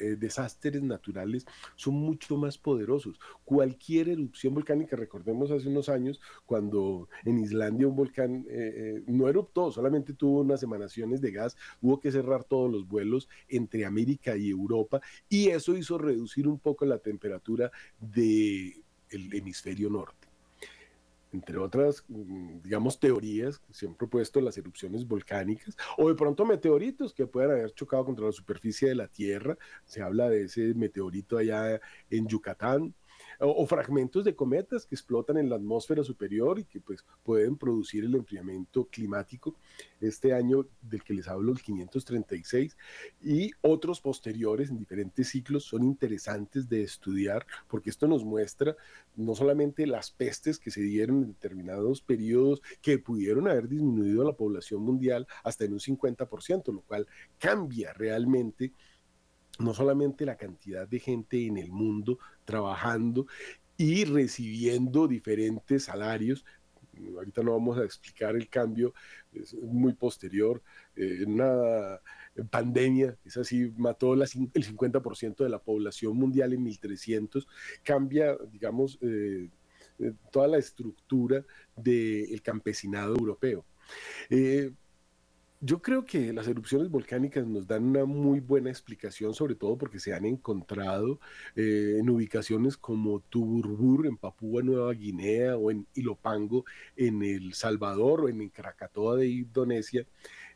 eh, 0.00 0.16
desastres 0.18 0.82
naturales 0.82 1.46
son 1.76 1.94
mucho 1.94 2.36
más 2.36 2.58
poderosos. 2.58 3.18
Cualquier 3.44 4.08
erupción 4.08 4.54
volcánica, 4.54 4.96
recordemos 4.96 5.50
hace 5.50 5.68
unos 5.68 5.88
años, 5.88 6.20
cuando 6.46 7.08
en 7.24 7.40
Islandia 7.40 7.86
un 7.86 7.96
volcán 7.96 8.46
eh, 8.48 9.02
no 9.06 9.28
eruptó, 9.28 9.70
solamente 9.70 10.14
tuvo 10.14 10.40
unas 10.40 10.62
emanaciones 10.62 11.20
de 11.20 11.32
gas, 11.32 11.56
hubo 11.80 12.00
que 12.00 12.10
cerrar 12.10 12.44
todos 12.44 12.70
los 12.70 12.88
vuelos 12.88 13.28
entre 13.48 13.84
América 13.84 14.36
y 14.36 14.50
Europa 14.50 15.00
y 15.28 15.48
eso 15.48 15.76
hizo 15.76 15.98
reducir 15.98 16.48
un 16.48 16.58
poco 16.58 16.84
la 16.84 16.98
temperatura 16.98 17.70
del 18.00 18.74
hemisferio 19.10 19.90
norte 19.90 20.29
entre 21.32 21.58
otras, 21.58 22.04
mm, 22.08 22.60
digamos, 22.62 22.98
teorías 22.98 23.58
que 23.58 23.72
se 23.72 23.86
han 23.86 23.94
propuesto 23.94 24.40
las 24.40 24.56
erupciones 24.58 25.06
volcánicas, 25.06 25.76
o 25.96 26.08
de 26.08 26.14
pronto 26.14 26.44
meteoritos 26.44 27.14
que 27.14 27.26
puedan 27.26 27.52
haber 27.52 27.72
chocado 27.72 28.04
contra 28.04 28.26
la 28.26 28.32
superficie 28.32 28.88
de 28.88 28.94
la 28.94 29.08
Tierra. 29.08 29.56
Se 29.84 30.02
habla 30.02 30.28
de 30.28 30.44
ese 30.44 30.74
meteorito 30.74 31.38
allá 31.38 31.80
en 32.10 32.26
Yucatán, 32.26 32.94
o, 33.40 33.66
fragmentos 33.66 34.24
de 34.24 34.34
cometas 34.34 34.84
que 34.84 34.94
explotan 34.94 35.38
en 35.38 35.48
la 35.48 35.56
atmósfera 35.56 36.04
superior 36.04 36.58
y 36.58 36.64
que 36.64 36.80
pues 36.80 37.04
pueden 37.24 37.56
producir 37.56 38.04
el 38.04 38.14
enfriamiento 38.14 38.84
climático. 38.84 39.54
Este 40.00 40.34
año 40.34 40.66
del 40.82 41.02
que 41.02 41.14
les 41.14 41.28
hablo, 41.28 41.52
el 41.52 41.60
536, 41.60 42.76
y 43.22 43.50
otros 43.62 44.00
posteriores 44.00 44.70
en 44.70 44.78
diferentes 44.78 45.28
ciclos 45.28 45.64
son 45.64 45.84
interesantes 45.84 46.68
de 46.68 46.82
estudiar 46.82 47.46
porque 47.68 47.90
esto 47.90 48.06
nos 48.06 48.24
muestra 48.24 48.76
no 49.16 49.34
solamente 49.34 49.86
las 49.86 50.10
pestes 50.10 50.58
que 50.58 50.70
se 50.70 50.82
dieron 50.82 51.22
en 51.22 51.28
determinados 51.28 52.00
periodos 52.00 52.62
que 52.80 52.98
pudieron 52.98 53.48
haber 53.48 53.68
disminuido 53.68 54.24
la 54.24 54.32
población 54.32 54.82
mundial 54.82 55.26
hasta 55.42 55.64
en 55.64 55.72
un 55.72 55.80
50%, 55.80 56.72
lo 56.72 56.80
cual 56.82 57.06
cambia 57.38 57.92
realmente 57.92 58.72
no 59.60 59.74
solamente 59.74 60.24
la 60.24 60.36
cantidad 60.36 60.88
de 60.88 60.98
gente 60.98 61.46
en 61.46 61.56
el 61.56 61.70
mundo 61.70 62.18
trabajando 62.44 63.26
y 63.76 64.04
recibiendo 64.04 65.06
diferentes 65.06 65.84
salarios. 65.84 66.44
Ahorita 67.16 67.42
no 67.42 67.52
vamos 67.52 67.78
a 67.78 67.84
explicar 67.84 68.36
el 68.36 68.48
cambio, 68.48 68.92
es 69.32 69.54
muy 69.54 69.94
posterior. 69.94 70.60
Eh, 70.96 71.24
una 71.26 71.98
pandemia, 72.50 73.16
es 73.24 73.36
así, 73.36 73.72
mató 73.76 74.14
el 74.14 74.20
50% 74.20 75.44
de 75.44 75.48
la 75.48 75.58
población 75.58 76.16
mundial 76.16 76.52
en 76.52 76.62
1300, 76.62 77.46
cambia, 77.82 78.36
digamos, 78.52 78.98
eh, 79.02 79.48
eh, 79.98 80.12
toda 80.30 80.48
la 80.48 80.58
estructura 80.58 81.44
del 81.76 82.40
campesinado 82.42 83.14
europeo. 83.14 83.64
Yo 85.62 85.82
creo 85.82 86.06
que 86.06 86.32
las 86.32 86.48
erupciones 86.48 86.90
volcánicas 86.90 87.46
nos 87.46 87.66
dan 87.66 87.84
una 87.84 88.06
muy 88.06 88.40
buena 88.40 88.70
explicación, 88.70 89.34
sobre 89.34 89.54
todo 89.54 89.76
porque 89.76 90.00
se 90.00 90.14
han 90.14 90.24
encontrado 90.24 91.20
eh, 91.54 91.98
en 92.00 92.08
ubicaciones 92.08 92.78
como 92.78 93.20
Tuburbur 93.20 94.06
en 94.06 94.16
Papúa 94.16 94.62
Nueva 94.62 94.94
Guinea 94.94 95.58
o 95.58 95.70
en 95.70 95.86
Ilopango 95.94 96.64
en 96.96 97.22
El 97.22 97.52
Salvador 97.52 98.22
o 98.22 98.28
en 98.30 98.48
Krakatoa 98.48 99.16
de 99.16 99.28
Indonesia, 99.28 100.06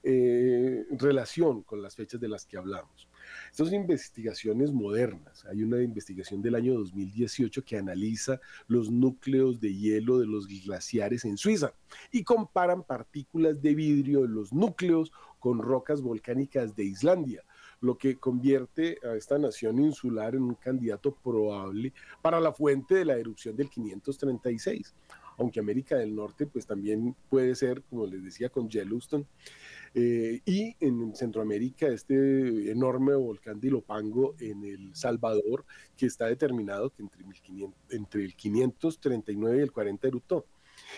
eh, 0.02 0.86
relación 0.92 1.62
con 1.64 1.82
las 1.82 1.94
fechas 1.94 2.18
de 2.18 2.28
las 2.28 2.46
que 2.46 2.56
hablamos. 2.56 3.06
Estas 3.54 3.68
son 3.68 3.76
investigaciones 3.76 4.72
modernas. 4.72 5.44
Hay 5.44 5.62
una 5.62 5.80
investigación 5.80 6.42
del 6.42 6.56
año 6.56 6.74
2018 6.74 7.64
que 7.64 7.78
analiza 7.78 8.40
los 8.66 8.90
núcleos 8.90 9.60
de 9.60 9.72
hielo 9.72 10.18
de 10.18 10.26
los 10.26 10.48
glaciares 10.48 11.24
en 11.24 11.36
Suiza 11.36 11.72
y 12.10 12.24
comparan 12.24 12.82
partículas 12.82 13.62
de 13.62 13.76
vidrio 13.76 14.22
de 14.22 14.28
los 14.28 14.52
núcleos 14.52 15.12
con 15.38 15.60
rocas 15.60 16.02
volcánicas 16.02 16.74
de 16.74 16.82
Islandia, 16.82 17.44
lo 17.80 17.96
que 17.96 18.16
convierte 18.16 18.98
a 19.04 19.14
esta 19.14 19.38
nación 19.38 19.78
insular 19.78 20.34
en 20.34 20.42
un 20.42 20.56
candidato 20.56 21.14
probable 21.14 21.92
para 22.22 22.40
la 22.40 22.52
fuente 22.52 22.96
de 22.96 23.04
la 23.04 23.16
erupción 23.16 23.54
del 23.54 23.70
536 23.70 24.92
aunque 25.36 25.60
América 25.60 25.96
del 25.96 26.14
Norte 26.14 26.46
pues 26.46 26.66
también 26.66 27.14
puede 27.28 27.54
ser, 27.54 27.82
como 27.82 28.06
les 28.06 28.22
decía, 28.22 28.48
con 28.48 28.68
Yellowstone. 28.68 29.26
Eh, 29.94 30.40
y 30.44 30.76
en 30.80 31.14
Centroamérica, 31.14 31.86
este 31.86 32.70
enorme 32.70 33.14
volcán 33.14 33.60
de 33.60 33.68
Ilopango 33.68 34.34
en 34.40 34.64
El 34.64 34.94
Salvador, 34.96 35.64
que 35.96 36.06
está 36.06 36.26
determinado 36.26 36.90
que 36.90 37.02
entre, 37.02 37.24
entre 37.90 38.24
el 38.24 38.34
539 38.34 39.58
y 39.58 39.60
el 39.60 39.72
40 39.72 40.08
eruptó. 40.08 40.44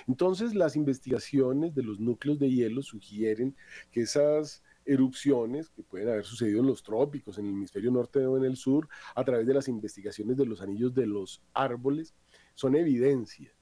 Entonces, 0.09 0.55
las 0.55 0.77
investigaciones 0.77 1.75
de 1.75 1.83
los 1.83 2.01
núcleos 2.01 2.39
de 2.39 2.51
hielo 2.51 2.83
sugieren 2.83 3.55
que 3.93 4.03
esas 4.03 4.63
erupciones 4.87 5.69
que 5.69 5.83
pueden 5.83 6.09
haber 6.09 6.25
sucedido 6.25 6.61
en 6.61 6.69
los 6.69 6.83
trópicos, 6.83 7.39
en 7.39 7.47
el 7.47 7.53
hemisferio 7.53 7.91
norte 7.91 8.25
o 8.25 8.37
en 8.37 8.45
el 8.45 8.57
sur, 8.57 8.89
a 9.15 9.25
través 9.25 9.47
de 9.47 9.55
las 9.55 9.69
investigaciones 9.69 10.37
de 10.37 10.47
los 10.47 10.61
anillos 10.61 10.95
de 10.95 11.07
los 11.07 11.43
árboles, 11.53 12.15
son 12.55 12.77
evidencia 12.77 13.53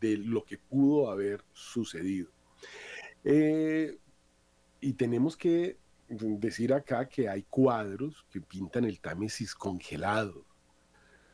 de 0.00 0.16
lo 0.16 0.44
que 0.44 0.58
pudo 0.58 1.10
haber 1.10 1.42
sucedido. 1.52 2.30
Eh, 3.22 3.98
y 4.80 4.94
tenemos 4.94 5.36
que 5.36 5.76
decir 6.08 6.72
acá 6.72 7.08
que 7.08 7.28
hay 7.28 7.42
cuadros 7.42 8.24
que 8.32 8.40
pintan 8.40 8.84
el 8.84 9.00
Támesis 9.00 9.54
congelado. 9.54 10.44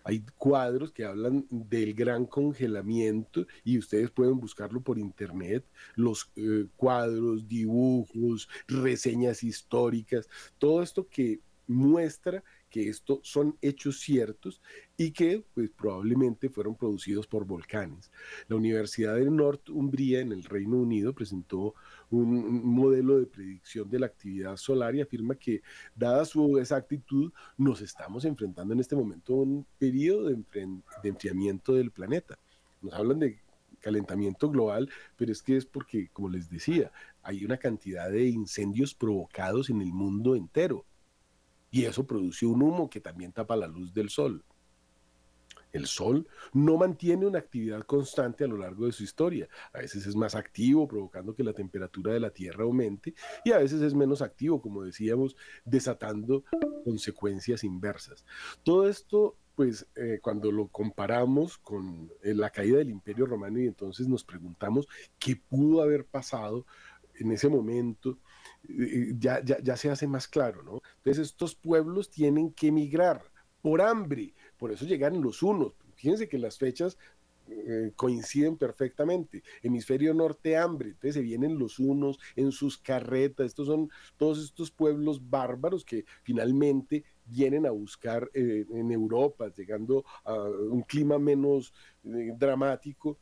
Hay 0.05 0.23
cuadros 0.39 0.93
que 0.93 1.05
hablan 1.05 1.47
del 1.51 1.93
gran 1.93 2.27
congelamiento 2.27 3.47
y 3.65 3.79
ustedes 3.79 4.11
pueden 4.11 4.39
buscarlo 4.39 4.81
por 4.81 4.99
internet, 4.99 5.65
los 5.97 6.31
eh, 6.37 6.67
cuadros, 6.77 7.49
dibujos, 7.49 8.49
reseñas 8.69 9.43
históricas, 9.43 10.29
todo 10.59 10.83
esto 10.83 11.09
que 11.09 11.41
muestra 11.67 12.45
que 12.71 12.89
estos 12.89 13.21
son 13.23 13.57
hechos 13.63 14.01
ciertos 14.01 14.61
y 14.97 15.11
que 15.11 15.43
pues, 15.55 15.71
probablemente 15.71 16.51
fueron 16.51 16.75
producidos 16.75 17.27
por 17.27 17.45
volcanes. 17.45 18.11
La 18.49 18.57
Universidad 18.57 19.17
de 19.17 19.31
Northumbria 19.31 20.21
en 20.21 20.33
el 20.33 20.45
Reino 20.45 20.77
Unido 20.77 21.13
presentó 21.13 21.75
un, 22.11 22.65
modelo 22.65 23.19
de 23.19 23.27
predicción 23.27 23.89
de 23.91 23.99
la 23.99 24.07
actividad 24.07 24.57
solar 24.57 24.95
y 24.95 25.01
afirma 25.01 25.35
que, 25.35 25.63
dada 25.95 26.25
su 26.25 26.59
exactitud, 26.59 27.33
nos 27.57 27.81
estamos 27.81 28.25
enfrentando 28.25 28.75
en 28.75 28.81
este 28.81 28.97
momento 28.97 29.35
a 29.35 29.43
un 29.43 29.67
periodo 29.79 30.29
de, 30.29 30.45
enfriamiento 31.03 31.75
del 31.75 31.91
planeta. 31.91 32.39
Nos 32.83 32.95
hablan 32.95 33.19
de 33.19 33.39
calentamiento 33.81 34.51
global, 34.51 34.89
pero 35.17 35.33
es 35.33 35.43
que 35.43 35.57
es 35.57 35.65
porque, 35.65 36.09
como 36.13 36.29
les 36.29 36.51
decía, 36.51 36.91
hay 37.23 37.45
una 37.45 37.57
cantidad 37.57 38.11
de 38.11 38.27
incendios 38.27 38.95
provocados 38.95 39.71
en 39.71 39.81
el 39.81 39.93
mundo 39.93 40.35
entero 40.35 40.85
y 41.71 41.85
eso 41.85 42.07
produce 42.07 42.47
un 42.47 42.63
humo 42.63 42.89
que 42.89 43.01
también 43.01 43.33
tapa 43.33 43.57
la 43.57 43.67
luz 43.67 43.93
del 43.93 44.09
sol. 44.09 44.43
El 45.77 45.87
Sol 45.87 46.27
no 46.53 46.77
mantiene 46.77 47.27
una 47.27 47.39
actividad 47.39 47.83
constante 47.83 48.45
a 48.45 48.47
lo 48.47 48.57
largo 48.57 48.87
de 48.87 48.93
su 48.93 49.03
historia. 49.03 49.49
A 49.73 49.79
veces 49.79 50.07
es 50.07 50.17
más 50.17 50.35
activo, 50.35 50.89
provocando 50.89 51.35
que 51.35 51.45
la 51.45 51.53
temperatura 51.53 52.13
de 52.13 52.21
la 52.21 52.31
Tierra 52.31 52.65
aumente, 52.65 53.15
y 53.45 53.53
a 53.53 53.59
veces 53.59 53.83
es 53.83 53.95
menos 53.95 54.23
activo, 54.23 54.61
como 54.61 54.83
decíamos, 54.83 55.37
desatando 55.65 56.45
consecuencias 56.85 57.65
inversas. 57.65 58.25
Todo 58.63 58.89
esto, 58.89 59.37
pues, 59.55 59.87
eh, 59.97 60.19
cuando 60.23 60.51
lo 60.51 60.69
comparamos 60.69 61.59
con 61.59 62.11
eh, 62.23 62.35
la 62.35 62.51
caída 62.51 62.79
del 62.79 62.91
Imperio 62.91 63.27
Romano 63.27 63.61
y 63.61 63.67
entonces 63.67 64.09
nos 64.09 64.25
preguntamos 64.25 64.87
qué 65.19 65.37
pudo 65.37 65.83
haber 65.83 66.05
pasado 66.07 66.67
en 67.19 67.33
ese 67.33 67.49
momento, 67.49 68.19
ya, 69.19 69.43
ya, 69.43 69.77
se 69.77 69.91
hace 69.91 70.07
más 70.07 70.29
claro, 70.29 70.63
¿no? 70.63 70.83
Entonces 70.99 71.29
estos 71.29 71.55
pueblos 71.55 72.11
tienen 72.11 72.53
que 72.53 72.69
emigrar 72.69 73.23
por 73.63 73.81
hambre, 73.81 74.35
por 74.59 74.73
eso 74.73 74.85
llegan 74.85 75.21
los 75.23 75.43
unos. 75.43 75.73
Fíjense 75.97 76.29
que 76.29 76.39
las 76.39 76.59
fechas 76.59 76.99
eh, 77.49 77.93
coinciden 77.95 78.57
perfectamente. 78.57 79.45
Hemisferio 79.63 80.13
norte 80.13 80.57
hambre, 80.57 80.89
entonces 80.89 81.15
se 81.15 81.21
vienen 81.21 81.59
los 81.59 81.79
unos 81.79 82.19
en 82.35 82.51
sus 82.51 82.77
carretas, 82.77 83.47
estos 83.47 83.69
son 83.69 83.89
todos 84.17 84.43
estos 84.43 84.73
pueblos 84.73 85.31
bárbaros 85.31 85.85
que 85.85 86.05
finalmente 86.25 87.05
vienen 87.25 87.65
a 87.65 87.71
buscar 87.71 88.29
eh, 88.35 88.65
en 88.69 88.91
Europa, 88.91 89.53
llegando 89.57 90.05
a 90.25 90.35
un 90.35 90.83
clima 90.83 91.21
menos 91.21 91.73
eh, 92.05 92.33
dramático 92.37 93.19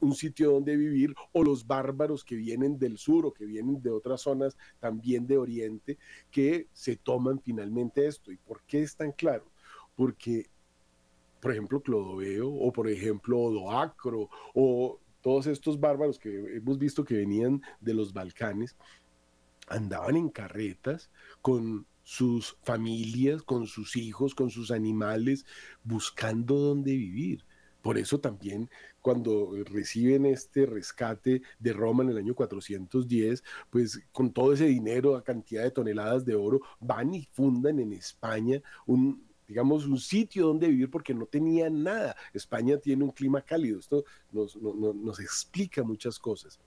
un 0.00 0.14
sitio 0.14 0.52
donde 0.52 0.78
vivir, 0.78 1.14
o 1.32 1.44
los 1.44 1.66
bárbaros 1.66 2.24
que 2.24 2.36
vienen 2.36 2.78
del 2.78 2.96
sur 2.96 3.26
o 3.26 3.34
que 3.34 3.44
vienen 3.44 3.82
de 3.82 3.90
otras 3.90 4.22
zonas 4.22 4.56
también 4.78 5.26
de 5.26 5.36
Oriente, 5.36 5.98
que 6.30 6.68
se 6.72 6.96
toman 6.96 7.38
finalmente 7.38 8.06
esto. 8.06 8.32
¿Y 8.32 8.38
por 8.38 8.62
qué 8.62 8.80
es 8.80 8.96
tan 8.96 9.12
claro? 9.12 9.44
Porque, 10.00 10.46
por 11.42 11.52
ejemplo, 11.52 11.82
Clodoveo, 11.82 12.48
o 12.48 12.72
por 12.72 12.88
ejemplo, 12.88 13.38
Odoacro, 13.38 14.30
o 14.54 14.98
todos 15.20 15.46
estos 15.46 15.78
bárbaros 15.78 16.18
que 16.18 16.56
hemos 16.56 16.78
visto 16.78 17.04
que 17.04 17.16
venían 17.16 17.60
de 17.82 17.92
los 17.92 18.14
Balcanes, 18.14 18.76
andaban 19.68 20.16
en 20.16 20.30
carretas 20.30 21.10
con 21.42 21.84
sus 22.02 22.56
familias, 22.62 23.42
con 23.42 23.66
sus 23.66 23.94
hijos, 23.94 24.34
con 24.34 24.48
sus 24.48 24.70
animales, 24.70 25.44
buscando 25.84 26.54
dónde 26.54 26.92
vivir. 26.92 27.44
Por 27.82 27.98
eso 27.98 28.20
también 28.20 28.70
cuando 29.02 29.52
reciben 29.66 30.24
este 30.24 30.64
rescate 30.64 31.42
de 31.58 31.72
Roma 31.74 32.04
en 32.04 32.10
el 32.10 32.16
año 32.16 32.34
410, 32.34 33.44
pues 33.68 34.00
con 34.12 34.32
todo 34.32 34.54
ese 34.54 34.64
dinero, 34.64 35.14
a 35.14 35.24
cantidad 35.24 35.62
de 35.62 35.70
toneladas 35.70 36.24
de 36.24 36.36
oro, 36.36 36.62
van 36.80 37.14
y 37.14 37.28
fundan 37.32 37.80
en 37.80 37.92
España 37.92 38.62
un, 38.86 39.29
digamos, 39.50 39.84
un 39.84 39.98
sitio 39.98 40.46
donde 40.46 40.68
vivir 40.68 40.88
porque 40.88 41.12
no 41.12 41.26
tenían 41.26 41.82
nada. 41.82 42.14
España 42.32 42.78
tiene 42.78 43.02
un 43.02 43.10
clima 43.10 43.42
cálido, 43.42 43.80
esto 43.80 44.04
nos, 44.30 44.54
nos, 44.54 45.18
explica 45.18 45.82
muchas 45.82 46.20
cosas. 46.20 46.60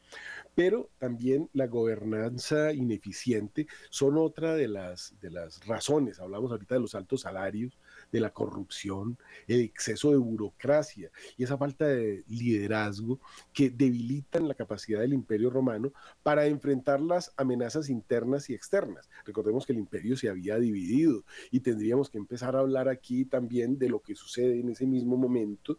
Pero 0.53 0.89
también 0.99 1.49
la 1.53 1.67
gobernanza 1.67 2.73
ineficiente 2.73 3.67
son 3.89 4.17
otra 4.17 4.55
de 4.55 4.67
las, 4.67 5.15
de 5.21 5.31
las 5.31 5.65
razones. 5.65 6.19
Hablamos 6.19 6.51
ahorita 6.51 6.75
de 6.75 6.81
los 6.81 6.93
altos 6.93 7.21
salarios, 7.21 7.77
de 8.13 8.19
la 8.19 8.31
corrupción, 8.31 9.17
el 9.47 9.61
exceso 9.61 10.11
de 10.11 10.17
burocracia 10.17 11.09
y 11.35 11.43
esa 11.43 11.57
falta 11.57 11.87
de 11.87 12.23
liderazgo 12.29 13.19
que 13.51 13.71
debilitan 13.71 14.47
la 14.47 14.53
capacidad 14.53 15.01
del 15.01 15.13
imperio 15.13 15.49
romano 15.49 15.91
para 16.21 16.45
enfrentar 16.45 17.01
las 17.01 17.33
amenazas 17.37 17.89
internas 17.89 18.51
y 18.51 18.53
externas. 18.53 19.09
Recordemos 19.25 19.65
que 19.65 19.73
el 19.73 19.79
imperio 19.79 20.15
se 20.15 20.29
había 20.29 20.59
dividido 20.59 21.23
y 21.49 21.61
tendríamos 21.61 22.11
que 22.11 22.19
empezar 22.19 22.55
a 22.55 22.59
hablar 22.59 22.87
aquí 22.87 23.25
también 23.25 23.79
de 23.79 23.89
lo 23.89 23.99
que 23.99 24.13
sucede 24.13 24.59
en 24.59 24.69
ese 24.69 24.85
mismo 24.85 25.17
momento 25.17 25.75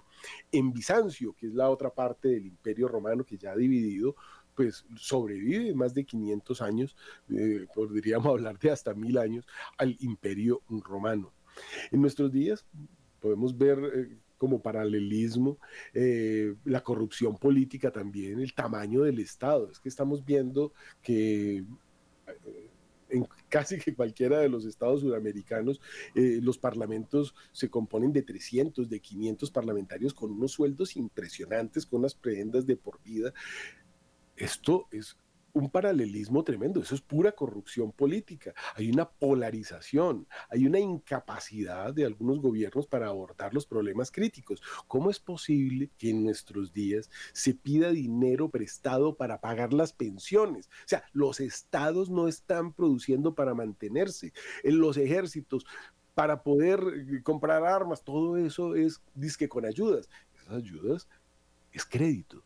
en 0.50 0.72
Bizancio, 0.72 1.34
que 1.34 1.46
es 1.46 1.54
la 1.54 1.70
otra 1.70 1.90
parte 1.90 2.28
del 2.28 2.46
imperio 2.46 2.88
romano 2.88 3.24
que 3.24 3.38
ya 3.38 3.52
ha 3.52 3.56
dividido 3.56 4.16
pues 4.56 4.84
sobrevive 4.96 5.74
más 5.74 5.94
de 5.94 6.04
500 6.04 6.62
años, 6.62 6.96
eh, 7.28 7.66
podríamos 7.74 8.26
hablar 8.30 8.58
de 8.58 8.70
hasta 8.70 8.94
mil 8.94 9.18
años, 9.18 9.46
al 9.78 9.96
imperio 10.00 10.62
romano. 10.68 11.32
En 11.90 12.00
nuestros 12.00 12.32
días 12.32 12.64
podemos 13.20 13.56
ver 13.56 13.78
eh, 13.94 14.18
como 14.36 14.60
paralelismo 14.60 15.58
eh, 15.94 16.54
la 16.64 16.82
corrupción 16.82 17.38
política 17.38 17.90
también, 17.90 18.40
el 18.40 18.52
tamaño 18.52 19.02
del 19.02 19.18
Estado. 19.18 19.70
Es 19.70 19.78
que 19.78 19.88
estamos 19.88 20.24
viendo 20.24 20.72
que 21.02 21.58
eh, 21.58 22.70
en 23.08 23.26
casi 23.48 23.78
que 23.78 23.94
cualquiera 23.94 24.40
de 24.40 24.48
los 24.48 24.64
estados 24.64 25.02
sudamericanos, 25.02 25.80
los 26.14 26.58
parlamentos 26.58 27.32
se 27.52 27.70
componen 27.70 28.12
de 28.12 28.22
300, 28.22 28.88
de 28.88 28.98
500 28.98 29.50
parlamentarios 29.52 30.12
con 30.12 30.32
unos 30.32 30.52
sueldos 30.52 30.96
impresionantes, 30.96 31.86
con 31.86 32.00
unas 32.00 32.14
prebendas 32.14 32.66
de 32.66 32.76
por 32.76 33.00
vida. 33.04 33.32
Esto 34.36 34.86
es 34.90 35.16
un 35.54 35.70
paralelismo 35.70 36.42
tremendo, 36.42 36.80
eso 36.80 36.96
es 36.96 37.00
pura 37.00 37.32
corrupción 37.32 37.92
política. 37.92 38.52
Hay 38.74 38.90
una 38.90 39.08
polarización, 39.08 40.26
hay 40.50 40.66
una 40.66 40.80
incapacidad 40.80 41.94
de 41.94 42.04
algunos 42.04 42.40
gobiernos 42.40 42.88
para 42.88 43.06
abordar 43.06 43.54
los 43.54 43.64
problemas 43.64 44.10
críticos. 44.10 44.60
¿Cómo 44.88 45.10
es 45.10 45.20
posible 45.20 45.90
que 45.96 46.10
en 46.10 46.24
nuestros 46.24 46.72
días 46.72 47.08
se 47.32 47.54
pida 47.54 47.90
dinero 47.90 48.48
prestado 48.48 49.14
para 49.14 49.40
pagar 49.40 49.72
las 49.72 49.92
pensiones? 49.92 50.66
O 50.66 50.88
sea, 50.88 51.04
los 51.12 51.38
estados 51.38 52.10
no 52.10 52.26
están 52.26 52.72
produciendo 52.72 53.34
para 53.34 53.54
mantenerse. 53.54 54.32
En 54.64 54.80
los 54.80 54.96
ejércitos, 54.96 55.64
para 56.16 56.42
poder 56.42 56.80
eh, 56.80 57.22
comprar 57.22 57.64
armas, 57.64 58.02
todo 58.02 58.36
eso 58.36 58.74
es 58.74 59.00
disque 59.14 59.48
con 59.48 59.64
ayudas. 59.64 60.08
Esas 60.36 60.54
ayudas 60.54 61.08
es 61.72 61.84
crédito 61.84 62.42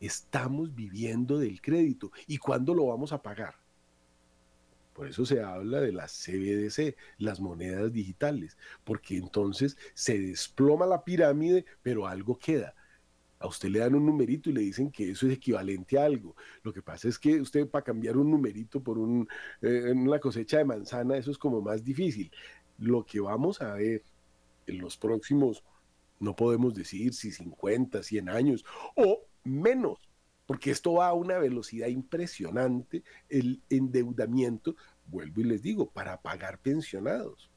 Estamos 0.00 0.74
viviendo 0.74 1.38
del 1.38 1.60
crédito. 1.60 2.12
¿Y 2.26 2.38
cuándo 2.38 2.74
lo 2.74 2.86
vamos 2.86 3.12
a 3.12 3.22
pagar? 3.22 3.54
Por 4.96 5.06
eso 5.06 5.26
se 5.26 5.42
habla 5.42 5.80
de 5.80 5.92
las 5.92 6.12
CBDC, 6.24 6.96
las 7.18 7.38
monedas 7.38 7.92
digitales, 7.92 8.56
porque 8.82 9.18
entonces 9.18 9.76
se 9.92 10.18
desploma 10.18 10.86
la 10.86 11.04
pirámide, 11.04 11.66
pero 11.82 12.06
algo 12.06 12.38
queda. 12.38 12.74
A 13.38 13.46
usted 13.46 13.68
le 13.68 13.80
dan 13.80 13.94
un 13.94 14.06
numerito 14.06 14.48
y 14.48 14.54
le 14.54 14.62
dicen 14.62 14.90
que 14.90 15.10
eso 15.10 15.26
es 15.26 15.34
equivalente 15.34 15.98
a 15.98 16.06
algo. 16.06 16.34
Lo 16.62 16.72
que 16.72 16.80
pasa 16.80 17.08
es 17.08 17.18
que 17.18 17.38
usted 17.38 17.68
para 17.68 17.84
cambiar 17.84 18.16
un 18.16 18.30
numerito 18.30 18.80
por 18.82 18.96
eh, 19.60 19.92
una 19.92 20.18
cosecha 20.18 20.56
de 20.58 20.64
manzana, 20.64 21.18
eso 21.18 21.30
es 21.30 21.36
como 21.36 21.60
más 21.60 21.84
difícil. 21.84 22.30
Lo 22.78 23.04
que 23.04 23.20
vamos 23.20 23.60
a 23.60 23.74
ver 23.74 24.02
en 24.66 24.78
los 24.78 24.96
próximos, 24.96 25.62
no 26.20 26.34
podemos 26.34 26.74
decir 26.74 27.12
si 27.12 27.30
50, 27.30 28.02
100 28.02 28.30
años, 28.30 28.64
o 28.94 29.20
menos, 29.46 29.98
porque 30.46 30.70
esto 30.70 30.94
va 30.94 31.08
a 31.08 31.14
una 31.14 31.38
velocidad 31.38 31.88
impresionante, 31.88 33.02
el 33.28 33.62
endeudamiento, 33.70 34.76
vuelvo 35.06 35.40
y 35.40 35.44
les 35.44 35.62
digo, 35.62 35.90
para 35.90 36.20
pagar 36.20 36.58
pensionados, 36.58 37.48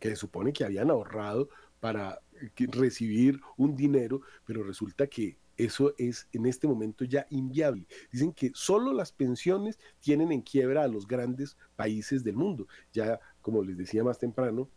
que 0.00 0.10
se 0.10 0.16
supone 0.16 0.52
que 0.52 0.64
habían 0.64 0.90
ahorrado 0.90 1.48
para 1.80 2.18
recibir 2.56 3.40
un 3.56 3.76
dinero, 3.76 4.22
pero 4.46 4.62
resulta 4.62 5.06
que 5.06 5.36
eso 5.56 5.92
es 5.98 6.28
en 6.32 6.46
este 6.46 6.68
momento 6.68 7.04
ya 7.04 7.26
inviable. 7.30 7.86
Dicen 8.12 8.32
que 8.32 8.52
solo 8.54 8.92
las 8.92 9.10
pensiones 9.10 9.78
tienen 10.00 10.30
en 10.30 10.40
quiebra 10.40 10.84
a 10.84 10.88
los 10.88 11.06
grandes 11.06 11.56
países 11.74 12.22
del 12.22 12.36
mundo. 12.36 12.68
Ya, 12.92 13.18
como 13.42 13.62
les 13.62 13.76
decía 13.76 14.04
más 14.04 14.18
temprano, 14.18 14.68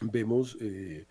vemos 0.00 0.56
eh, 0.60 1.06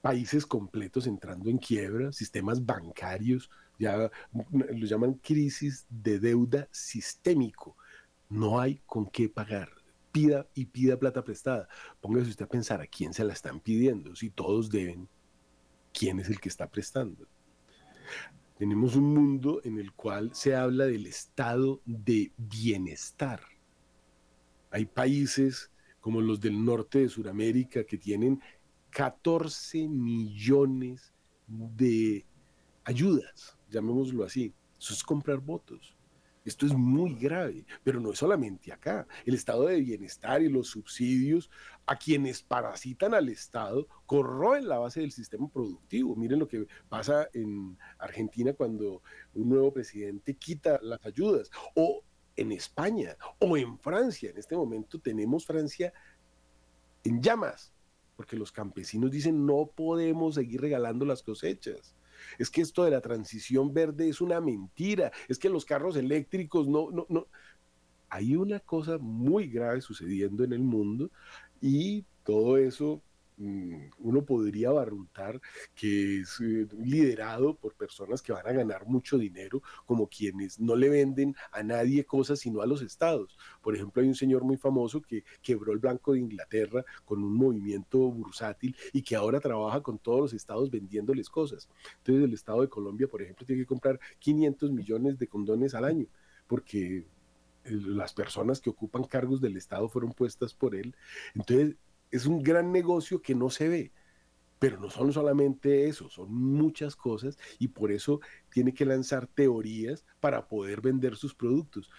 países 0.00 0.46
completos 0.46 1.06
entrando 1.08 1.50
en 1.50 1.58
quiebra, 1.58 2.12
sistemas 2.12 2.64
bancarios 2.64 3.50
ya 3.82 4.10
lo 4.30 4.86
llaman 4.86 5.14
crisis 5.14 5.84
de 5.90 6.20
deuda 6.20 6.68
sistémico. 6.70 7.76
No 8.28 8.60
hay 8.60 8.80
con 8.86 9.06
qué 9.06 9.28
pagar. 9.28 9.70
Pida 10.12 10.46
y 10.54 10.66
pida 10.66 10.96
plata 10.96 11.24
prestada. 11.24 11.68
Póngase 12.00 12.30
usted 12.30 12.44
a 12.44 12.48
pensar 12.48 12.80
a 12.80 12.86
quién 12.86 13.12
se 13.12 13.24
la 13.24 13.32
están 13.32 13.58
pidiendo. 13.58 14.14
Si 14.14 14.30
todos 14.30 14.70
deben, 14.70 15.08
¿quién 15.92 16.20
es 16.20 16.28
el 16.28 16.38
que 16.38 16.48
está 16.48 16.68
prestando? 16.68 17.26
Tenemos 18.56 18.94
un 18.94 19.12
mundo 19.12 19.60
en 19.64 19.80
el 19.80 19.92
cual 19.92 20.30
se 20.32 20.54
habla 20.54 20.84
del 20.84 21.06
estado 21.06 21.80
de 21.84 22.30
bienestar. 22.36 23.40
Hay 24.70 24.84
países 24.84 25.70
como 26.00 26.20
los 26.20 26.40
del 26.40 26.64
norte 26.64 27.00
de 27.00 27.08
Sudamérica 27.08 27.82
que 27.82 27.98
tienen 27.98 28.40
14 28.90 29.88
millones 29.88 31.12
de 31.48 32.24
ayudas 32.84 33.56
llamémoslo 33.72 34.24
así. 34.24 34.54
Eso 34.78 34.94
es 34.94 35.02
comprar 35.02 35.38
votos. 35.38 35.94
Esto 36.44 36.66
es 36.66 36.72
muy 36.72 37.14
grave, 37.14 37.64
pero 37.84 38.00
no 38.00 38.12
es 38.12 38.18
solamente 38.18 38.72
acá. 38.72 39.06
El 39.24 39.34
estado 39.34 39.66
de 39.66 39.80
bienestar 39.80 40.42
y 40.42 40.48
los 40.48 40.68
subsidios 40.68 41.48
a 41.86 41.96
quienes 41.96 42.42
parasitan 42.42 43.14
al 43.14 43.28
Estado 43.28 43.86
corroen 44.06 44.68
la 44.68 44.78
base 44.78 45.00
del 45.00 45.12
sistema 45.12 45.48
productivo. 45.48 46.16
Miren 46.16 46.40
lo 46.40 46.48
que 46.48 46.66
pasa 46.88 47.28
en 47.32 47.78
Argentina 47.98 48.52
cuando 48.54 49.02
un 49.34 49.48
nuevo 49.48 49.72
presidente 49.72 50.34
quita 50.34 50.80
las 50.82 51.04
ayudas, 51.06 51.48
o 51.76 52.02
en 52.34 52.50
España, 52.50 53.16
o 53.38 53.56
en 53.56 53.78
Francia. 53.78 54.30
En 54.30 54.38
este 54.38 54.56
momento 54.56 54.98
tenemos 54.98 55.46
Francia 55.46 55.92
en 57.04 57.22
llamas, 57.22 57.72
porque 58.16 58.36
los 58.36 58.50
campesinos 58.50 59.12
dicen 59.12 59.46
no 59.46 59.70
podemos 59.74 60.34
seguir 60.34 60.60
regalando 60.60 61.04
las 61.04 61.22
cosechas 61.22 61.94
es 62.38 62.50
que 62.50 62.60
esto 62.60 62.84
de 62.84 62.90
la 62.90 63.00
transición 63.00 63.72
verde 63.72 64.08
es 64.08 64.20
una 64.20 64.40
mentira, 64.40 65.12
es 65.28 65.38
que 65.38 65.48
los 65.48 65.64
carros 65.64 65.96
eléctricos 65.96 66.68
no, 66.68 66.90
no, 66.90 67.06
no. 67.08 67.26
Hay 68.08 68.36
una 68.36 68.60
cosa 68.60 68.98
muy 68.98 69.48
grave 69.48 69.80
sucediendo 69.80 70.44
en 70.44 70.52
el 70.52 70.60
mundo 70.60 71.10
y 71.60 72.04
todo 72.24 72.58
eso 72.58 73.02
uno 73.98 74.24
podría 74.24 74.70
barruntar 74.70 75.40
que 75.74 76.20
es 76.20 76.40
eh, 76.40 76.66
liderado 76.78 77.54
por 77.54 77.74
personas 77.74 78.22
que 78.22 78.32
van 78.32 78.46
a 78.46 78.52
ganar 78.52 78.86
mucho 78.86 79.18
dinero, 79.18 79.62
como 79.86 80.06
quienes 80.06 80.60
no 80.60 80.76
le 80.76 80.88
venden 80.88 81.34
a 81.50 81.62
nadie 81.62 82.04
cosas 82.04 82.40
sino 82.40 82.60
a 82.60 82.66
los 82.66 82.82
estados. 82.82 83.36
Por 83.62 83.74
ejemplo, 83.74 84.02
hay 84.02 84.08
un 84.08 84.14
señor 84.14 84.44
muy 84.44 84.56
famoso 84.56 85.00
que 85.00 85.24
quebró 85.42 85.72
el 85.72 85.78
Banco 85.78 86.12
de 86.12 86.20
Inglaterra 86.20 86.84
con 87.04 87.22
un 87.22 87.34
movimiento 87.34 87.98
bursátil 87.98 88.76
y 88.92 89.02
que 89.02 89.16
ahora 89.16 89.40
trabaja 89.40 89.80
con 89.80 89.98
todos 89.98 90.20
los 90.20 90.32
estados 90.32 90.70
vendiéndoles 90.70 91.28
cosas. 91.28 91.68
Entonces, 91.98 92.24
el 92.24 92.34
estado 92.34 92.62
de 92.62 92.68
Colombia, 92.68 93.08
por 93.08 93.22
ejemplo, 93.22 93.46
tiene 93.46 93.62
que 93.62 93.66
comprar 93.66 93.98
500 94.18 94.70
millones 94.70 95.18
de 95.18 95.26
condones 95.26 95.74
al 95.74 95.84
año, 95.84 96.06
porque 96.46 97.04
las 97.64 98.12
personas 98.12 98.60
que 98.60 98.70
ocupan 98.70 99.04
cargos 99.04 99.40
del 99.40 99.56
Estado 99.56 99.88
fueron 99.88 100.12
puestas 100.12 100.52
por 100.54 100.74
él. 100.74 100.94
Entonces, 101.34 101.76
es 102.12 102.26
un 102.26 102.42
gran 102.42 102.70
negocio 102.70 103.20
que 103.20 103.34
no 103.34 103.50
se 103.50 103.68
ve. 103.68 103.92
Pero 104.60 104.78
no 104.78 104.90
son 104.90 105.12
solamente 105.12 105.88
eso, 105.88 106.08
son 106.08 106.32
muchas 106.32 106.94
cosas 106.94 107.36
y 107.58 107.68
por 107.68 107.90
eso 107.90 108.20
tiene 108.48 108.72
que 108.72 108.84
lanzar 108.84 109.26
teorías 109.26 110.04
para 110.20 110.46
poder 110.46 110.80
vender 110.80 111.16
sus 111.16 111.34
productos. 111.34 111.90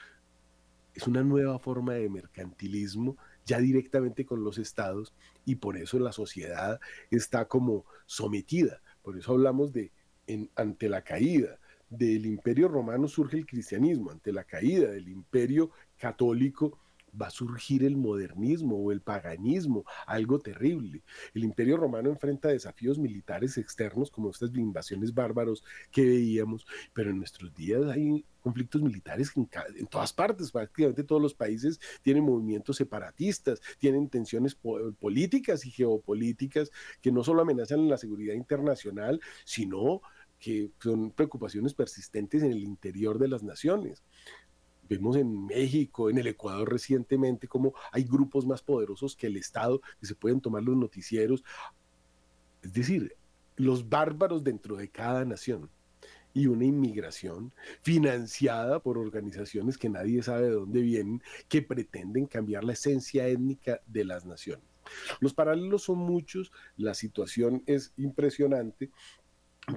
Es 0.93 1.07
una 1.07 1.23
nueva 1.23 1.59
forma 1.59 1.95
de 1.95 2.09
mercantilismo 2.09 3.17
ya 3.45 3.57
directamente 3.59 4.25
con 4.25 4.45
los 4.45 4.57
estados 4.57 5.13
y 5.43 5.55
por 5.55 5.75
eso 5.75 5.99
la 5.99 6.13
sociedad 6.13 6.79
está 7.11 7.49
como 7.49 7.85
sometida. 8.05 8.81
Por 9.01 9.17
eso 9.17 9.33
hablamos 9.33 9.73
de 9.73 9.91
en, 10.27 10.49
ante 10.55 10.87
la 10.87 11.03
caída 11.03 11.59
del 11.89 12.25
imperio 12.25 12.67
romano 12.67 13.07
surge 13.07 13.37
el 13.37 13.45
cristianismo, 13.45 14.11
ante 14.11 14.31
la 14.31 14.45
caída 14.45 14.89
del 14.89 15.09
imperio 15.09 15.71
católico 15.97 16.79
va 17.19 17.27
a 17.27 17.31
surgir 17.31 17.83
el 17.83 17.97
modernismo 17.97 18.77
o 18.77 18.91
el 18.91 19.01
paganismo, 19.01 19.85
algo 20.05 20.39
terrible. 20.39 21.03
El 21.33 21.43
imperio 21.43 21.77
romano 21.77 22.09
enfrenta 22.09 22.49
desafíos 22.49 22.97
militares 22.97 23.57
externos 23.57 24.11
como 24.11 24.29
estas 24.31 24.53
invasiones 24.55 25.13
bárbaros 25.13 25.63
que 25.91 26.05
veíamos, 26.05 26.65
pero 26.93 27.11
en 27.11 27.17
nuestros 27.17 27.55
días 27.55 27.83
hay 27.85 28.25
conflictos 28.41 28.81
militares 28.81 29.31
en, 29.35 29.87
todas 29.87 30.11
partes, 30.11 30.51
prácticamente 30.51 31.03
todos 31.03 31.21
los 31.21 31.33
países 31.33 31.79
tienen 32.01 32.25
movimientos 32.25 32.75
separatistas, 32.75 33.61
tienen 33.79 34.09
tensiones 34.09 34.55
políticas 34.99 35.65
y 35.65 35.71
geopolíticas 35.71 36.69
que 37.01 37.11
no 37.11 37.23
solo 37.23 37.41
amenazan 37.41 37.87
la 37.87 37.97
seguridad 37.97 38.33
internacional, 38.35 39.21
sino 39.45 40.01
que 40.39 40.71
son 40.81 41.11
preocupaciones 41.11 41.73
persistentes 41.73 42.43
en 42.43 42.51
el 42.51 42.63
interior 42.63 43.17
de 43.17 43.29
las 43.29 43.43
naciones. 43.43 44.03
Vemos 44.93 45.15
en 45.15 45.47
México, 45.47 46.11
en 46.11 46.19
el 46.19 46.27
Ecuador 46.27 46.71
recientemente, 46.71 47.47
como 47.47 47.73
hay 47.91 48.03
grupos 48.03 48.45
más 48.45 48.61
poderosos 48.61 49.15
que 49.15 49.25
el 49.25 49.37
Estado 49.37 49.81
que 49.99 50.05
se 50.05 50.13
pueden 50.13 50.39
tomar 50.39 50.61
los 50.61 50.77
noticieros. 50.77 51.43
Es 52.61 52.73
decir, 52.73 53.15
los 53.55 53.89
bárbaros 53.89 54.43
dentro 54.43 54.75
de 54.75 54.89
cada 54.89 55.25
nación 55.25 55.67
y 56.35 56.45
una 56.45 56.65
inmigración 56.65 57.51
financiada 57.81 58.79
por 58.79 58.99
organizaciones 58.99 59.79
que 59.79 59.89
nadie 59.89 60.21
sabe 60.21 60.43
de 60.43 60.53
dónde 60.53 60.81
vienen, 60.81 61.23
que 61.47 61.63
pretenden 61.63 62.27
cambiar 62.27 62.63
la 62.63 62.73
esencia 62.73 63.27
étnica 63.27 63.79
de 63.87 64.05
las 64.05 64.25
naciones. 64.25 64.65
Los 65.19 65.33
paralelos 65.33 65.83
son 65.83 65.97
muchos, 65.97 66.51
la 66.77 66.93
situación 66.93 67.63
es 67.65 67.93
impresionante 67.97 68.91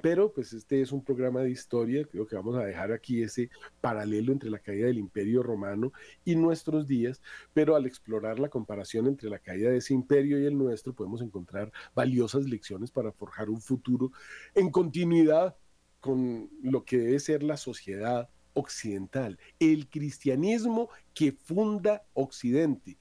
pero 0.01 0.33
pues 0.33 0.51
este 0.53 0.81
es 0.81 0.91
un 0.91 1.03
programa 1.03 1.41
de 1.41 1.51
historia, 1.51 2.03
creo 2.03 2.27
que 2.27 2.35
vamos 2.35 2.55
a 2.55 2.65
dejar 2.65 2.91
aquí 2.91 3.23
ese 3.23 3.49
paralelo 3.79 4.33
entre 4.33 4.49
la 4.49 4.59
caída 4.59 4.87
del 4.87 4.97
imperio 4.97 5.41
romano 5.43 5.93
y 6.25 6.35
nuestros 6.35 6.87
días, 6.87 7.21
pero 7.53 7.75
al 7.75 7.85
explorar 7.85 8.37
la 8.39 8.49
comparación 8.49 9.07
entre 9.07 9.29
la 9.29 9.39
caída 9.39 9.69
de 9.69 9.77
ese 9.77 9.93
imperio 9.93 10.39
y 10.39 10.45
el 10.45 10.57
nuestro 10.57 10.93
podemos 10.93 11.21
encontrar 11.21 11.71
valiosas 11.95 12.45
lecciones 12.45 12.91
para 12.91 13.13
forjar 13.13 13.49
un 13.49 13.61
futuro 13.61 14.11
en 14.55 14.71
continuidad 14.71 15.55
con 16.01 16.49
lo 16.61 16.83
que 16.83 16.97
debe 16.97 17.19
ser 17.19 17.43
la 17.43 17.57
sociedad 17.57 18.29
occidental, 18.53 19.39
el 19.59 19.87
cristianismo 19.87 20.89
que 21.13 21.31
funda 21.31 22.03
Occidente. 22.13 22.97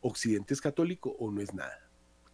¿Occidente 0.00 0.54
es 0.54 0.60
católico 0.60 1.14
o 1.18 1.30
no 1.30 1.40
es 1.40 1.52
nada? 1.52 1.85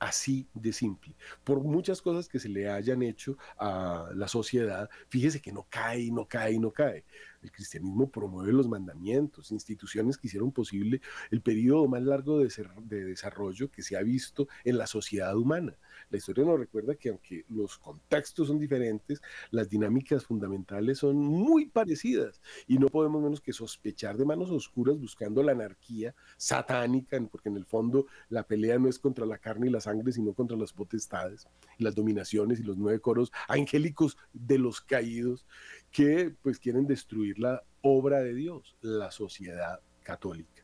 Así 0.03 0.49
de 0.53 0.73
simple. 0.73 1.15
Por 1.45 1.61
muchas 1.61 2.03
cosas 2.03 2.29
que 2.29 2.41
se 2.41 2.49
le 2.49 2.69
hayan 2.69 3.03
hecho 3.03 3.37
a 3.57 4.11
la 4.15 4.27
sociedad, 4.27 4.91
fíjese 5.09 5.41
que 5.41 5.53
no 5.53 5.65
cae, 5.71 6.11
no 6.11 6.27
cae, 6.27 6.59
no 6.59 6.73
cae. 6.73 7.05
El 7.41 7.53
cristianismo 7.53 8.11
promueve 8.11 8.53
los 8.53 8.69
mandamientos, 8.69 9.53
instituciones 9.53 10.19
que 10.19 10.27
hicieron 10.27 10.51
posible 10.51 11.01
el 11.31 11.41
periodo 11.41 11.87
más 11.87 12.03
largo 12.03 12.41
de, 12.41 13.05
desarrollo 13.05 13.71
que 13.71 13.83
se 13.83 13.97
ha 13.97 14.03
visto 14.03 14.49
en 14.65 14.77
la 14.77 14.89
sociedad 14.89 15.37
humana. 15.37 15.77
La 16.13 16.19
historia 16.19 16.45
nos 16.45 16.59
recuerda 16.59 16.95
que 16.95 17.09
aunque 17.09 17.47
los 17.49 17.79
contextos 17.79 18.49
son 18.49 18.59
diferentes, 18.59 19.23
las 19.51 19.71
dinámicas 19.71 20.27
fundamentales 20.27 20.99
son 20.99 21.17
muy 21.17 21.65
parecidas 21.65 22.43
y 22.67 22.77
no 22.77 22.89
podemos 22.89 23.23
menos 23.23 23.41
que 23.41 23.55
sospechar 23.55 24.19
de 24.19 24.27
manos 24.27 24.51
oscuras 24.51 25.01
buscando 25.01 25.43
la 25.43 25.53
anarquía 25.53 26.15
satánica, 26.37 27.19
porque 27.31 27.49
en 27.49 27.57
el 27.57 27.65
fondo 27.65 28.09
la 28.29 28.43
pelea 28.43 28.79
no 28.79 28.91
es 28.91 28.99
contra 28.99 29.25
la 29.25 29.39
carne 29.39 29.69
y 29.69 29.71
la 29.71 29.81
sangre, 29.81 30.13
sino 30.13 30.35
contra 30.35 30.55
las 30.55 30.75
potestades, 30.75 31.49
las 31.79 31.95
dominaciones 31.95 32.61
y 32.61 32.63
los 32.63 32.77
nueve 32.77 33.01
coros 33.01 33.33
angélicos 33.49 34.19
de 34.35 34.59
los 34.59 34.83
caídos 34.83 35.47
que 35.91 36.35
pues 36.43 36.59
quieren 36.59 36.87
destruir 36.87 37.39
la 37.39 37.63
obra 37.81 38.21
de 38.21 38.35
Dios, 38.35 38.77
la 38.83 39.11
sociedad 39.11 39.81
católica. 40.03 40.63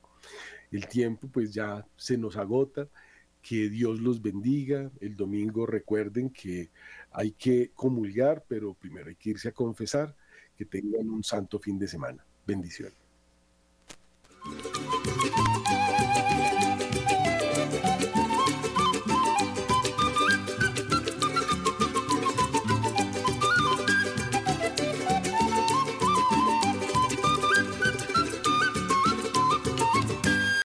El 0.71 0.87
tiempo 0.89 1.27
pues 1.33 1.55
ya 1.55 1.87
se 1.97 2.19
nos 2.19 2.37
agota, 2.37 2.87
que 3.49 3.71
Dios 3.71 4.01
los 4.01 4.21
bendiga. 4.21 4.91
El 5.01 5.17
domingo 5.17 5.65
recuerden 5.65 6.29
que 6.29 6.69
hay 7.13 7.33
que 7.33 7.71
comulgar, 7.75 8.45
pero 8.47 8.75
primero 8.75 9.09
hay 9.09 9.15
que 9.15 9.31
irse 9.31 9.49
a 9.49 9.53
confesar. 9.53 10.15
Que 10.57 10.67
tengan 10.67 11.09
un 11.09 11.25
santo 11.25 11.59
fin 11.59 11.79
de 11.79 11.89
semana. 11.89 12.27
Bendiciones. 12.47 13.08